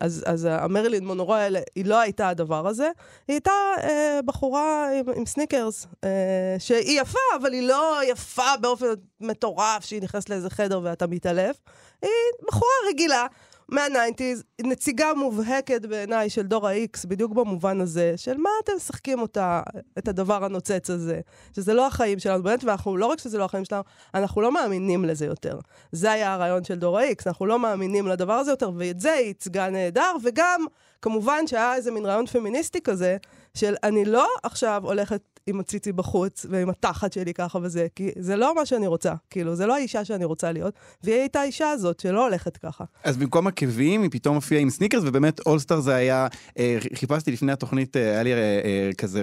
אז, 0.00 0.24
אז 0.26 0.48
המרילין 0.50 1.06
מונרו 1.06 1.34
האלה, 1.34 1.60
היא 1.74 1.84
לא 1.84 2.00
הייתה 2.00 2.28
הדבר 2.28 2.66
הזה, 2.66 2.90
היא 3.28 3.34
הייתה 3.34 3.50
אה, 3.82 4.20
בחורה 4.24 4.88
עם, 4.98 5.04
עם 5.16 5.26
סניקרס, 5.26 5.86
אה, 6.04 6.56
שהיא 6.58 7.00
יפה, 7.00 7.18
אבל 7.40 7.52
היא 7.52 7.62
לא 7.62 8.00
יפה 8.04 8.56
באופן 8.60 8.86
מטורף, 9.20 9.84
שהיא 9.84 10.02
נכנסת 10.02 10.30
לאיזה 10.30 10.50
חדר 10.50 10.80
ואתה 10.82 11.06
מתעלף. 11.06 11.56
היא 12.02 12.10
בחורה 12.48 12.70
רגילה. 12.88 13.26
מה 13.70 13.83
nineties, 13.83 14.44
נציגה 14.60 15.14
מובהקת 15.14 15.86
בעיניי 15.86 16.30
של 16.30 16.42
דור 16.42 16.68
ה-X, 16.68 17.06
בדיוק 17.08 17.32
במובן 17.32 17.80
הזה, 17.80 18.12
של 18.16 18.36
מה 18.38 18.50
אתם 18.64 18.72
משחקים 18.76 19.20
אותה, 19.20 19.62
את 19.98 20.08
הדבר 20.08 20.44
הנוצץ 20.44 20.90
הזה, 20.90 21.20
שזה 21.56 21.74
לא 21.74 21.86
החיים 21.86 22.18
שלנו, 22.18 22.42
באמת, 22.42 22.64
ואנחנו, 22.64 22.96
לא 22.96 23.06
רק 23.06 23.18
שזה 23.18 23.38
לא 23.38 23.44
החיים 23.44 23.64
שלנו, 23.64 23.82
אנחנו 24.14 24.40
לא 24.40 24.52
מאמינים 24.52 25.04
לזה 25.04 25.26
יותר. 25.26 25.58
זה 25.92 26.12
היה 26.12 26.34
הרעיון 26.34 26.64
של 26.64 26.78
דור 26.78 26.98
ה-X, 26.98 27.22
אנחנו 27.26 27.46
לא 27.46 27.58
מאמינים 27.58 28.08
לדבר 28.08 28.32
הזה 28.32 28.50
יותר, 28.50 28.70
ואת 28.76 29.00
זה 29.00 29.12
היא 29.12 29.26
ייצגה 29.26 29.70
נהדר, 29.70 30.12
וגם, 30.22 30.64
כמובן 31.02 31.46
שהיה 31.46 31.74
איזה 31.74 31.90
מין 31.90 32.06
רעיון 32.06 32.26
פמיניסטי 32.26 32.80
כזה, 32.80 33.16
של 33.54 33.74
אני 33.82 34.04
לא 34.04 34.28
עכשיו 34.42 34.82
הולכת 34.84 35.37
עם 35.48 35.60
הציצי 35.60 35.92
בחוץ 35.92 36.46
ועם 36.50 36.70
התחת 36.70 37.12
שלי 37.12 37.34
ככה 37.34 37.58
וזה, 37.62 37.86
כי 37.94 38.10
זה 38.18 38.36
לא 38.36 38.54
מה 38.54 38.66
שאני 38.66 38.86
רוצה, 38.86 39.14
כאילו, 39.30 39.54
זה 39.54 39.66
לא 39.66 39.74
האישה 39.74 40.04
שאני 40.04 40.24
רוצה 40.24 40.52
להיות, 40.52 40.74
והיא 41.02 41.20
הייתה 41.20 41.40
האישה 41.40 41.70
הזאת 41.70 42.00
שלא 42.00 42.26
הולכת 42.26 42.56
ככה. 42.56 42.84
אז 43.04 43.16
במקום 43.16 43.46
עקבים 43.46 44.02
היא 44.02 44.10
פתאום 44.10 44.34
הופיעה 44.34 44.60
עם 44.60 44.70
סניקרס 44.70 45.02
ובאמת 45.06 45.40
אולסטאר 45.46 45.80
זה 45.80 45.94
היה, 45.94 46.26
אה, 46.58 46.78
חיפשתי 46.94 47.32
לפני 47.32 47.52
התוכנית, 47.52 47.96
אה, 47.96 48.02
היה 48.02 48.22
לי 48.22 48.32
אה, 48.32 48.90
כזה, 48.98 49.22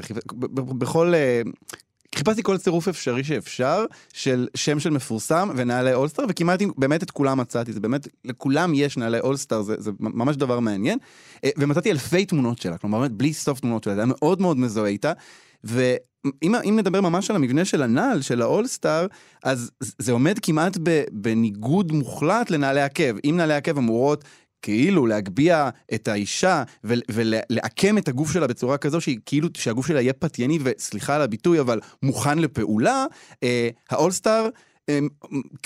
בכל... 0.54 1.14
חיפשתי 2.16 2.44
כל 2.44 2.58
צירוף 2.58 2.88
אפשרי 2.88 3.24
שאפשר, 3.24 3.86
של 4.14 4.48
שם 4.56 4.80
של 4.80 4.90
מפורסם 4.90 5.50
ונעלי 5.56 5.94
אולסטאר, 5.94 6.26
וכמעט 6.30 6.60
באמת 6.78 7.04
את 7.04 7.12
כולם 7.12 7.40
מצאתי, 7.40 7.74
זה 7.74 7.80
באמת, 7.80 8.08
לכולם 8.26 8.74
יש 8.74 8.98
נעלי 8.98 9.20
אולסטאר, 9.20 9.62
זה, 9.62 9.76
זה 9.78 9.92
ממש 10.00 10.36
דבר 10.36 10.60
מעניין. 10.60 11.00
ומצאתי 11.58 11.92
אלפי 11.92 12.26
תמונות 12.26 12.58
שלה, 12.58 12.78
כלומר 12.78 13.00
באמת 13.00 13.12
בלי 13.12 13.34
סוף 13.34 13.60
תמונות 13.60 13.84
שלה, 13.84 13.96
זה 13.96 14.02
היה 14.02 14.08
מאוד 14.08 14.42
מאוד 14.42 14.58
מזוהה 14.58 14.90
איתה. 14.90 15.12
ואם 15.66 16.56
אם 16.56 16.76
נדבר 16.80 17.02
ממש 17.02 17.30
על 17.30 17.36
המבנה 17.36 17.66
של 17.66 17.82
הנעל, 17.82 18.22
של 18.22 18.42
האולסטאר, 18.42 19.08
אז 19.44 19.72
זה 19.80 20.12
עומד 20.12 20.40
כמעט 20.40 20.78
ב, 20.84 21.04
בניגוד 21.12 21.92
מוחלט 21.92 22.50
לנעלי 22.50 22.82
עקב. 22.82 23.16
אם 23.30 23.38
נעלי 23.38 23.54
עקב 23.54 23.78
אמורות 23.78 24.24
כאילו 24.62 25.06
להגביה 25.08 25.70
את 25.94 26.08
האישה 26.08 26.64
ול- 26.84 27.02
ולעקם 27.12 27.98
את 27.98 28.08
הגוף 28.08 28.32
שלה 28.32 28.48
בצורה 28.48 28.78
כזו 28.78 29.02
שהיא 29.02 29.20
כאילו 29.26 29.50
שהגוף 29.58 29.88
שלה 29.88 30.02
יהיה 30.02 30.14
פתייני 30.14 30.60
וסליחה 30.64 31.16
על 31.16 31.22
הביטוי 31.22 31.60
אבל 31.60 31.80
מוכן 32.04 32.40
לפעולה, 32.40 33.06
אה, 33.44 33.70
האולסטאר 33.90 34.50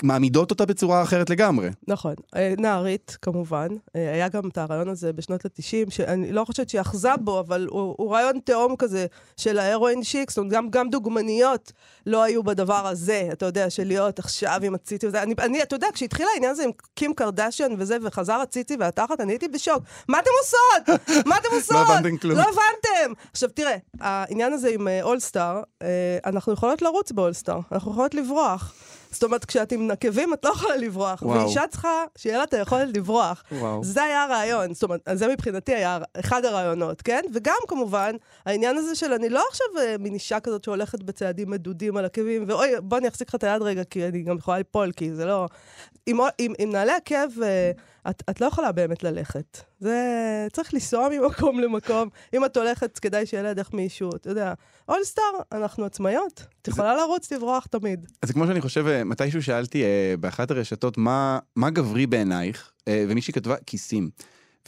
מעמידות 0.02 0.50
אותה 0.50 0.66
בצורה 0.66 1.02
אחרת 1.02 1.30
לגמרי. 1.30 1.68
נכון. 1.88 2.14
אה, 2.36 2.54
נערית, 2.58 3.18
כמובן. 3.22 3.68
אה, 3.96 4.12
היה 4.12 4.28
גם 4.28 4.48
את 4.48 4.58
הרעיון 4.58 4.88
הזה 4.88 5.12
בשנות 5.12 5.44
ה-90, 5.44 5.90
שאני 5.90 6.32
לא 6.32 6.44
חושבת 6.44 6.68
שהיא 6.68 6.80
אחזה 6.80 7.16
בו, 7.20 7.40
אבל 7.40 7.66
הוא, 7.70 7.94
הוא 7.98 8.12
רעיון 8.12 8.38
תהום 8.44 8.76
כזה 8.76 9.06
של 9.36 9.58
ההרואין 9.58 10.02
שיק, 10.02 10.30
זאת 10.30 10.38
אומרת, 10.38 10.52
גם, 10.52 10.70
גם 10.70 10.90
דוגמניות 10.90 11.72
לא 12.06 12.22
היו 12.22 12.42
בדבר 12.42 12.86
הזה, 12.86 13.28
אתה 13.32 13.46
יודע, 13.46 13.70
של 13.70 13.84
להיות 13.86 14.18
עכשיו 14.18 14.60
עם 14.62 14.74
הציצי 14.74 15.06
וזה. 15.06 15.22
אני, 15.22 15.34
אני, 15.38 15.62
אתה 15.62 15.76
יודע, 15.76 15.88
כשהתחיל 15.94 16.26
העניין 16.34 16.50
הזה 16.50 16.64
עם 16.64 16.70
קים 16.94 17.14
קרדשיאן 17.14 17.72
וזה, 17.78 17.96
וחזר 18.02 18.34
הציצי 18.34 18.76
והתחת, 18.80 19.20
אני 19.20 19.32
הייתי 19.32 19.48
בשוק. 19.48 19.82
מה 20.08 20.18
אתם 20.18 20.30
עושות? 20.42 21.00
מה 21.26 21.36
אתם 21.36 21.48
עושות? 21.58 21.76
הבנתם 21.88 22.16
כלום. 22.16 22.38
לא 22.38 22.42
הבנתם. 22.42 23.12
עכשיו, 23.32 23.48
תראה, 23.48 23.76
העניין 24.00 24.52
הזה 24.52 24.68
עם 24.68 24.88
אולסטאר, 25.02 25.62
אה, 25.82 26.18
אנחנו 26.26 26.52
יכולות 26.52 26.82
לרוץ 26.82 27.12
באולסטאר, 27.12 27.60
אנחנו 27.72 27.92
יכולות 27.92 28.14
לברוח. 28.14 28.74
זאת 29.10 29.22
אומרת, 29.22 29.44
כשאת 29.44 29.72
עם 29.72 29.90
נקבים, 29.90 30.34
את 30.34 30.44
לא 30.44 30.50
יכולה 30.50 30.76
לברוח. 30.76 31.22
וואו. 31.22 31.40
ואישה 31.40 31.62
צריכה 31.70 32.04
שיהיה 32.16 32.38
לה 32.38 32.44
את 32.44 32.54
היכולת 32.54 32.96
לברוח. 32.96 33.44
וואו. 33.52 33.84
זה 33.84 34.02
היה 34.02 34.22
הרעיון, 34.22 34.74
זאת 34.74 34.82
אומרת, 34.82 35.08
זה 35.12 35.28
מבחינתי 35.28 35.74
היה 35.74 35.98
אחד 36.20 36.44
הרעיונות, 36.44 37.02
כן? 37.02 37.20
וגם 37.34 37.56
כמובן, 37.68 38.16
העניין 38.46 38.76
הזה 38.76 38.94
של 38.94 39.12
אני 39.12 39.28
לא 39.28 39.44
עכשיו 39.50 39.66
אה, 39.78 39.96
מין 39.98 40.14
אישה 40.14 40.40
כזאת 40.40 40.64
שהולכת 40.64 41.02
בצעדים 41.02 41.50
מדודים 41.50 41.96
על 41.96 42.04
עקבים, 42.04 42.44
ואוי, 42.48 42.68
בוא 42.82 42.98
אני 42.98 43.08
אחזיק 43.08 43.28
לך 43.28 43.34
את 43.34 43.44
היד 43.44 43.62
רגע, 43.62 43.84
כי 43.84 44.06
אני 44.08 44.22
גם 44.22 44.36
יכולה 44.36 44.58
ליפול, 44.58 44.92
כי 44.92 45.14
זה 45.14 45.24
לא... 45.24 45.46
עם, 46.06 46.18
עם, 46.38 46.52
עם 46.58 46.72
נעלי 46.72 46.92
עקב, 46.92 47.42
אה, 47.42 47.70
את, 48.10 48.22
את 48.30 48.40
לא 48.40 48.46
יכולה 48.46 48.72
באמת 48.72 49.02
ללכת. 49.02 49.58
זה... 49.80 49.96
צריך 50.52 50.74
לנסוע 50.74 51.08
ממקום 51.08 51.60
למקום. 51.60 52.08
אם 52.34 52.44
את 52.44 52.56
הולכת, 52.56 52.98
כדאי 52.98 53.26
שיהיה 53.26 53.42
לידך 53.42 53.72
מישהו, 53.72 54.10
אתה 54.16 54.30
יודע. 54.30 54.54
אולסטאר, 54.88 55.24
אנחנו 55.52 55.84
עצמאיות. 55.84 56.44
את 56.62 56.68
יכולה 56.68 56.96
לרוץ, 56.96 57.32
לברוח 57.32 57.66
תמיד. 57.66 58.06
אז 58.22 58.28
זה 58.28 58.32
כמו 58.32 58.46
שאני 58.46 58.60
חושב, 58.60 58.86
אה, 58.86 59.04
מתישהו 59.04 59.42
שאלתי 59.42 59.84
אה, 59.84 60.14
באחת 60.20 60.50
הרשתות 60.50 60.98
מה, 60.98 61.38
מה 61.56 61.70
גברי 61.70 62.06
בעינייך, 62.06 62.72
אה, 62.88 63.04
ומישהי 63.08 63.32
כתבה 63.32 63.56
כיסים. 63.66 64.10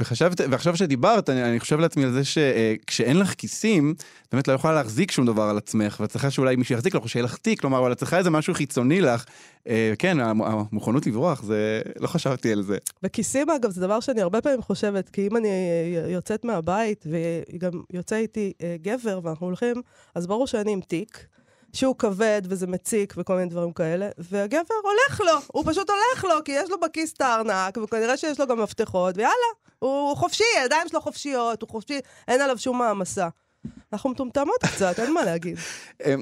וחשבת, 0.00 0.40
ועכשיו 0.50 0.76
שדיברת, 0.76 1.31
אני, 1.31 1.44
אני 1.44 1.61
חושב 1.61 1.78
לעצמי 1.78 2.05
על 2.05 2.12
זה 2.12 2.24
שכשאין 2.24 3.16
לך 3.18 3.35
כיסים, 3.38 3.94
את 3.98 4.35
באמת 4.35 4.48
לא 4.48 4.52
יכולה 4.52 4.74
להחזיק 4.74 5.11
שום 5.11 5.26
דבר 5.26 5.42
על 5.42 5.57
עצמך, 5.59 5.96
ואת 6.00 6.11
צריכה 6.11 6.31
שאולי 6.31 6.57
מישהו 6.57 6.74
יחזיק 6.74 6.94
לך 6.94 7.02
או 7.02 7.09
שיהיה 7.09 7.24
לך 7.24 7.37
תיק, 7.37 7.61
כלומר, 7.61 7.78
אבל 7.78 7.92
את 7.92 7.98
צריכה 7.98 8.18
איזה 8.18 8.31
משהו 8.31 8.55
חיצוני 8.55 9.00
לך. 9.00 9.24
אה, 9.68 9.92
כן, 9.98 10.20
המ- 10.20 10.42
המוכנות 10.42 11.07
לברוח, 11.07 11.42
זה... 11.42 11.81
לא 12.00 12.07
חשבתי 12.07 12.52
על 12.52 12.62
זה. 12.62 12.76
וכיסים, 13.02 13.50
אגב, 13.50 13.70
זה 13.70 13.81
דבר 13.81 14.00
שאני 14.00 14.20
הרבה 14.20 14.40
פעמים 14.40 14.62
חושבת, 14.62 15.09
כי 15.09 15.26
אם 15.26 15.37
אני 15.37 15.48
אה, 15.48 16.11
יוצאת 16.11 16.44
מהבית, 16.44 17.05
וגם 17.07 17.70
יוצא 17.92 18.16
איתי 18.16 18.52
אה, 18.62 18.76
גבר, 18.83 19.20
ואנחנו 19.22 19.46
הולכים, 19.46 19.76
אז 20.14 20.26
ברור 20.26 20.46
שאני 20.46 20.72
עם 20.72 20.81
תיק. 20.81 21.26
שהוא 21.72 21.96
כבד 21.98 22.42
וזה 22.44 22.66
מציק 22.66 23.14
וכל 23.16 23.37
מיני 23.37 23.48
דברים 23.50 23.72
כאלה, 23.72 24.08
והגבר 24.18 24.74
הולך 24.82 25.20
לו, 25.20 25.40
הוא 25.46 25.64
פשוט 25.66 25.90
הולך 25.90 26.24
לו, 26.24 26.44
כי 26.44 26.52
יש 26.52 26.70
לו 26.70 26.80
בכיס 26.80 27.12
את 27.12 27.20
הארנק, 27.20 27.78
וכנראה 27.82 28.16
שיש 28.16 28.40
לו 28.40 28.46
גם 28.46 28.61
מפתחות, 28.62 29.16
ויאללה, 29.16 29.35
הוא 29.78 30.16
חופשי, 30.16 30.44
הידיים 30.61 30.88
שלו 30.88 31.00
חופשיות, 31.00 31.62
הוא 31.62 31.70
חופשי, 31.70 32.00
אין 32.28 32.40
עליו 32.40 32.58
שום 32.58 32.78
מעמסה. 32.78 33.28
אנחנו 33.92 34.11
מטומטמות 34.11 34.64
קצת, 34.74 34.98
אין 35.00 35.14
מה 35.14 35.24
להגיד. 35.24 35.56
אה, 36.04 36.14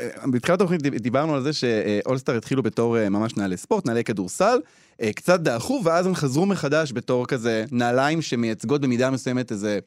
אה, 0.00 0.08
בתחילת 0.32 0.60
התוכנית 0.60 0.82
דיב- 0.82 0.98
דיברנו 0.98 1.34
על 1.34 1.42
זה 1.42 1.52
שאולסטאר 1.52 2.36
התחילו 2.36 2.62
בתור 2.62 2.98
אה, 2.98 3.08
ממש 3.08 3.36
נעלי 3.36 3.56
ספורט, 3.56 3.86
נעלי 3.86 4.04
כדורסל, 4.04 4.58
אה, 5.02 5.12
קצת 5.12 5.40
דעכו, 5.40 5.80
ואז 5.84 6.06
הם 6.06 6.14
חזרו 6.14 6.46
מחדש 6.46 6.92
בתור 6.92 7.26
כזה 7.26 7.64
נעליים 7.70 8.22
שמייצגות 8.22 8.80
במידה 8.80 9.10
מסוימת 9.10 9.52
איזה 9.52 9.78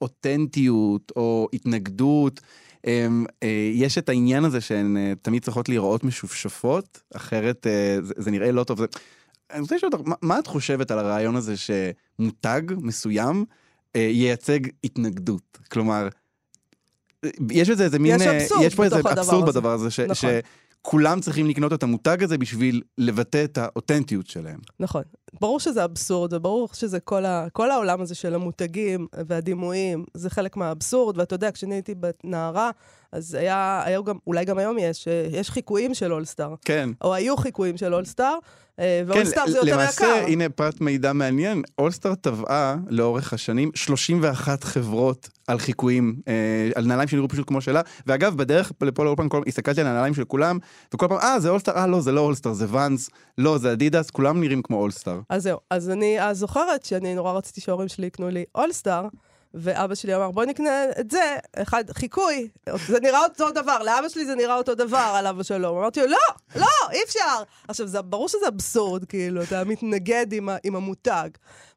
אותנטיות 0.00 1.12
או 1.16 1.48
התנגדות. 1.52 2.40
הם, 2.84 3.24
אה, 3.42 3.70
יש 3.74 3.98
את 3.98 4.08
העניין 4.08 4.44
הזה 4.44 4.60
שהן 4.60 4.96
אה, 4.96 5.12
תמיד 5.22 5.44
צריכות 5.44 5.68
להיראות 5.68 6.04
משופשפות, 6.04 7.02
אחרת 7.14 7.66
אה, 7.66 7.96
זה, 8.02 8.14
זה 8.16 8.30
נראה 8.30 8.52
לא 8.52 8.64
טוב. 8.64 8.78
זה... 8.78 8.86
אני 9.50 9.60
רוצה 9.60 9.76
לשאול 9.76 9.92
אותך, 9.92 10.08
מה, 10.08 10.14
מה 10.22 10.38
את 10.38 10.46
חושבת 10.46 10.90
על 10.90 10.98
הרעיון 10.98 11.36
הזה 11.36 11.54
שמותג 11.56 12.62
מסוים 12.76 13.44
ייצג 13.94 14.60
התנגדות? 14.84 15.58
כלומר, 15.70 16.08
יש 17.50 17.70
איזה 17.70 17.98
מין... 17.98 18.16
יש 18.16 18.22
אבסורד 18.22 18.62
יש 18.62 18.74
פה 18.74 18.84
איזה 18.84 18.96
בתוך 18.96 19.10
הדבר 19.10 19.22
אבסורד 19.22 19.48
הזה. 19.48 19.60
בדבר 19.60 19.72
הזה, 19.72 19.90
ש, 19.90 20.00
נכון. 20.00 20.30
שכולם 20.86 21.20
צריכים 21.20 21.46
לקנות 21.46 21.72
את 21.72 21.82
המותג 21.82 22.22
הזה 22.22 22.38
בשביל 22.38 22.82
לבטא 22.98 23.44
את 23.44 23.58
האותנטיות 23.58 24.26
שלהם. 24.26 24.58
נכון. 24.80 25.02
ברור 25.40 25.60
שזה 25.60 25.84
אבסורד, 25.84 26.32
וברור 26.32 26.68
שזה 26.72 27.00
כל, 27.00 27.24
ה, 27.24 27.46
כל 27.52 27.70
העולם 27.70 28.00
הזה 28.00 28.14
של 28.14 28.34
המותגים 28.34 29.06
והדימויים, 29.26 30.04
זה 30.14 30.30
חלק 30.30 30.56
מהאבסורד, 30.56 31.18
ואתה 31.18 31.34
יודע, 31.34 31.50
כשאני 31.52 31.74
הייתי 31.74 31.94
נערה, 32.24 32.70
אז 33.12 33.34
היה, 33.34 33.82
היה 33.84 34.00
גם, 34.00 34.16
אולי 34.26 34.44
גם 34.44 34.58
היום 34.58 34.76
יש, 34.78 35.08
יש 35.32 35.50
חיקויים 35.50 35.94
של 35.94 36.12
אולסטאר. 36.12 36.54
כן. 36.64 36.88
או 37.00 37.14
היו 37.14 37.36
חיקויים 37.36 37.76
של 37.76 37.94
אולסטאר, 37.94 38.34
אה, 38.80 39.02
כן, 39.06 39.10
ואולסטאר 39.12 39.46
זה 39.50 39.58
יותר 39.58 39.72
למעשה, 39.72 40.04
יקר. 40.04 40.26
הנה 40.26 40.48
פרט 40.48 40.80
מידע 40.80 41.12
מעניין, 41.12 41.62
אולסטאר 41.78 42.14
טבעה 42.14 42.76
לאורך 42.88 43.32
השנים 43.32 43.70
31 43.74 44.64
חברות 44.64 45.28
על 45.46 45.58
חיקויים, 45.58 46.16
אה, 46.28 46.32
על 46.74 46.86
נעליים 46.86 47.08
שנראו 47.08 47.28
פשוט 47.28 47.48
כמו 47.48 47.60
שלה, 47.60 47.80
ואגב, 48.06 48.36
בדרך 48.36 48.72
לפה 48.82 49.04
לאולפן, 49.04 49.28
כל- 49.28 49.42
הסתכלתי 49.46 49.80
על 49.80 49.86
הנעליים 49.86 50.14
של 50.14 50.24
כולם, 50.24 50.58
וכל 50.94 51.06
פעם, 51.08 51.18
אה, 51.18 51.40
זה 51.40 51.48
אולסטאר, 51.48 51.76
אה, 51.76 51.86
לא, 51.86 52.00
זה 52.00 52.12
לא 52.12 52.20
אולסטאר, 52.20 52.52
זה 52.52 52.66
ואנס, 52.68 53.10
לא, 53.38 53.58
זה 53.58 53.72
אדידס, 53.72 54.10
כולם 54.10 54.40
נראים 54.40 54.62
כמו 54.62 54.76
אולסטאר. 54.76 55.20
אז 55.28 55.42
זהו, 55.42 55.58
אז 55.70 55.90
אני 55.90 56.22
אז 56.22 56.38
זוכרת 56.38 56.84
שאני 56.84 57.14
נורא 57.14 57.32
רציתי 57.32 57.60
שההורים 57.60 57.88
שלי 57.88 58.06
יקנו 58.06 58.28
לי 58.28 58.44
אולסטאר, 58.54 59.06
ואבא 59.54 59.94
שלי 59.94 60.14
אמר, 60.14 60.30
בוא 60.30 60.44
נקנה 60.44 60.84
את 61.00 61.10
זה, 61.10 61.36
אחד, 61.56 61.84
חיקוי, 61.92 62.48
זה 62.86 63.00
נראה 63.00 63.24
אותו 63.24 63.50
דבר, 63.50 63.82
לאבא 63.82 64.08
שלי 64.08 64.24
זה 64.24 64.34
נראה 64.34 64.56
אותו 64.56 64.74
דבר, 64.74 65.12
עליו 65.14 65.40
השלום. 65.40 65.78
אמרתי 65.78 66.00
לו, 66.00 66.06
לא, 66.06 66.18
לא, 66.56 66.90
אי 66.92 66.98
אפשר. 67.04 67.42
עכשיו, 67.68 67.86
זה, 67.86 68.02
ברור 68.02 68.28
שזה 68.28 68.48
אבסורד, 68.48 69.04
כאילו, 69.04 69.42
אתה 69.42 69.64
מתנגד 69.64 70.32
עם, 70.32 70.48
ה, 70.48 70.56
עם 70.64 70.76
המותג. 70.76 71.28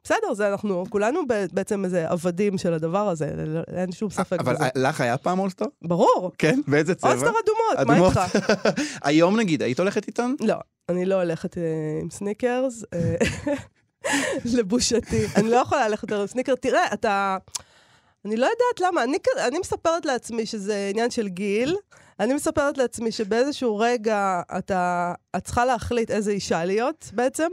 בסדר, 0.04 0.34
זה 0.34 0.48
אנחנו, 0.48 0.84
כולנו 0.88 1.20
בעצם 1.52 1.84
איזה 1.84 2.08
עבדים 2.08 2.58
של 2.58 2.72
הדבר 2.72 3.08
הזה, 3.08 3.30
אין 3.76 3.92
שום 3.92 4.10
ספק 4.10 4.40
אבל 4.40 4.54
בזה. 4.54 4.64
אה, 4.64 4.68
לך 4.74 5.00
היה 5.00 5.18
פעם 5.18 5.38
אולסטאר? 5.38 5.66
ברור, 5.82 6.32
כן? 6.38 6.60
באיזה 6.66 6.94
צבע? 6.94 7.10
אולסטאר 7.10 7.32
אדומות, 7.76 8.00
מה. 8.00 8.08
איתך? 8.08 8.38
היום 9.08 9.36
נגיד, 9.36 9.62
היית 9.62 9.80
הולכת 9.80 10.06
איתן? 10.06 10.34
לא, 10.40 10.56
אני 10.88 11.06
לא 11.06 11.14
הולכת 11.14 11.58
אה, 11.58 11.62
עם 12.02 12.10
סניקרס, 12.10 12.84
אה, 12.94 13.16
לבושתי. 14.56 15.26
אני 15.36 15.50
לא 15.50 15.56
יכולה 15.56 15.88
ללכת 15.88 16.12
עם 16.12 16.26
סניקר. 16.26 16.54
תראה, 16.54 16.92
אתה... 16.92 17.36
אני 18.24 18.36
לא 18.36 18.46
יודעת 18.46 18.80
למה, 18.80 19.02
אני, 19.02 19.18
אני 19.38 19.58
מספרת 19.58 20.06
לעצמי 20.06 20.46
שזה 20.46 20.88
עניין 20.90 21.10
של 21.10 21.28
גיל, 21.28 21.76
אני 22.20 22.34
מספרת 22.34 22.78
לעצמי 22.78 23.12
שבאיזשהו 23.12 23.76
רגע 23.78 24.42
אתה, 24.58 25.12
את 25.36 25.44
צריכה 25.44 25.64
להחליט 25.64 26.10
איזה 26.10 26.30
אישה 26.30 26.64
להיות 26.64 27.10
בעצם, 27.12 27.48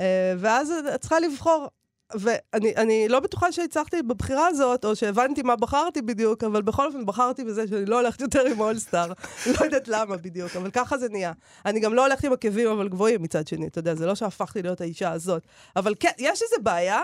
אה, 0.00 0.34
ואז 0.38 0.70
את 0.94 1.00
צריכה 1.00 1.20
לבחור. 1.20 1.68
ואני 2.12 2.76
אני 2.76 3.08
לא 3.08 3.20
בטוחה 3.20 3.52
שהצלחתי 3.52 4.02
בבחירה 4.02 4.46
הזאת, 4.46 4.84
או 4.84 4.96
שהבנתי 4.96 5.42
מה 5.42 5.56
בחרתי 5.56 6.02
בדיוק, 6.02 6.44
אבל 6.44 6.62
בכל 6.62 6.86
אופן 6.86 7.06
בחרתי 7.06 7.44
בזה 7.44 7.68
שאני 7.68 7.86
לא 7.86 8.00
הולכת 8.00 8.20
יותר 8.20 8.40
עם 8.46 8.60
אולסטאר. 8.60 9.12
לא 9.60 9.64
יודעת 9.64 9.88
למה 9.88 10.16
בדיוק, 10.16 10.56
אבל 10.56 10.70
ככה 10.70 10.98
זה 10.98 11.08
נהיה. 11.08 11.32
אני 11.66 11.80
גם 11.80 11.94
לא 11.94 12.06
הולכת 12.06 12.24
עם 12.24 12.32
עקבים, 12.32 12.68
אבל 12.68 12.88
גבוהים 12.88 13.22
מצד 13.22 13.46
שני, 13.46 13.66
אתה 13.66 13.78
יודע, 13.78 13.94
זה 13.94 14.06
לא 14.06 14.14
שהפכתי 14.14 14.62
להיות 14.62 14.80
האישה 14.80 15.12
הזאת. 15.12 15.42
אבל 15.76 15.94
כן, 16.00 16.12
יש 16.18 16.42
איזה 16.42 16.56
בעיה, 16.62 17.02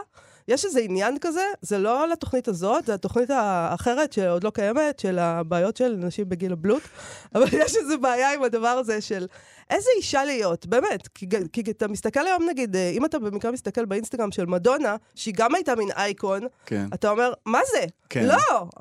יש 0.48 0.64
איזה 0.64 0.80
עניין 0.80 1.18
כזה, 1.20 1.44
זה 1.62 1.78
לא 1.78 2.08
לתוכנית 2.08 2.48
הזאת, 2.48 2.86
זה 2.86 2.94
התוכנית 2.94 3.30
האחרת 3.30 4.12
שעוד 4.12 4.44
לא 4.44 4.50
קיימת, 4.50 4.98
של 4.98 5.18
הבעיות 5.18 5.76
של 5.76 5.96
נשים 5.98 6.28
בגיל 6.28 6.52
הבלוט, 6.52 6.82
אבל 7.34 7.46
יש 7.64 7.76
איזה 7.76 7.96
בעיה 7.96 8.34
עם 8.34 8.42
הדבר 8.42 8.68
הזה 8.68 9.00
של 9.00 9.26
איזה 9.70 9.88
אישה 9.96 10.24
להיות, 10.24 10.66
באמת. 10.66 11.08
כי, 11.14 11.26
כי 11.52 11.70
אתה 11.70 11.88
מסתכל 11.88 12.26
היום, 12.26 12.42
נגיד, 12.50 12.76
אה, 12.76 12.90
אם 12.90 13.04
אתה 13.04 13.18
במקרה 13.18 13.50
מסתכל 13.50 13.84
באינסטגרם 13.84 14.32
של 14.32 14.46
מדונה, 14.46 14.96
שהיא 15.14 15.34
גם 15.36 15.54
הייתה 15.54 15.74
מין 15.74 15.88
אייקון, 15.96 16.40
כן. 16.66 16.86
אתה 16.94 17.10
אומר, 17.10 17.32
מה 17.46 17.58
זה? 17.72 17.84
כן. 18.10 18.24
לא, 18.26 18.36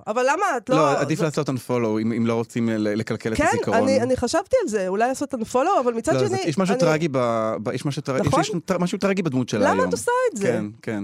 אבל 0.08 0.24
למה 0.30 0.46
את 0.58 0.70
לא... 0.70 0.76
לא, 0.76 1.00
עדיף 1.00 1.20
זה- 1.20 1.26
לעשות 1.26 1.50
unfollow 1.50 1.72
אם 2.02 2.12
אם 2.14 2.28
לא 2.28 2.34
רוצים 2.34 2.70
ל- 2.70 2.94
לקלקל 2.94 3.32
את 3.34 3.38
כן, 3.38 3.46
הזיכרון. 3.54 3.78
אני, 3.78 4.02
אני 4.02 4.18
חשבתי 4.18 4.56
על 4.64 4.68
זה, 4.70 4.88
אולי 4.88 5.08
לעשות 5.08 5.34
unfollow, 5.34 5.80
אבל 5.84 5.94
מצד 5.94 6.14
לא, 6.14 6.28
שני... 6.28 6.38
יש 6.46 6.58
משהו 6.58 6.74
אני- 6.74 6.80
טרגי 6.80 7.08
ב... 7.12 7.18
ב- 7.64 7.74
יש 7.74 7.86
משהו 7.86 8.02
טרגי, 8.02 8.28
נכון? 8.28 8.42
יש- 8.42 8.50
יש 8.50 8.56
משהו 8.80 8.98
טרגי 8.98 9.22
בדמות 9.22 9.50
שלה 9.50 9.66
היום. 9.66 9.78
למה 9.80 9.88
את 9.88 9.94
עושה 9.94 10.12
את 10.32 10.38
זה? 10.38 10.48
כן, 10.48 10.66
כן. 10.82 11.04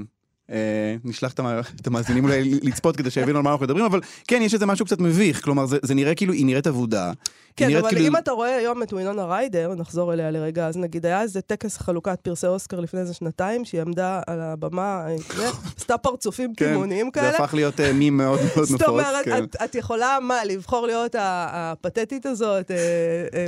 אה, 0.52 0.58
נשלח 1.04 1.34
את 1.34 1.40
המ- 1.40 1.48
את 1.82 1.88
המאזינים 1.88 2.24
אולי 2.24 2.60
לצפות 2.64 2.96
כדי 2.96 3.10
שיבינו 3.12 3.38
על 3.38 3.44
מה 3.44 3.52
אנחנו 3.52 3.66
מדברים, 3.66 3.86
אבל 3.86 4.00
כן, 4.28 4.42
יש 4.42 4.54
איזה 4.54 4.66
משהו 4.66 4.86
קצת 4.86 5.00
מביך, 5.00 5.44
כלומר, 5.44 5.66
זה, 5.66 5.78
זה 5.82 5.94
נראה 5.94 6.16
כאילו, 6.16 6.34
היא 6.34 6.46
נראית 6.46 6.68
אבודה. 6.68 7.12
כן, 7.58 7.68
נראית 7.68 7.84
אבל 7.86 7.90
כאילו... 7.94 8.08
אם 8.08 8.18
אתה 8.18 8.32
רואה 8.32 8.56
היום 8.56 8.84
את 8.84 8.94
וינונה 8.94 9.26
ריידר, 9.26 9.74
נחזור 9.78 10.14
אליה 10.14 10.32
לרגע, 10.32 10.68
אז 10.68 10.78
נגיד 10.78 11.06
היה 11.06 11.22
איזה 11.22 11.42
טקס 11.42 11.78
חלוקת 11.78 12.20
פרסי 12.22 12.48
אוסקר 12.48 12.80
לפני 12.80 13.00
איזה 13.00 13.14
שנתיים, 13.14 13.66
שהיא 13.66 13.82
עמדה 13.82 14.22
על 14.28 14.42
הבמה, 14.42 15.06
אה, 15.08 15.16
עשתה 15.78 15.98
פרצופים 15.98 16.54
כן, 16.56 16.72
תימוניים 16.72 17.06
זה 17.06 17.12
כאלה. 17.22 17.30
הפך 17.38 17.54
להיות 17.54 17.80
אה, 17.80 17.94
מים 17.94 18.18
מאוד 18.18 18.40
מאוד 18.46 18.46
נפוץ. 18.46 18.70
זאת 18.70 18.84
אומרת, 18.84 19.26
כן. 19.26 19.44
את, 19.64 19.76
יכולה, 19.76 20.18
מה, 20.22 20.46
לבחור 20.46 20.86
להיות 20.88 21.16
הפתטית 21.20 22.26
הזאת, 22.26 22.72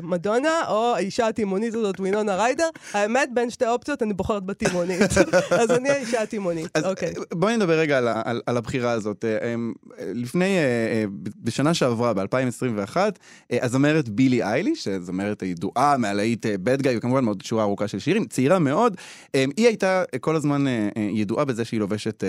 מדונה, 0.03 0.61
או 0.67 0.93
האישה 0.95 1.27
התימונית 1.27 1.73
הזאת, 1.73 1.99
וינונה 1.99 2.35
ריידר? 2.35 2.69
האמת, 2.93 3.29
בין 3.33 3.49
שתי 3.49 3.67
אופציות, 3.67 4.03
אני 4.03 4.13
בוחרת 4.13 4.45
בתימונית. 4.45 5.01
אז 5.61 5.71
אני 5.71 5.89
האישה 5.89 6.21
התימונית, 6.21 6.77
אוקיי. 6.89 7.13
בואי 7.33 7.57
נדבר 7.57 7.79
רגע 7.79 7.97
על, 7.97 8.07
על, 8.07 8.41
על 8.45 8.57
הבחירה 8.57 8.91
הזאת. 8.91 9.25
אה, 9.25 9.37
אה, 9.41 9.55
לפני, 9.99 10.57
אה, 10.57 11.03
בשנה 11.43 11.73
שעברה, 11.73 12.13
ב-2021, 12.13 12.97
הזמרת 13.51 14.09
בילי 14.09 14.43
אייליש, 14.43 14.87
זמרת 14.87 15.41
הידועה 15.41 15.97
מהלהיט 15.97 16.45
bad 16.45 16.81
guy, 16.81 16.97
וכמובן 16.97 17.23
מאוד 17.23 17.41
שורה 17.41 17.63
ארוכה 17.63 17.87
של 17.87 17.99
שירים, 17.99 18.25
צעירה 18.25 18.59
מאוד, 18.59 18.97
היא 19.33 19.67
הייתה 19.67 20.03
כל 20.19 20.35
הזמן 20.35 20.65
ידועה 20.95 21.45
בזה 21.45 21.65
שהיא 21.65 21.79
לובשת... 21.79 22.23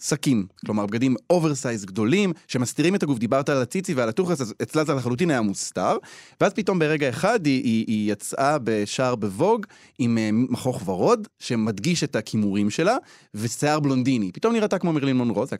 שקים, 0.00 0.46
כלומר 0.66 0.86
בגדים 0.86 1.16
oversize 1.30 1.84
גדולים 1.84 2.32
שמסתירים 2.48 2.94
את 2.94 3.02
הגוף, 3.02 3.18
דיברת 3.18 3.48
על 3.48 3.62
הציצי 3.62 3.94
ועל 3.94 4.08
הטוחס, 4.08 4.40
אז 4.40 4.54
אצלה 4.62 4.84
זה 4.84 4.94
לחלוטין 4.94 5.30
היה 5.30 5.40
מוסתר, 5.40 5.96
ואז 6.40 6.52
פתאום 6.52 6.78
ברגע 6.78 7.08
אחד 7.08 7.46
היא, 7.46 7.64
היא, 7.64 7.84
היא 7.88 8.12
יצאה 8.12 8.56
בשער 8.64 9.14
ב 9.14 9.23
Vogue 9.23 9.66
עם 9.98 10.18
אה, 10.18 10.30
מחוך 10.32 10.88
ורוד 10.88 11.28
שמדגיש 11.38 12.04
את 12.04 12.16
הקימורים 12.16 12.70
שלה, 12.70 12.96
ושיער 13.34 13.80
בלונדיני, 13.80 14.32
פתאום 14.32 14.52
נראתה 14.52 14.78
כמו 14.78 14.92
מרלין 14.92 15.16
מונרו, 15.16 15.46
זו 15.46 15.56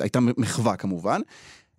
הייתה 0.00 0.20
מחווה 0.20 0.76
כמובן, 0.76 1.20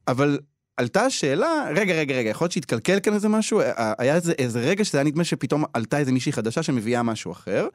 אבל 0.08 0.40
עלתה 0.78 1.02
השאלה, 1.02 1.68
רגע, 1.76 1.94
רגע, 1.94 2.16
רגע, 2.16 2.30
יכול 2.30 2.46
להיות 2.46 2.52
שהתקלקל 2.52 3.00
כאן 3.00 3.14
איזה 3.14 3.30
משהו? 3.30 3.62
היה 3.98 4.16
איזה, 4.16 4.34
איזה 4.38 4.60
רגע 4.60 4.86
שזה 4.86 4.98
היה 4.98 5.06
נדמה 5.06 5.24
שפתאום 5.24 5.64
עלתה 5.74 5.98
איזה 5.98 6.12
מישהי 6.12 6.32
חדשה 6.32 6.64
שמביאה 6.64 7.04
משהו 7.04 7.32
אחר. 7.32 7.68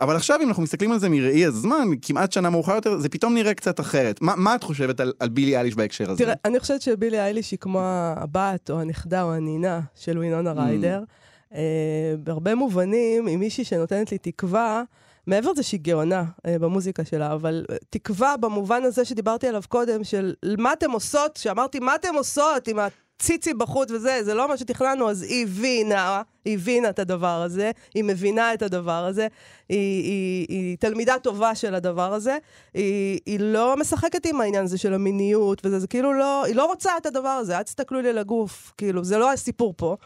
אבל 0.00 0.16
עכשיו, 0.16 0.38
אם 0.42 0.48
אנחנו 0.48 0.62
מסתכלים 0.62 0.92
על 0.92 0.98
זה 0.98 1.08
מראי 1.08 1.44
הזמן, 1.44 1.88
כמעט 2.02 2.32
שנה 2.32 2.50
מאוחר 2.50 2.74
יותר, 2.74 2.98
זה 2.98 3.08
פתאום 3.08 3.34
נראה 3.34 3.54
קצת 3.54 3.80
אחרת. 3.80 4.22
מה, 4.22 4.36
מה 4.36 4.54
את 4.54 4.62
חושבת 4.62 5.00
על, 5.00 5.12
על 5.20 5.28
בילי 5.28 5.60
אליש 5.60 5.74
בהקשר 5.74 6.10
הזה? 6.10 6.24
תראה, 6.24 6.34
אני 6.44 6.60
חושבת 6.60 6.82
שבילי 6.82 7.20
אייליש 7.20 7.50
היא 7.50 7.58
כמו 7.58 7.80
הבת 8.16 8.70
או 8.70 8.80
הנכדה 8.80 9.22
או 9.22 9.32
הנינה 9.32 9.80
של 9.94 10.18
וינונה 10.18 10.52
ריידר. 10.52 11.02
אה, 11.54 12.14
בהרבה 12.18 12.54
מובנים, 12.54 13.26
היא 13.26 13.38
מישהי 13.38 13.64
שנותנת 13.64 14.12
לי 14.12 14.18
תקווה, 14.18 14.82
מעבר 15.26 15.52
לזה 15.52 15.62
שהיא 15.62 15.80
גאונה 15.80 16.24
אה, 16.46 16.58
במוזיקה 16.58 17.04
שלה, 17.04 17.32
אבל 17.32 17.64
אה, 17.70 17.76
תקווה 17.90 18.36
במובן 18.36 18.82
הזה 18.82 19.04
שדיברתי 19.04 19.48
עליו 19.48 19.62
קודם, 19.68 20.04
של 20.04 20.34
מה 20.58 20.72
אתם 20.72 20.90
עושות, 20.90 21.36
שאמרתי, 21.36 21.78
מה 21.78 21.94
אתם 21.94 22.14
עושות 22.14 22.68
עם 22.68 22.78
הציצי 23.16 23.54
בחוץ 23.54 23.90
וזה, 23.90 24.24
זה 24.24 24.34
לא 24.34 24.48
מה 24.48 24.56
שתכננו, 24.56 25.10
אז 25.10 25.22
היא 25.22 25.46
הבינה, 25.46 26.22
היא 26.44 26.54
הבינה 26.54 26.90
את 26.90 26.98
הדבר 26.98 27.42
הזה, 27.42 27.70
היא 27.94 28.04
מבינה 28.04 28.54
את 28.54 28.62
הדבר 28.62 29.04
הזה, 29.04 29.26
היא, 29.68 30.02
היא, 30.02 30.46
היא 30.48 30.76
תלמידה 30.80 31.18
טובה 31.22 31.54
של 31.54 31.74
הדבר 31.74 32.14
הזה, 32.14 32.38
היא, 32.74 33.20
היא 33.26 33.40
לא 33.40 33.76
משחקת 33.76 34.26
עם 34.26 34.40
העניין 34.40 34.64
הזה 34.64 34.78
של 34.78 34.94
המיניות 34.94 35.66
וזה, 35.66 35.78
זה 35.78 35.86
כאילו 35.86 36.12
לא, 36.12 36.44
היא 36.44 36.56
לא 36.56 36.66
רוצה 36.66 36.90
את 36.96 37.06
הדבר 37.06 37.28
הזה, 37.28 37.58
אל 37.58 37.62
תסתכלו 37.62 38.00
לי 38.00 38.12
לגוף, 38.12 38.72
כאילו, 38.78 39.04
זה 39.04 39.18
לא 39.18 39.32
הסיפור 39.32 39.74
פה. 39.76 39.96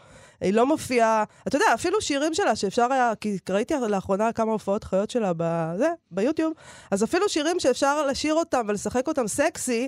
היא 0.41 0.53
לא 0.53 0.65
מופיעה, 0.65 1.23
אתה 1.47 1.55
יודע, 1.55 1.65
אפילו 1.73 2.01
שירים 2.01 2.33
שלה 2.33 2.55
שאפשר 2.55 2.93
היה, 2.93 3.11
כי 3.21 3.37
ראיתי 3.49 3.73
לאחרונה 3.89 4.31
כמה 4.31 4.51
הופעות 4.51 4.83
חיות 4.83 5.09
שלה 5.09 5.31
בזה, 5.37 5.89
ביוטיוב, 6.11 6.53
אז 6.91 7.03
אפילו 7.03 7.29
שירים 7.29 7.59
שאפשר 7.59 8.05
לשיר 8.05 8.33
אותם 8.33 8.65
ולשחק 8.67 9.07
אותם 9.07 9.27
סקסי, 9.27 9.87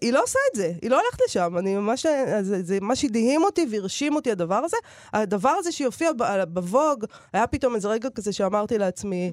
היא 0.00 0.12
לא 0.12 0.22
עושה 0.22 0.38
את 0.50 0.56
זה, 0.56 0.72
היא 0.82 0.90
לא 0.90 1.00
הולכת 1.00 1.18
לשם. 1.26 1.58
אני 1.58 1.76
ממש, 1.76 2.06
זה, 2.40 2.62
זה 2.62 2.78
מה 2.80 2.96
שהדהים 2.96 3.42
אותי 3.42 3.66
והרשים 3.70 4.14
אותי 4.14 4.30
הדבר 4.30 4.54
הזה. 4.64 4.76
הדבר 5.12 5.50
הזה 5.58 5.72
שהופיע 5.72 6.10
בווג, 6.48 7.04
היה 7.32 7.46
פתאום 7.46 7.74
איזה 7.74 7.88
רגע 7.88 8.10
כזה 8.10 8.32
שאמרתי 8.32 8.78
לעצמי, 8.78 9.32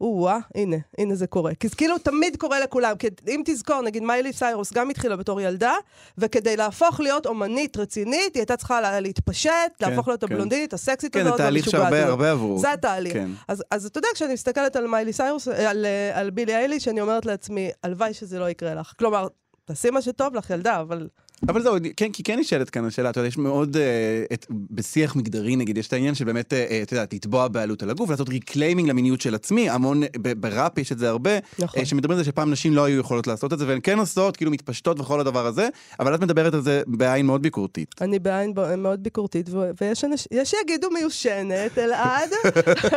או-אה, 0.00 0.38
הנה, 0.54 0.76
הנה 0.98 1.14
זה 1.14 1.26
קורה. 1.26 1.54
כי 1.54 1.68
זה 1.68 1.76
כאילו 1.76 1.98
תמיד 1.98 2.36
קורה 2.36 2.60
לכולם. 2.60 2.96
כי 2.96 3.06
אם 3.28 3.42
תזכור, 3.44 3.82
נגיד 3.82 4.02
מיילי 4.02 4.32
סיירוס 4.32 4.72
גם 4.72 4.90
התחילה 4.90 5.16
בתור 5.16 5.40
ילדה, 5.40 5.74
וכדי 6.18 6.56
להפוך 6.56 7.00
להיות 7.00 7.26
אומנית 7.26 7.76
רצינית, 7.76 8.34
היא 8.34 8.40
הייתה 8.40 8.56
צריכה 8.56 8.80
לה, 8.80 9.00
להתפשט, 9.00 9.50
כן, 9.78 9.90
להפוך 9.90 10.08
להיות 10.08 10.24
כן. 10.24 10.32
הבלונדינית, 10.32 10.72
הסקסית 10.74 11.12
כן, 11.12 11.20
הזאת, 11.20 11.32
זה 11.32 11.38
תהליך 11.38 11.70
שהרבה 11.70 12.06
הרבה 12.06 12.30
עברו. 12.30 12.58
זה 12.58 12.72
התהליך. 12.72 13.12
כן. 13.12 13.30
אז, 13.48 13.64
אז 13.70 13.86
אתה 13.86 13.98
יודע, 13.98 14.08
כשאני 14.14 14.32
מסתכלת 14.32 14.76
על 14.76 14.86
מיילי 14.86 15.12
סיירוס, 15.12 15.48
על, 15.48 15.86
על 16.12 16.30
בילי 16.30 16.56
אייליש, 16.56 16.88
אני 16.88 17.00
אומרת 17.00 17.26
לעצמי, 17.26 17.70
הלוואי 17.82 18.14
שזה 18.14 18.38
לא 18.38 18.50
יקרה 18.50 18.74
לך. 18.74 18.92
כלומר, 18.98 19.26
תעשי 19.70 19.90
מה 19.90 20.02
שטוב 20.02 20.34
לך, 20.34 20.50
ילדה, 20.50 20.80
אבל... 20.80 21.08
אבל 21.48 21.62
זהו, 21.62 21.74
כן, 21.96 22.12
כי 22.12 22.22
כן 22.22 22.38
נשאלת 22.38 22.70
כאן 22.70 22.84
השאלה, 22.84 23.10
אתה 23.10 23.20
יודע, 23.20 23.28
יש 23.28 23.38
מאוד, 23.38 23.76
אה, 23.76 24.24
את, 24.32 24.46
בשיח 24.50 25.16
מגדרי 25.16 25.56
נגיד, 25.56 25.78
יש 25.78 25.88
את 25.88 25.92
העניין 25.92 26.14
של 26.14 26.24
באמת, 26.24 26.52
אה, 26.52 26.80
אתה 26.82 26.94
יודע, 26.94 27.04
לתבוע 27.12 27.48
בעלות 27.48 27.82
על 27.82 27.90
הגוף, 27.90 28.10
לעשות 28.10 28.28
reclaiming 28.28 28.88
למיניות 28.88 29.20
של 29.20 29.34
עצמי, 29.34 29.70
המון, 29.70 30.02
בראפ 30.36 30.78
יש 30.78 30.92
את 30.92 30.98
זה 30.98 31.08
הרבה, 31.08 31.30
נכון. 31.58 31.80
אה, 31.80 31.86
שמדברים 31.86 32.18
על 32.18 32.24
זה 32.24 32.30
שפעם 32.30 32.50
נשים 32.50 32.74
לא 32.74 32.84
היו 32.84 33.00
יכולות 33.00 33.26
לעשות 33.26 33.52
את 33.52 33.58
זה, 33.58 33.66
והן 33.68 33.78
כן 33.82 33.98
עושות, 33.98 34.36
כאילו 34.36 34.50
מתפשטות 34.50 35.00
וכל 35.00 35.20
הדבר 35.20 35.46
הזה, 35.46 35.68
אבל 36.00 36.14
את 36.14 36.20
מדברת 36.20 36.54
על 36.54 36.62
זה 36.62 36.82
בעין 36.86 37.26
מאוד 37.26 37.42
ביקורתית. 37.42 37.94
אני 38.00 38.18
בעין 38.18 38.54
מאוד 38.78 39.02
ביקורתית, 39.02 39.48
ו- 39.48 39.70
ויש 39.80 40.04
אנש, 40.04 40.28
יש 40.30 40.50
שיגידו 40.50 40.90
מיושנת, 40.90 41.78
אלעד, 41.78 42.30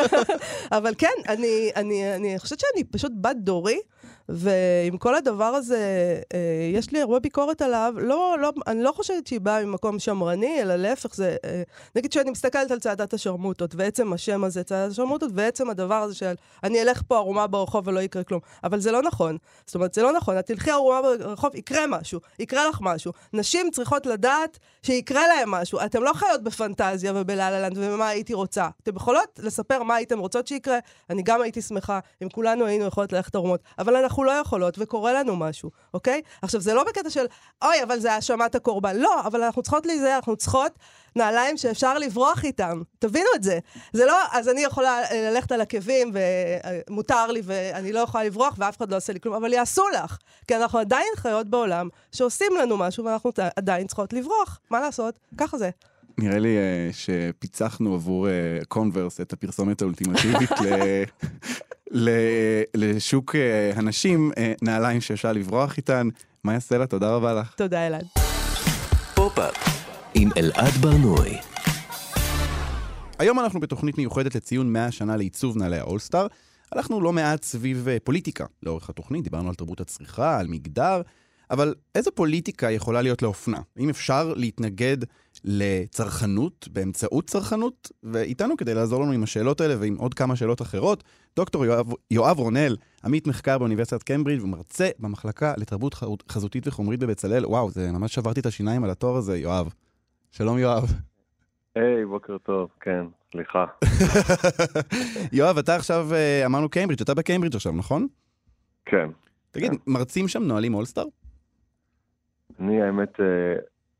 אבל 0.77 0.93
כן, 0.97 1.07
אני, 1.27 1.71
אני, 1.75 2.15
אני 2.15 2.39
חושבת 2.39 2.59
שאני 2.59 2.83
פשוט 2.83 3.11
בת 3.21 3.35
דורי. 3.35 3.79
ועם 4.29 4.97
כל 4.97 5.15
הדבר 5.15 5.43
הזה, 5.43 5.77
אה, 6.33 6.39
יש 6.73 6.91
לי 6.91 7.01
הרבה 7.01 7.19
ביקורת 7.19 7.61
עליו. 7.61 7.93
לא, 7.97 8.35
לא, 8.41 8.51
אני 8.67 8.83
לא 8.83 8.91
חושבת 8.91 9.27
שהיא 9.27 9.41
באה 9.41 9.65
ממקום 9.65 9.99
שמרני, 9.99 10.61
אלא 10.61 10.75
להפך, 10.75 11.15
זה... 11.15 11.35
אה, 11.45 11.63
נגיד 11.95 12.11
שאני 12.11 12.31
מסתכלת 12.31 12.71
על 12.71 12.79
צעדת 12.79 13.13
השרמוטות, 13.13 13.75
ועצם 13.75 14.13
השם 14.13 14.43
הזה, 14.43 14.63
צעדת 14.63 14.91
השרמוטות, 14.91 15.31
ועצם 15.33 15.69
הדבר 15.69 15.95
הזה 15.95 16.15
של 16.15 16.33
אני 16.63 16.81
אלך 16.81 17.01
פה 17.07 17.15
ערומה 17.15 17.47
ברחוב 17.47 17.87
ולא 17.87 17.99
יקרה 17.99 18.23
כלום. 18.23 18.39
אבל 18.63 18.79
זה 18.79 18.91
לא 18.91 19.01
נכון. 19.01 19.37
זאת 19.65 19.75
אומרת, 19.75 19.93
זה 19.93 20.01
לא 20.01 20.13
נכון. 20.13 20.39
את 20.39 20.45
תלכי 20.45 20.71
ערומה 20.71 21.01
ברחוב, 21.01 21.55
יקרה 21.55 21.87
משהו, 21.87 22.19
יקרה 22.39 22.69
לך 22.69 22.79
משהו. 22.81 23.11
נשים 23.33 23.71
צריכות 23.71 24.05
לדעת 24.05 24.59
שיקרה 24.83 25.27
להם 25.27 25.51
משהו. 25.51 25.79
אתן 25.85 26.01
לא 26.01 26.13
חיות 26.13 26.43
בפנטזיה 26.43 27.11
ובלה-לה-לנד 27.15 27.77
ומה 27.77 28.07
הייתי 28.07 28.33
רוצה. 28.33 28.67
אתן 28.83 28.95
יכולות 28.95 29.39
לספר 29.43 29.83
מה 29.83 29.95
הייתן 29.95 30.19
רוצות 30.19 30.47
שיקרה. 30.47 30.77
אני 31.09 31.21
גם 31.23 31.41
הייתי 31.41 31.61
שמחה 31.61 31.99
אם 32.23 32.29
כולנו 32.29 32.65
היינו 32.65 32.85
יכולות 32.85 33.13
ללכת 33.13 33.35
ערומות. 33.35 33.61
אבל 33.79 33.95
אנחנו 33.95 34.12
לא 34.21 34.31
יכולות, 34.31 34.75
וקורה 34.79 35.13
לנו 35.13 35.35
משהו, 35.35 35.71
אוקיי? 35.93 36.21
עכשיו, 36.41 36.61
זה 36.61 36.73
לא 36.73 36.83
בקטע 36.83 37.09
של, 37.09 37.25
אוי, 37.61 37.83
אבל 37.83 37.99
זה 37.99 38.13
האשמת 38.13 38.55
הקורבן. 38.55 38.95
לא, 38.97 39.21
אבל 39.21 39.43
אנחנו 39.43 39.61
צריכות 39.61 39.85
להיזהר, 39.85 40.15
אנחנו 40.15 40.35
צריכות 40.35 40.71
נעליים 41.15 41.57
שאפשר 41.57 41.97
לברוח 41.97 42.43
איתם. 42.43 42.81
תבינו 42.99 43.29
את 43.35 43.43
זה. 43.43 43.59
זה 43.93 44.05
לא, 44.05 44.17
אז 44.31 44.49
אני 44.49 44.61
יכולה 44.61 45.01
ללכת 45.13 45.51
על 45.51 45.61
עקבים, 45.61 46.11
ומותר 46.89 47.27
לי, 47.27 47.41
ואני 47.45 47.91
לא 47.91 47.99
יכולה 47.99 48.23
לברוח, 48.23 48.55
ואף 48.57 48.77
אחד 48.77 48.91
לא 48.91 48.97
עושה 48.97 49.13
לי 49.13 49.19
כלום, 49.19 49.35
אבל 49.35 49.53
יעשו 49.53 49.89
לך. 49.89 50.17
כי 50.47 50.55
אנחנו 50.55 50.79
עדיין 50.79 51.07
חיות 51.15 51.47
בעולם 51.47 51.89
שעושים 52.11 52.55
לנו 52.61 52.77
משהו, 52.77 53.05
ואנחנו 53.05 53.31
עדיין 53.55 53.87
צריכות 53.87 54.13
לברוח. 54.13 54.59
מה 54.69 54.79
לעשות? 54.79 55.15
ככה 55.37 55.57
זה. 55.57 55.69
נראה 56.17 56.39
לי 56.39 56.57
uh, 56.57 56.95
שפיצחנו 56.95 57.93
עבור 57.93 58.27
קונברס 58.67 59.19
uh, 59.19 59.23
את 59.23 59.33
הפרסומת 59.33 59.81
האולטימטיבית 59.81 60.51
ל... 61.91 62.09
לשוק 62.75 63.35
הנשים, 63.75 64.31
נעליים 64.61 65.01
שאפשר 65.01 65.33
לברוח 65.33 65.77
איתן. 65.77 66.07
יעשה 66.51 66.77
לה? 66.77 66.87
תודה 66.87 67.15
רבה 67.15 67.33
לך. 67.33 67.53
תודה, 67.53 67.87
אלעד. 67.87 68.05
פופ-אפ 69.15 69.55
עם 70.15 70.29
אלעד 70.37 70.73
ברנועי. 70.81 71.37
היום 73.19 73.39
אנחנו 73.39 73.59
בתוכנית 73.59 73.97
מיוחדת 73.97 74.35
לציון 74.35 74.73
100 74.73 74.91
שנה 74.91 75.17
לעיצוב 75.17 75.57
נעלי 75.57 75.77
האולסטאר. 75.77 76.27
הלכנו 76.71 77.01
לא 77.01 77.13
מעט 77.13 77.43
סביב 77.43 77.87
פוליטיקה 78.03 78.45
לאורך 78.63 78.89
התוכנית, 78.89 79.23
דיברנו 79.23 79.49
על 79.49 79.55
תרבות 79.55 79.81
הצריכה, 79.81 80.39
על 80.39 80.47
מגדר, 80.47 81.01
אבל 81.51 81.75
איזה 81.95 82.11
פוליטיקה 82.11 82.71
יכולה 82.71 83.01
להיות 83.01 83.21
לאופנה? 83.21 83.59
האם 83.77 83.89
אפשר 83.89 84.33
להתנגד 84.35 84.97
לצרכנות 85.43 86.67
באמצעות 86.71 87.25
צרכנות? 87.25 87.91
ואיתנו 88.03 88.57
כדי 88.57 88.73
לעזור 88.73 89.03
לנו 89.03 89.11
עם 89.11 89.23
השאלות 89.23 89.61
האלה 89.61 89.75
ועם 89.79 89.95
עוד 89.95 90.13
כמה 90.13 90.35
שאלות 90.35 90.61
אחרות, 90.61 91.03
דוקטור 91.35 91.65
יואב, 91.65 91.91
יואב 92.11 92.39
רונל, 92.39 92.75
עמית 93.05 93.27
מחקר 93.27 93.57
באוניברסיטת 93.57 94.03
קמברידג' 94.03 94.43
ומרצה 94.43 94.89
במחלקה 94.99 95.53
לתרבות 95.57 95.93
חזותית 96.29 96.67
וחומרית 96.67 96.99
בבצלאל. 96.99 97.45
וואו, 97.45 97.69
זה 97.69 97.91
ממש 97.91 98.13
שברתי 98.13 98.39
את 98.39 98.45
השיניים 98.45 98.83
על 98.83 98.89
התואר 98.89 99.15
הזה, 99.15 99.37
יואב. 99.37 99.73
שלום 100.31 100.57
יואב. 100.57 100.83
היי, 101.75 102.03
היי, 102.03 102.07
בוקר 102.07 102.37
טוב, 102.37 102.69
כן, 102.81 103.05
סליחה. 103.31 103.65
יואב, 105.37 105.57
אתה 105.57 105.75
עכשיו, 105.75 106.07
אמרנו 106.45 106.69
קיימברידג', 106.69 107.01
אתה 107.01 107.13
בקיימברידג' 107.13 107.55
עכשיו, 107.55 107.71
נכון? 107.71 108.07
כן. 108.85 109.09
תגיד, 109.51 109.71
כן. 109.71 109.77
מרצים 109.87 110.27
שם 110.27 110.43
נועלים 110.43 110.73
אולסטאר? 110.73 111.05
אני, 112.59 112.81
האמת, 112.81 113.19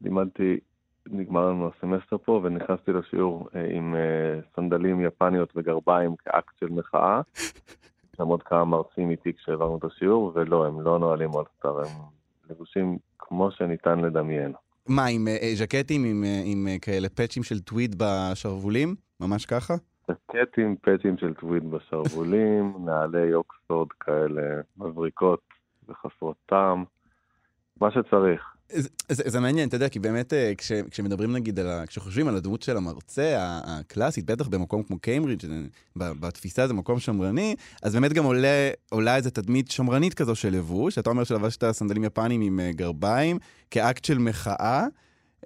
לימדתי, 0.01 0.59
נגמר 1.33 1.49
לנו 1.49 1.69
הסמסטר 1.77 2.17
פה, 2.17 2.41
ונכנסתי 2.43 2.91
לשיעור 2.91 3.49
עם 3.69 3.95
סנדלים 4.55 5.01
יפניות 5.01 5.53
וגרביים 5.55 6.15
כאקט 6.15 6.59
של 6.59 6.69
מחאה. 6.69 7.21
שם 8.17 8.27
עוד 8.27 8.43
כמה 8.43 8.65
מרצים 8.65 9.09
איתי 9.09 9.33
כשהעברנו 9.33 9.77
את 9.77 9.83
השיעור, 9.83 10.31
ולא, 10.35 10.65
הם 10.65 10.81
לא 10.81 10.99
נועלים 10.99 11.29
אולסטאר, 11.33 11.79
הם 11.79 12.01
לבושים 12.49 12.97
כמו 13.19 13.51
שניתן 13.51 13.99
לדמיין. 13.99 14.53
מה, 14.87 15.05
עם 15.05 15.27
אה, 15.27 15.37
אה, 15.41 15.55
ז'קטים, 15.55 16.03
עם, 16.03 16.23
אה, 16.23 16.41
עם 16.45 16.67
אה, 16.67 16.79
כאלה 16.81 17.09
פאצ'ים 17.09 17.43
של 17.43 17.59
טוויד 17.59 17.95
בשרוולים? 17.97 18.95
ממש 19.19 19.45
ככה? 19.45 19.73
ז'קטים, 20.07 20.75
פאצ'ים 20.81 21.17
של 21.17 21.33
טוויד 21.33 21.71
בשרוולים, 21.71 22.73
נעלי 22.85 23.33
אוקספורד 23.33 23.91
כאלה 23.99 24.61
מבריקות 24.77 25.41
וחסרות 25.89 26.35
טעם, 26.45 26.83
מה 27.81 27.91
שצריך. 27.91 28.52
זה, 28.71 28.89
זה, 29.09 29.23
זה 29.25 29.39
מעניין, 29.39 29.69
אתה 29.69 29.75
יודע, 29.75 29.89
כי 29.89 29.99
באמת 29.99 30.33
אה, 30.33 30.53
כש, 30.57 30.71
כשמדברים 30.91 31.33
נגיד, 31.33 31.59
על 31.59 31.67
ה, 31.69 31.85
כשחושבים 31.87 32.27
על 32.27 32.35
הדמות 32.35 32.61
של 32.61 32.77
המרצה 32.77 33.35
הקלאסית, 33.39 34.25
בטח 34.25 34.47
במקום 34.47 34.83
כמו 34.83 34.99
קיימברידג', 34.99 35.41
שזה- 35.41 35.61
ב- 35.95 36.11
בתפיסה 36.11 36.67
זה 36.67 36.73
מקום 36.73 36.99
שמרני, 36.99 37.55
אז 37.81 37.93
באמת 37.93 38.13
גם 38.13 38.23
עולה, 38.23 38.69
עולה 38.89 39.15
איזו 39.15 39.29
תדמית 39.29 39.71
שמרנית 39.71 40.13
כזו 40.13 40.35
של 40.35 40.53
לבוש. 40.53 40.97
אתה 40.97 41.09
אומר 41.09 41.23
שלבשת 41.23 41.71
סנדלים 41.71 42.03
יפניים 42.03 42.41
עם 42.41 42.59
אה, 42.59 42.71
גרביים, 42.71 43.37
כאקט 43.71 44.05
של 44.05 44.17
מחאה. 44.17 44.85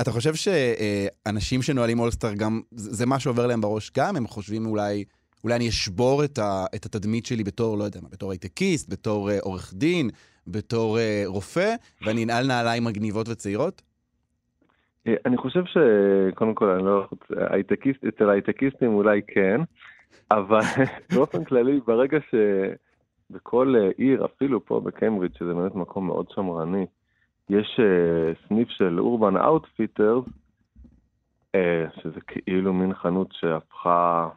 אתה 0.00 0.12
חושב 0.12 0.34
שאנשים 0.34 1.62
שנועלים 1.62 2.00
אולסטאר 2.00 2.34
גם, 2.34 2.60
זה 2.72 3.06
מה 3.06 3.20
שעובר 3.20 3.46
להם 3.46 3.60
בראש 3.60 3.90
גם? 3.96 4.16
הם 4.16 4.26
חושבים 4.26 4.66
אולי, 4.66 5.04
אולי 5.44 5.56
אני 5.56 5.68
אשבור 5.68 6.24
את, 6.24 6.38
ה, 6.38 6.64
את 6.74 6.86
התדמית 6.86 7.26
שלי 7.26 7.44
בתור, 7.44 7.78
לא 7.78 7.84
יודע 7.84 8.00
מה, 8.02 8.08
בתור 8.08 8.30
הייטקיסט, 8.30 8.88
בתור 8.88 9.30
עורך 9.40 9.72
דין, 9.76 10.10
בתור 10.52 10.98
uh, 10.98 11.00
רופא, 11.26 11.74
ואני 12.06 12.24
אנעל 12.24 12.46
נעליים 12.46 12.84
מגניבות 12.84 13.28
וצעירות? 13.28 13.82
אה, 15.06 15.14
אני 15.26 15.36
חושב 15.36 15.62
שקודם 15.64 16.54
כל, 16.54 16.68
אני 16.70 16.84
לא... 16.84 17.08
הייטקיסט, 17.30 18.04
אצל 18.04 18.30
הייטקיסטים 18.30 18.94
אולי 18.94 19.20
כן, 19.26 19.60
אבל 20.30 20.60
באופן 21.14 21.44
כללי, 21.44 21.80
ברגע 21.86 22.18
שבכל 22.30 23.74
אה, 23.78 23.90
עיר, 23.96 24.24
אפילו 24.24 24.64
פה 24.64 24.80
בקיימברידג', 24.80 25.36
שזה 25.36 25.54
באמת 25.54 25.74
מקום 25.74 26.06
מאוד 26.06 26.30
שמרני, 26.30 26.86
יש 27.50 27.80
אה, 27.80 28.32
סניף 28.48 28.68
של 28.68 29.00
Urban 29.00 29.36
Outfitters, 29.36 30.24
אה, 31.54 31.84
שזה 32.02 32.20
כאילו 32.20 32.72
מין 32.72 32.94
חנות 32.94 33.28
שהפכה, 33.32 34.28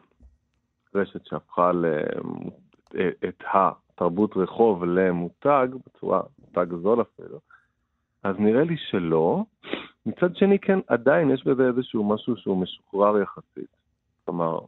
רשת 0.94 1.26
שהפכה 1.26 1.72
ל... 1.72 1.84
אה, 2.96 3.08
את 3.28 3.42
התרבות 3.94 4.36
רחוב 4.36 4.84
למותג, 4.84 5.68
בצורה, 5.86 6.20
מותג 6.38 6.66
זול 6.82 7.00
אפילו, 7.00 7.38
אז 8.22 8.36
נראה 8.38 8.64
לי 8.64 8.76
שלא. 8.76 9.44
מצד 10.06 10.36
שני, 10.36 10.58
כן, 10.58 10.78
עדיין 10.86 11.30
יש 11.30 11.46
בזה 11.46 11.66
איזשהו 11.66 12.04
משהו 12.04 12.36
שהוא 12.36 12.62
משוחרר 12.62 13.18
יחסית. 13.18 13.76
כלומר, 14.24 14.58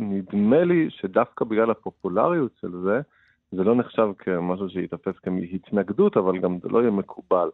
נדמה 0.00 0.64
לי 0.64 0.90
שדווקא 0.90 1.44
בגלל 1.44 1.70
הפופולריות 1.70 2.52
של 2.60 2.70
זה, 2.70 3.00
זה 3.52 3.64
לא 3.64 3.74
נחשב 3.74 4.08
כמשהו 4.18 4.68
שייתפס 4.70 5.14
כהתנגדות, 5.22 6.16
אבל 6.16 6.38
גם 6.38 6.58
זה 6.62 6.68
לא 6.68 6.78
יהיה 6.78 6.90
מקובל. 6.90 7.48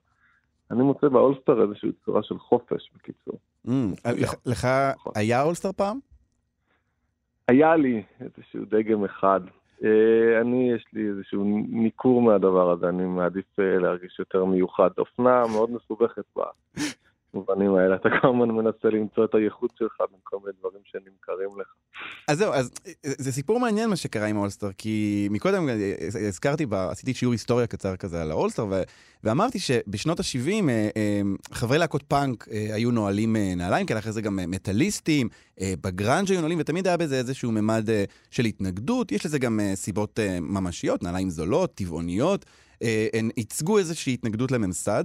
אני 0.71 0.83
מוצא 0.83 1.09
באולסטר 1.09 1.63
איזושהי 1.63 1.93
צורה 2.05 2.23
של 2.23 2.39
חופש, 2.39 2.91
בקיצור. 2.97 3.39
Mm, 3.67 3.71
לך, 4.23 4.35
לך 4.47 4.69
היה 5.15 5.43
אולסטאר 5.43 5.73
פעם? 5.73 5.99
היה 7.49 7.77
לי 7.77 8.03
איזשהו 8.21 8.65
דגם 8.65 9.05
אחד. 9.05 9.41
אה, 9.85 10.41
אני, 10.41 10.73
יש 10.73 10.85
לי 10.93 11.09
איזשהו 11.09 11.45
ניכור 11.69 12.23
מהדבר 12.23 12.71
הזה, 12.71 12.89
אני 12.89 13.05
מעדיף 13.05 13.59
אה, 13.59 13.79
להרגיש 13.79 14.19
יותר 14.19 14.45
מיוחד. 14.45 14.91
אופנה 14.99 15.47
מאוד 15.47 15.71
מסובכת 15.71 16.25
במובנים 17.35 17.75
האלה, 17.75 17.95
אתה 17.95 18.09
כל 18.21 18.29
הזמן 18.29 18.49
מנסה 18.49 18.89
למצוא 18.93 19.25
את 19.25 19.35
הייחוד 19.35 19.71
שלך 19.79 19.93
בין 20.11 20.21
כל 20.23 20.37
מיני 20.45 20.53
דברים 20.61 20.81
שנמכרים 20.85 21.61
לך. 21.61 21.67
אז 22.29 22.39
זהו, 22.39 22.53
אז 22.53 22.71
אה, 22.87 22.93
זה 23.03 23.33
סיפור 23.33 23.61
מעניין 23.61 23.91
מה 23.91 23.97
שקרה 23.97 24.27
עם 24.27 24.37
האולסטאר, 24.37 24.71
כי 24.79 25.29
מקודם 25.31 25.69
אה, 25.69 25.75
הזכרתי, 26.29 26.67
ב- 26.67 26.75
עשיתי 26.75 27.15
שיעור 27.15 27.33
היסטוריה 27.33 27.67
קצר 27.67 27.97
כזה 27.97 28.23
על 28.23 28.31
האולסטאר, 28.31 28.67
ו- 28.71 28.83
ואמרתי 29.25 29.59
שבשנות 29.59 30.21
ה-70 30.21 30.71
חברי 31.53 31.79
להקות 31.79 32.03
פאנק 32.03 32.49
אה, 32.53 32.67
היו 32.75 32.91
נועלים 32.91 33.37
אה, 33.37 33.53
נעליים 33.57 33.87
כאלה, 33.87 33.99
אחרי 34.01 34.13
זה 34.13 34.23
גם 34.23 34.39
אה, 34.39 34.47
מטאליסטים, 34.47 35.29
אה, 35.61 35.75
בגראנג' 35.81 36.31
היו 36.31 36.41
נועלים, 36.41 36.59
ותמיד 36.61 36.87
היה 36.87 36.97
בזה 36.97 37.19
איזשהו 37.19 37.53
ממד 37.53 37.91
אה, 37.91 38.05
של 38.31 38.45
התנגדות, 38.45 39.13
יש 39.13 39.27
לזה 39.27 39.39
גם 39.39 39.61
אה, 39.61 39.77
סיבות 39.77 40.19
אה, 40.19 40.39
ממשיות, 40.41 41.03
נעליים 41.03 41.31
זולות, 41.31 41.75
טבעוניות, 41.75 42.45
אה, 42.83 43.07
הן 43.13 43.31
ייצגו 43.37 43.79
איזושהי 43.79 44.15
התנגדות 44.15 44.53
לממסד, 44.53 45.05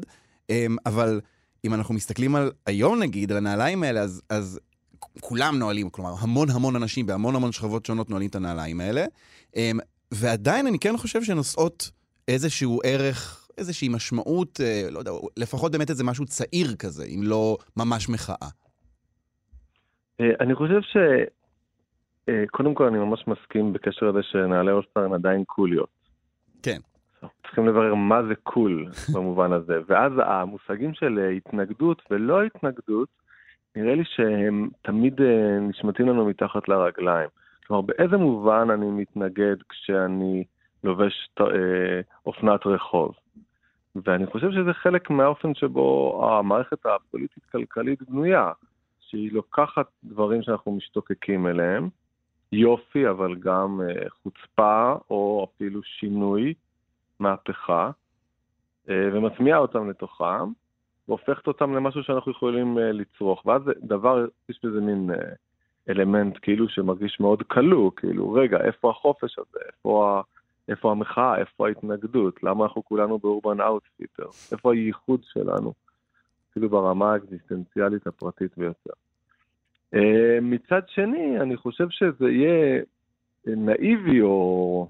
אה, 0.49 0.65
אבל 0.85 1.21
אם 1.65 1.73
אנחנו 1.73 1.95
מסתכלים 1.95 2.35
על 2.35 2.51
היום 2.65 2.99
נגיד, 2.99 3.31
על 3.31 3.37
הנעליים 3.37 3.83
האלה, 3.83 3.99
אז, 3.99 4.21
אז 4.29 4.59
כולם 5.19 5.59
נועלים, 5.59 5.89
כלומר, 5.89 6.13
המון 6.19 6.47
המון 6.49 6.75
אנשים 6.75 7.05
בהמון 7.05 7.35
המון 7.35 7.51
שכבות 7.51 7.85
שונות 7.85 8.09
נועלים 8.09 8.29
את 8.29 8.35
הנעליים 8.35 8.81
האלה. 8.81 9.05
אמ, 9.55 9.79
ועדיין 10.13 10.67
אני 10.67 10.79
כן 10.79 10.97
חושב 10.97 11.23
שנושאות 11.23 11.91
איזשהו 12.27 12.79
ערך, 12.83 13.47
איזושהי 13.57 13.89
משמעות, 13.89 14.59
אה, 14.63 14.87
לא 14.91 14.99
יודע, 14.99 15.11
לפחות 15.37 15.71
באמת 15.71 15.89
איזה 15.89 16.03
משהו 16.03 16.25
צעיר 16.25 16.75
כזה, 16.75 17.05
אם 17.05 17.21
לא 17.23 17.57
ממש 17.77 18.09
מחאה. 18.09 18.49
אה, 20.21 20.25
אני 20.39 20.55
חושב 20.55 20.81
ש... 20.81 20.97
אה, 22.29 22.43
קודם 22.51 22.73
כל, 22.73 22.83
אני 22.83 22.97
ממש 22.97 23.25
מסכים 23.27 23.73
בקשר 23.73 24.05
לזה 24.05 24.19
שנעלי 24.23 24.71
אולסטאר 24.71 25.03
הן 25.03 25.13
עדיין 25.13 25.43
קוליות. 25.43 25.89
כן. 26.63 26.79
צריכים 27.43 27.67
לברר 27.67 27.95
מה 27.95 28.23
זה 28.23 28.35
קול 28.35 28.85
במובן 29.13 29.53
הזה. 29.53 29.79
ואז 29.87 30.11
המושגים 30.25 30.93
של 30.93 31.19
אה, 31.19 31.29
התנגדות 31.29 32.01
ולא 32.11 32.43
התנגדות, 32.43 33.09
נראה 33.75 33.95
לי 33.95 34.03
שהם 34.05 34.69
תמיד 34.81 35.21
אה, 35.21 35.59
נשמטים 35.59 36.07
לנו 36.07 36.25
מתחת 36.25 36.69
לרגליים. 36.69 37.29
כלומר, 37.67 37.81
באיזה 37.81 38.17
מובן 38.17 38.67
אני 38.69 38.85
מתנגד 38.85 39.55
כשאני 39.69 40.43
לובש 40.83 41.29
אה, 41.41 41.45
אופנת 42.25 42.65
רחוב? 42.65 43.15
ואני 44.05 44.25
חושב 44.25 44.51
שזה 44.51 44.73
חלק 44.73 45.09
מהאופן 45.09 45.55
שבו 45.55 46.19
המערכת 46.25 46.85
הפוליטית-כלכלית 46.85 48.01
בנויה, 48.01 48.51
שהיא 48.99 49.33
לוקחת 49.33 49.85
דברים 50.03 50.41
שאנחנו 50.41 50.71
משתוקקים 50.71 51.47
אליהם, 51.47 51.89
יופי, 52.51 53.09
אבל 53.09 53.35
גם 53.35 53.81
חוצפה 54.23 54.95
או 55.09 55.47
אפילו 55.49 55.83
שינוי, 55.83 56.53
מהפכה, 57.19 57.91
אה, 58.89 59.09
ומטמיעה 59.13 59.57
אותם 59.57 59.89
לתוכם, 59.89 60.51
והופכת 61.07 61.47
אותם 61.47 61.75
למשהו 61.75 62.03
שאנחנו 62.03 62.31
יכולים 62.31 62.77
אה, 62.77 62.91
לצרוך. 62.91 63.45
ואז 63.45 63.61
דבר, 63.77 64.25
יש 64.49 64.59
בזה 64.63 64.81
מין 64.81 65.09
אה, 65.11 65.33
אלמנט 65.89 66.37
כאילו 66.41 66.69
שמרגיש 66.69 67.19
מאוד 67.19 67.43
כלוא, 67.43 67.91
כאילו, 67.95 68.31
רגע, 68.31 68.57
איפה 68.57 68.89
החופש 68.89 69.39
הזה? 69.39 69.59
איפה. 69.67 70.21
איפה 70.67 70.91
המחאה? 70.91 71.37
איפה 71.37 71.67
ההתנגדות? 71.67 72.43
למה 72.43 72.63
אנחנו 72.63 72.85
כולנו 72.85 73.19
ב 73.19 73.26
Urban 73.26 73.61
Outfitters? 73.61 74.25
איפה 74.51 74.73
הייחוד 74.73 75.21
שלנו? 75.23 75.73
אפילו 76.51 76.69
ברמה 76.69 77.13
האקזיסטנציאלית 77.13 78.07
הפרטית 78.07 78.57
ביותר. 78.57 78.93
מצד 80.41 80.81
שני, 80.87 81.39
אני 81.39 81.57
חושב 81.57 81.89
שזה 81.89 82.29
יהיה 82.31 82.81
נאיבי 83.47 84.21
או 84.21 84.89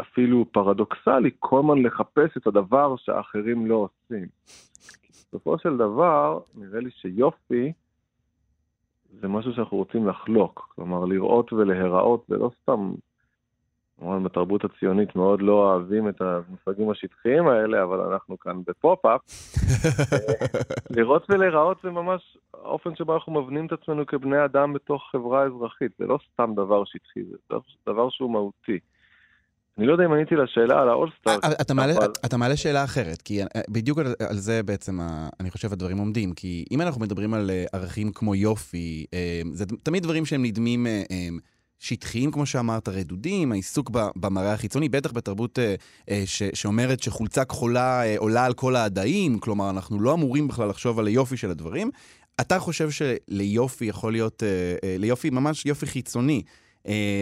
אפילו 0.00 0.44
פרדוקסלי, 0.52 1.30
כל 1.38 1.58
הזמן 1.58 1.82
לחפש 1.82 2.36
את 2.36 2.46
הדבר 2.46 2.96
שהאחרים 2.96 3.66
לא 3.66 3.74
עושים. 3.74 4.26
בסופו 5.18 5.58
של 5.58 5.76
דבר, 5.76 6.40
נראה 6.54 6.80
לי 6.80 6.90
שיופי 6.90 7.72
זה 9.20 9.28
משהו 9.28 9.52
שאנחנו 9.52 9.76
רוצים 9.76 10.08
לחלוק. 10.08 10.72
כלומר, 10.74 11.04
לראות 11.04 11.52
ולהיראות, 11.52 12.26
ולא 12.28 12.50
סתם, 12.62 12.92
כמובן 13.98 14.24
בתרבות 14.24 14.64
הציונית 14.64 15.16
מאוד 15.16 15.42
לא 15.42 15.52
אוהבים 15.52 16.08
את 16.08 16.20
המושגים 16.20 16.90
השטחיים 16.90 17.48
האלה, 17.48 17.82
אבל 17.82 18.00
אנחנו 18.00 18.38
כאן 18.38 18.62
בפופ-אפ. 18.66 19.20
אה, 20.12 20.60
לראות 20.96 21.26
ולהיראות 21.30 21.78
זה 21.82 21.90
ממש 21.90 22.38
האופן 22.54 22.96
שבו 22.96 23.14
אנחנו 23.14 23.42
מבנים 23.42 23.66
את 23.66 23.72
עצמנו 23.72 24.06
כבני 24.06 24.44
אדם 24.44 24.72
בתוך 24.72 25.02
חברה 25.12 25.42
אזרחית. 25.42 25.92
זה 25.98 26.06
לא 26.06 26.18
סתם 26.32 26.52
דבר 26.54 26.84
שטחי, 26.84 27.24
זה 27.24 27.56
דבר 27.86 28.10
שהוא 28.10 28.30
מהותי. 28.30 28.78
אני 29.78 29.86
לא 29.86 29.92
יודע 29.92 30.04
אם 30.04 30.12
עניתי 30.12 30.34
לשאלה 30.34 30.82
על 30.82 30.88
האולסטאר. 30.88 31.32
אה, 31.44 31.52
אתה 31.60 31.72
אבל- 31.72 32.12
אתה 32.24 32.36
מעלה 32.36 32.56
שאלה 32.56 32.84
אחרת, 32.84 33.22
כי 33.22 33.42
אה, 33.42 33.46
בדיוק 33.70 33.98
על, 33.98 34.14
על 34.28 34.36
זה 34.36 34.62
בעצם, 34.62 35.00
ה, 35.00 35.28
אני 35.40 35.50
חושב, 35.50 35.72
הדברים 35.72 35.98
עומדים. 35.98 36.32
כי 36.32 36.64
אם 36.70 36.80
אנחנו 36.80 37.00
מדברים 37.00 37.34
על 37.34 37.50
אה, 37.50 37.64
ערכים 37.72 38.12
כמו 38.12 38.34
יופי, 38.34 39.06
זה 39.52 39.64
תמיד 39.82 40.02
דברים 40.02 40.26
שהם 40.26 40.44
נדמים 40.44 40.86
שטחיים, 41.78 42.30
כמו 42.30 42.46
שאמרת, 42.46 42.88
רדודים, 42.88 43.52
העיסוק 43.52 43.90
במראה 44.16 44.52
החיצוני, 44.52 44.88
בטח 44.88 45.12
בתרבות 45.12 45.58
ש, 46.24 46.42
שאומרת 46.54 47.02
שחולצה 47.02 47.44
כחולה 47.44 48.02
עולה 48.16 48.44
על 48.44 48.52
כל 48.54 48.76
העדיים, 48.76 49.38
כלומר, 49.38 49.70
אנחנו 49.70 50.00
לא 50.00 50.14
אמורים 50.14 50.48
בכלל 50.48 50.68
לחשוב 50.68 50.98
על 50.98 51.06
היופי 51.06 51.36
של 51.36 51.50
הדברים. 51.50 51.90
אתה 52.40 52.58
חושב 52.58 52.88
שליופי 52.90 53.84
יכול 53.84 54.12
להיות, 54.12 54.42
ליופי, 54.98 55.30
ממש 55.30 55.66
יופי 55.66 55.86
חיצוני, 55.86 56.42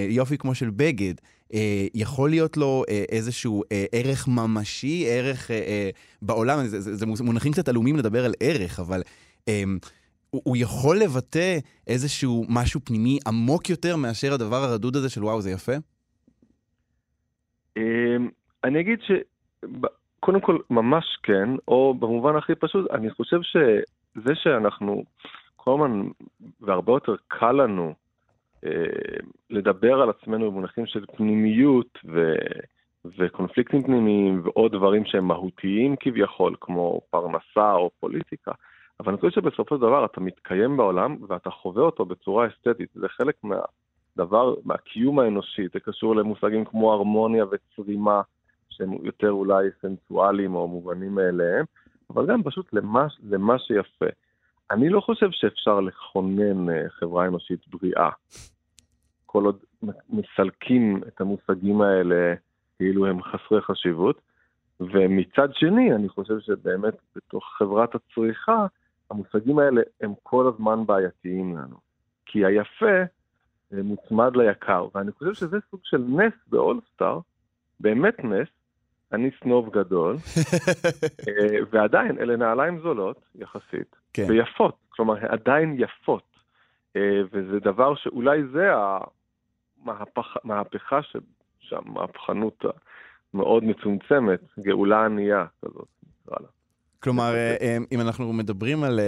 יופי 0.09 0.39
כמו 0.39 0.55
של 0.55 0.71
בגד, 0.71 1.15
אה, 1.55 1.87
יכול 1.95 2.31
להיות 2.31 2.57
לו 2.57 2.83
אה, 2.89 3.05
איזשהו 3.09 3.63
אה, 3.73 3.85
ערך 3.93 4.29
ממשי, 4.29 5.07
ערך 5.09 5.51
אה, 5.51 5.57
אה, 5.57 5.91
בעולם, 6.23 6.59
זה, 6.67 6.81
זה, 6.81 6.97
זה 6.97 7.25
מונחים 7.25 7.53
קצת 7.53 7.69
עלומים 7.69 7.97
לדבר 7.97 8.25
על 8.25 8.33
ערך, 8.41 8.81
אבל 8.81 9.03
אה, 9.49 9.63
הוא, 10.31 10.43
הוא 10.45 10.57
יכול 10.57 10.99
לבטא 10.99 11.59
איזשהו 11.87 12.45
משהו 12.49 12.81
פנימי 12.85 13.19
עמוק 13.27 13.71
יותר 13.71 13.97
מאשר 13.97 14.33
הדבר 14.33 14.57
הרדוד 14.57 14.97
הזה 14.97 15.11
של 15.11 15.25
וואו, 15.25 15.41
זה 15.41 15.51
יפה? 15.51 15.73
אמ, 17.77 18.29
אני 18.65 18.81
אגיד 18.81 18.99
ש... 19.03 19.11
ב- 19.81 19.99
קודם 20.21 20.41
כל, 20.41 20.59
ממש 20.71 21.05
כן, 21.23 21.49
או 21.69 21.95
במובן 21.95 22.37
הכי 22.37 22.55
פשוט, 22.55 22.91
אני 22.91 23.11
חושב 23.11 23.41
שזה 23.43 24.35
שאנחנו 24.35 25.05
כל 25.57 25.75
הזמן, 25.75 26.09
והרבה 26.61 26.93
יותר 26.93 27.15
קל 27.29 27.53
לנו 27.53 27.87
אה, 27.89 27.93
לדבר 29.51 30.03
על 30.03 30.11
עצמנו 30.11 30.51
במונחים 30.51 30.87
של 30.87 31.05
פנימיות 31.17 31.99
ו, 32.05 32.35
וקונפליקטים 33.19 33.83
פנימיים 33.83 34.41
ועוד 34.45 34.73
דברים 34.73 35.05
שהם 35.05 35.25
מהותיים 35.25 35.97
כביכול, 36.01 36.55
כמו 36.61 37.01
פרנסה 37.11 37.73
או 37.73 37.91
פוליטיקה, 38.01 38.53
אבל 39.01 39.13
אני 39.13 39.21
חושב 39.21 39.41
שבסופו 39.41 39.75
של 39.75 39.81
דבר 39.81 40.05
אתה 40.05 40.21
מתקיים 40.21 40.77
בעולם 40.77 41.17
ואתה 41.29 41.51
חווה 41.51 41.83
אותו 41.83 42.05
בצורה 42.05 42.47
אסתטית, 42.47 42.89
זה 42.95 43.09
חלק 43.09 43.35
מהדבר, 43.45 44.55
מהקיום 44.65 45.19
האנושי, 45.19 45.63
זה 45.73 45.81
קשור 45.81 46.17
למושגים 46.17 46.65
כמו 46.65 46.93
הרמוניה 46.93 47.45
וצרימה. 47.45 48.21
שהם 48.79 48.93
יותר 49.03 49.31
אולי 49.31 49.69
סנסואליים 49.83 50.55
או 50.55 50.69
מובנים 50.69 51.15
מאליהם, 51.15 51.65
אבל 52.11 52.27
גם 52.27 52.43
פשוט 52.43 52.73
למה, 52.73 53.07
למה 53.31 53.59
שיפה. 53.59 54.07
אני 54.71 54.89
לא 54.89 55.01
חושב 55.01 55.31
שאפשר 55.31 55.81
לכונן 55.81 56.71
אה, 56.71 56.89
חברה 56.89 57.27
אנושית 57.27 57.69
בריאה, 57.69 58.11
כל 59.27 59.45
עוד 59.45 59.59
מסלקים 60.09 61.03
את 61.09 61.21
המושגים 61.21 61.81
האלה 61.81 62.35
כאילו 62.77 63.07
הם 63.07 63.23
חסרי 63.23 63.61
חשיבות. 63.61 64.21
ומצד 64.81 65.49
שני, 65.53 65.95
אני 65.95 66.09
חושב 66.09 66.41
שבאמת 66.41 66.95
בתוך 67.17 67.45
חברת 67.59 67.95
הצריכה, 67.95 68.67
המושגים 69.11 69.59
האלה 69.59 69.83
הם 70.01 70.13
כל 70.23 70.49
הזמן 70.55 70.87
בעייתיים 70.87 71.57
לנו. 71.57 71.77
כי 72.27 72.45
היפה 72.45 73.01
אה, 73.73 73.83
מוצמד 73.83 74.37
ליקר, 74.37 74.89
ואני 74.95 75.13
חושב 75.13 75.35
שזה 75.35 75.57
סוג 75.71 75.81
של 75.85 75.99
נס 76.09 76.33
באולסטאר, 76.47 77.21
באמת 77.81 78.25
נס, 78.25 78.49
אני 79.13 79.31
סנוב 79.43 79.71
גדול, 79.71 80.17
אה, 81.29 81.59
ועדיין 81.71 82.19
אלה 82.19 82.37
נעליים 82.37 82.81
זולות 82.81 83.21
יחסית, 83.35 83.97
כן. 84.13 84.27
ויפות, 84.29 84.77
כלומר 84.89 85.15
עדיין 85.29 85.77
יפות, 85.79 86.23
אה, 86.97 87.21
וזה 87.33 87.61
דבר 87.61 87.95
שאולי 87.95 88.43
זה 88.53 88.71
המהפכה, 90.45 90.99
שהמהפכנות 91.61 92.65
המאוד 93.35 93.65
מצומצמת, 93.65 94.41
גאולה 94.59 95.05
ענייה 95.05 95.45
כזאת, 95.65 95.89
נקרא 96.03 96.37
לה. 96.41 96.49
כלומר, 97.03 97.35
אה, 97.35 97.77
אם 97.93 98.01
אנחנו 98.01 98.33
מדברים 98.33 98.85
על, 98.85 99.01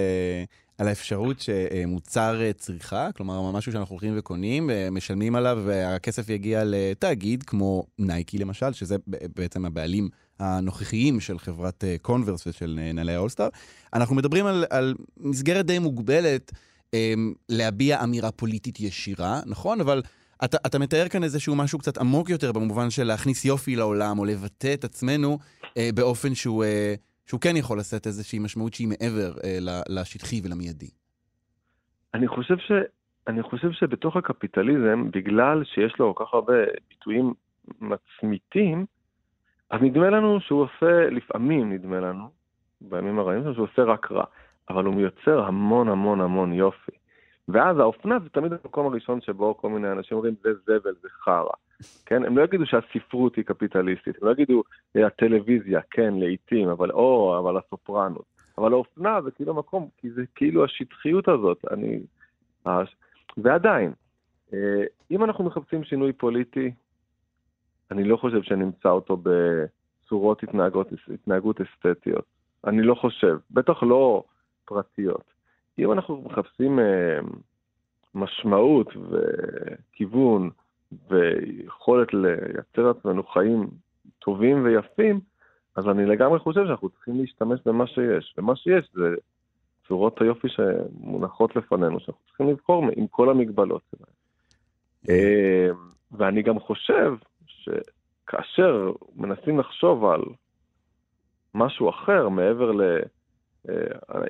על 0.81 0.89
האפשרות 0.89 1.41
שמוצר 1.41 2.53
צריכה, 2.57 3.09
כלומר, 3.17 3.51
משהו 3.51 3.73
שאנחנו 3.73 3.93
הולכים 3.93 4.15
וקונים, 4.17 4.71
משלמים 4.91 5.37
עליו, 5.37 5.63
והכסף 5.65 6.29
יגיע 6.29 6.63
לתאגיד, 6.65 7.43
כמו 7.43 7.87
נייקי 7.99 8.39
למשל, 8.39 8.73
שזה 8.73 8.97
בעצם 9.07 9.65
הבעלים 9.65 10.09
הנוכחיים 10.39 11.21
של 11.21 11.39
חברת 11.39 11.85
קונברס 12.03 12.47
ושל 12.47 12.79
נעלי 12.95 13.15
האולסטאר, 13.15 13.49
אנחנו 13.95 14.15
מדברים 14.15 14.47
על, 14.47 14.65
על 14.71 14.95
מסגרת 15.17 15.67
די 15.67 15.79
מוגבלת 15.79 16.53
להביע 17.49 18.05
אמירה 18.05 18.31
פוליטית 18.31 18.81
ישירה, 18.81 19.41
נכון? 19.47 19.81
אבל 19.81 20.03
אתה, 20.45 20.57
אתה 20.67 20.79
מתאר 20.79 21.09
כאן 21.09 21.25
איזשהו 21.25 21.55
משהו 21.55 21.79
קצת 21.79 21.99
עמוק 21.99 22.31
יותר, 22.31 22.53
במובן 22.53 22.91
של 22.91 23.05
להכניס 23.05 23.45
יופי 23.45 23.77
לעולם, 23.77 24.19
או 24.19 24.25
לבטא 24.25 24.75
את 24.75 24.85
עצמנו 24.85 25.39
באופן 25.95 26.35
שהוא... 26.35 26.65
שהוא 27.31 27.41
כן 27.41 27.57
יכול 27.57 27.79
לשאת 27.79 28.07
איזושהי 28.07 28.39
משמעות 28.39 28.75
שהיא 28.75 28.89
מעבר 28.89 29.31
אה, 29.45 29.59
לשטחי 29.89 30.41
ולמיידי. 30.45 30.91
אני 32.15 32.29
חושב, 32.29 32.59
ש... 32.59 32.73
אני 33.27 33.43
חושב 33.43 33.73
שבתוך 33.73 34.17
הקפיטליזם, 34.17 35.11
בגלל 35.11 35.65
שיש 35.65 35.95
לו 35.99 36.15
כל 36.15 36.25
כך 36.25 36.35
הרבה 36.35 36.55
ביטויים 36.89 37.35
מצמיתים, 37.81 38.87
אז 39.71 39.81
נדמה 39.83 40.11
לנו 40.11 40.41
שהוא 40.41 40.63
עושה, 40.63 41.11
לפעמים 41.11 41.73
נדמה 41.73 42.01
לנו, 42.01 42.31
בימים 42.81 43.19
הרעים 43.19 43.55
שהוא 43.55 43.67
עושה 43.73 43.83
רק 43.83 44.13
רע, 44.13 44.25
אבל 44.71 44.85
הוא 44.85 44.95
מייצר 44.95 45.41
המון 45.41 45.89
המון 45.89 46.21
המון 46.21 46.53
יופי. 46.53 46.93
ואז 47.53 47.79
האופנה 47.79 48.19
זה 48.19 48.29
תמיד 48.29 48.53
המקום 48.53 48.87
הראשון 48.87 49.21
שבו 49.21 49.57
כל 49.57 49.69
מיני 49.69 49.93
אנשים 49.93 50.17
אומרים 50.17 50.35
זה 50.43 50.51
זבל, 50.55 50.95
זה 51.03 51.09
חרא. 51.09 51.53
כן? 52.07 52.25
הם 52.25 52.39
לא 52.39 52.43
יגידו 52.43 52.67
שהספרות 52.67 53.37
היא 53.37 53.45
קפיטליסטית, 53.45 54.23
הם 54.23 54.29
לא 54.29 54.33
יגידו 54.33 54.63
הטלוויזיה, 54.95 55.81
כן, 55.91 56.15
לעיתים, 56.15 56.69
אבל 56.69 56.91
או, 56.91 57.39
אבל 57.39 57.57
הסופרנות. 57.57 58.25
אבל 58.59 58.73
האופנה 58.73 59.23
זה 59.23 59.31
כאילו 59.31 59.55
מקום, 59.55 59.89
כי 59.97 60.11
זה 60.11 60.23
כאילו 60.35 60.65
השטחיות 60.65 61.29
הזאת, 61.29 61.65
אני... 61.71 62.01
ועדיין, 63.37 63.93
אה, 64.53 64.85
אם 65.11 65.25
אנחנו 65.25 65.45
מחפשים 65.45 65.85
שינוי 65.85 66.13
פוליטי, 66.13 66.71
אני 67.91 68.05
לא 68.05 68.17
חושב 68.17 68.43
שנמצא 68.43 68.89
אותו 68.89 69.23
בצורות 69.23 70.43
התנהגות, 70.43 70.89
התנהגות 71.15 71.61
אסתטיות. 71.61 72.25
אני 72.67 72.83
לא 72.83 72.95
חושב, 72.95 73.39
בטח 73.51 73.83
לא 73.83 74.25
פרטיות. 74.65 75.40
אם 75.79 75.93
אנחנו 75.93 76.23
מחפשים 76.27 76.79
אה, 76.79 77.19
משמעות 78.15 78.89
וכיוון 78.97 80.51
ויכולת 81.11 82.09
לייצר 82.15 82.83
לעצמנו 82.83 83.23
חיים 83.23 83.67
טובים 84.19 84.65
ויפים, 84.65 85.21
אז 85.77 85.89
אני 85.89 86.07
לגמרי 86.07 86.39
חושב 86.39 86.67
שאנחנו 86.67 86.89
צריכים 86.89 87.21
להשתמש 87.21 87.61
במה 87.67 87.87
שיש. 87.87 88.35
ומה 88.39 88.57
שיש 88.57 88.91
זה 88.93 89.15
צורות 89.89 90.21
היופי 90.21 90.49
שמונחות 90.49 91.57
לפנינו, 91.57 92.01
שאנחנו 92.01 92.23
צריכים 92.29 92.49
לבחור 92.49 92.85
עם 92.97 93.07
כל 93.07 93.31
המגבלות 93.31 93.83
שלהן. 93.91 94.13
אה, 95.09 95.69
ואני 96.13 96.43
גם 96.43 96.61
חושב 96.61 97.15
שכאשר 97.47 98.93
מנסים 99.17 99.59
לחשוב 99.59 100.05
על 100.05 100.23
משהו 101.55 101.91
אחר 101.91 102.29
מעבר 102.29 102.73
ל... 102.73 102.83
אה, 103.69 103.75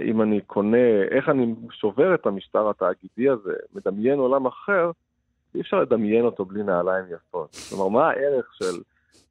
אם 0.05 0.23
אני 0.23 0.41
קונה, 0.41 1.03
איך 1.11 1.29
אני 1.29 1.55
שובר 1.71 2.15
את 2.15 2.27
המשטר 2.27 2.71
התאגידי 2.71 3.29
הזה, 3.29 3.55
מדמיין 3.75 4.19
עולם 4.19 4.47
אחר, 4.47 4.91
אי 5.55 5.61
אפשר 5.61 5.81
לדמיין 5.81 6.25
אותו 6.25 6.45
בלי 6.45 6.63
נעליים 6.63 7.05
יפות. 7.15 7.57
כלומר, 7.69 7.89
מה 7.89 8.11
הערך 8.11 8.55
של 8.55 8.81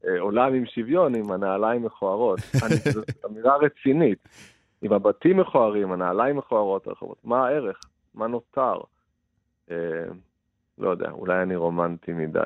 אה, 0.08 0.20
עולם 0.20 0.54
עם 0.54 0.66
שוויון 0.66 1.16
עם 1.16 1.32
הנעליים 1.32 1.84
מכוערות? 1.86 2.40
זו 2.94 3.02
אמירה 3.26 3.58
רצינית. 3.58 4.28
עם 4.82 4.94
הבתים 4.94 5.38
מכוערים, 5.38 5.92
הנעליים 5.92 6.38
מכוערות 6.38 6.88
הרחובות, 6.88 7.18
מה 7.24 7.48
הערך? 7.48 7.80
מה 8.14 8.28
נותר? 8.28 8.76
אה, 9.72 9.76
לא 10.78 10.90
יודע, 10.90 11.12
אולי 11.12 11.42
אני 11.42 11.56
רומנטי 11.56 12.14
מדי, 12.14 12.40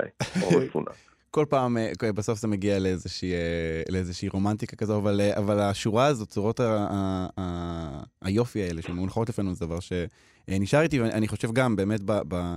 או 0.44 0.60
מפונק. 0.60 0.90
כל 1.34 1.46
פעם, 1.50 1.78
אה, 1.78 2.14
בסוף 2.16 2.40
זה 2.40 2.48
מגיע 2.48 2.80
לאיזושהי, 2.80 3.34
אה, 3.34 3.82
לאיזושהי 3.90 4.30
רומנטיקה 4.30 4.76
כזו, 4.76 4.98
אבל, 4.98 5.22
אה, 5.22 5.38
אבל 5.38 5.60
השורה 5.60 6.06
הזאת, 6.06 6.30
צורות 6.30 6.60
ה, 6.60 6.88
ה, 6.92 7.28
ה, 7.40 8.04
היופי 8.22 8.64
האלה 8.64 8.82
שמונחות 8.82 9.30
לפנינו, 9.30 9.56
זה 9.56 9.66
דבר 9.66 9.78
שנשאר 9.80 10.82
איתי, 10.82 11.02
ואני 11.02 11.28
חושב 11.28 11.52
גם 11.52 11.76
באמת 11.76 12.00
ב... 12.06 12.12
ב 12.28 12.56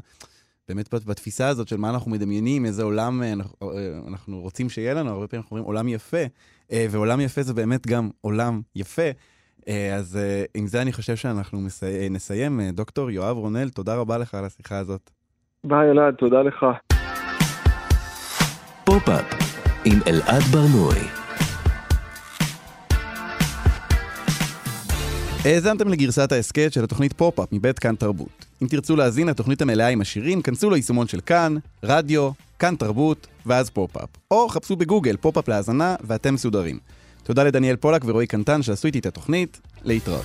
באמת 0.68 0.94
בתפיסה 0.94 1.48
הזאת 1.48 1.68
של 1.68 1.76
מה 1.76 1.90
אנחנו 1.90 2.10
מדמיינים, 2.10 2.64
איזה 2.64 2.82
עולם 2.82 3.22
אנחנו 4.08 4.40
רוצים 4.40 4.68
שיהיה 4.68 4.94
לנו, 4.94 5.10
הרבה 5.10 5.26
פעמים 5.26 5.42
אנחנו 5.42 5.56
אומרים 5.56 5.66
עולם 5.66 5.88
יפה, 5.88 6.22
ועולם 6.72 7.20
יפה 7.20 7.42
זה 7.42 7.54
באמת 7.54 7.86
גם 7.86 8.10
עולם 8.20 8.60
יפה. 8.76 9.10
אז 9.94 10.18
עם 10.54 10.66
זה 10.66 10.82
אני 10.82 10.92
חושב 10.92 11.16
שאנחנו 11.16 11.60
נסיים. 12.10 12.60
דוקטור 12.72 13.10
יואב 13.10 13.36
רונל, 13.36 13.68
תודה 13.68 13.96
רבה 13.96 14.18
לך 14.18 14.34
על 14.34 14.44
השיחה 14.44 14.78
הזאת. 14.78 15.10
ביי 15.64 15.90
אלעד, 15.90 16.14
תודה 16.14 16.42
לך. 16.42 16.66
פופ-אפ 18.86 19.24
עם 19.84 19.98
אלעד 20.06 20.42
ברנועי. 20.42 21.00
האזנתם 25.44 25.88
לגרסת 25.88 26.32
ההסכת 26.32 26.72
של 26.72 26.84
התוכנית 26.84 27.12
פופ-אפ 27.12 27.52
מבית 27.52 27.78
כאן 27.78 27.94
תרבות. 27.94 28.46
אם 28.62 28.66
תרצו 28.66 28.96
להאזין 28.96 29.28
לתוכנית 29.28 29.62
המלאה 29.62 29.88
עם 29.88 30.00
השירים, 30.00 30.42
כנסו 30.42 30.70
ליישומון 30.70 31.08
של 31.08 31.20
כאן, 31.20 31.56
רדיו, 31.82 32.30
כאן 32.58 32.76
תרבות, 32.76 33.26
ואז 33.46 33.70
פופ-אפ. 33.70 34.08
או 34.30 34.48
חפשו 34.48 34.76
בגוגל 34.76 35.16
פופ-אפ 35.16 35.48
להאזנה 35.48 35.94
ואתם 36.04 36.34
מסודרים. 36.34 36.78
תודה 37.22 37.44
לדניאל 37.44 37.76
פולק 37.76 38.02
ורועי 38.04 38.26
קנטן 38.26 38.62
שעשו 38.62 38.86
איתי 38.86 38.98
את 38.98 39.06
התוכנית, 39.06 39.60
להתראות. 39.84 40.24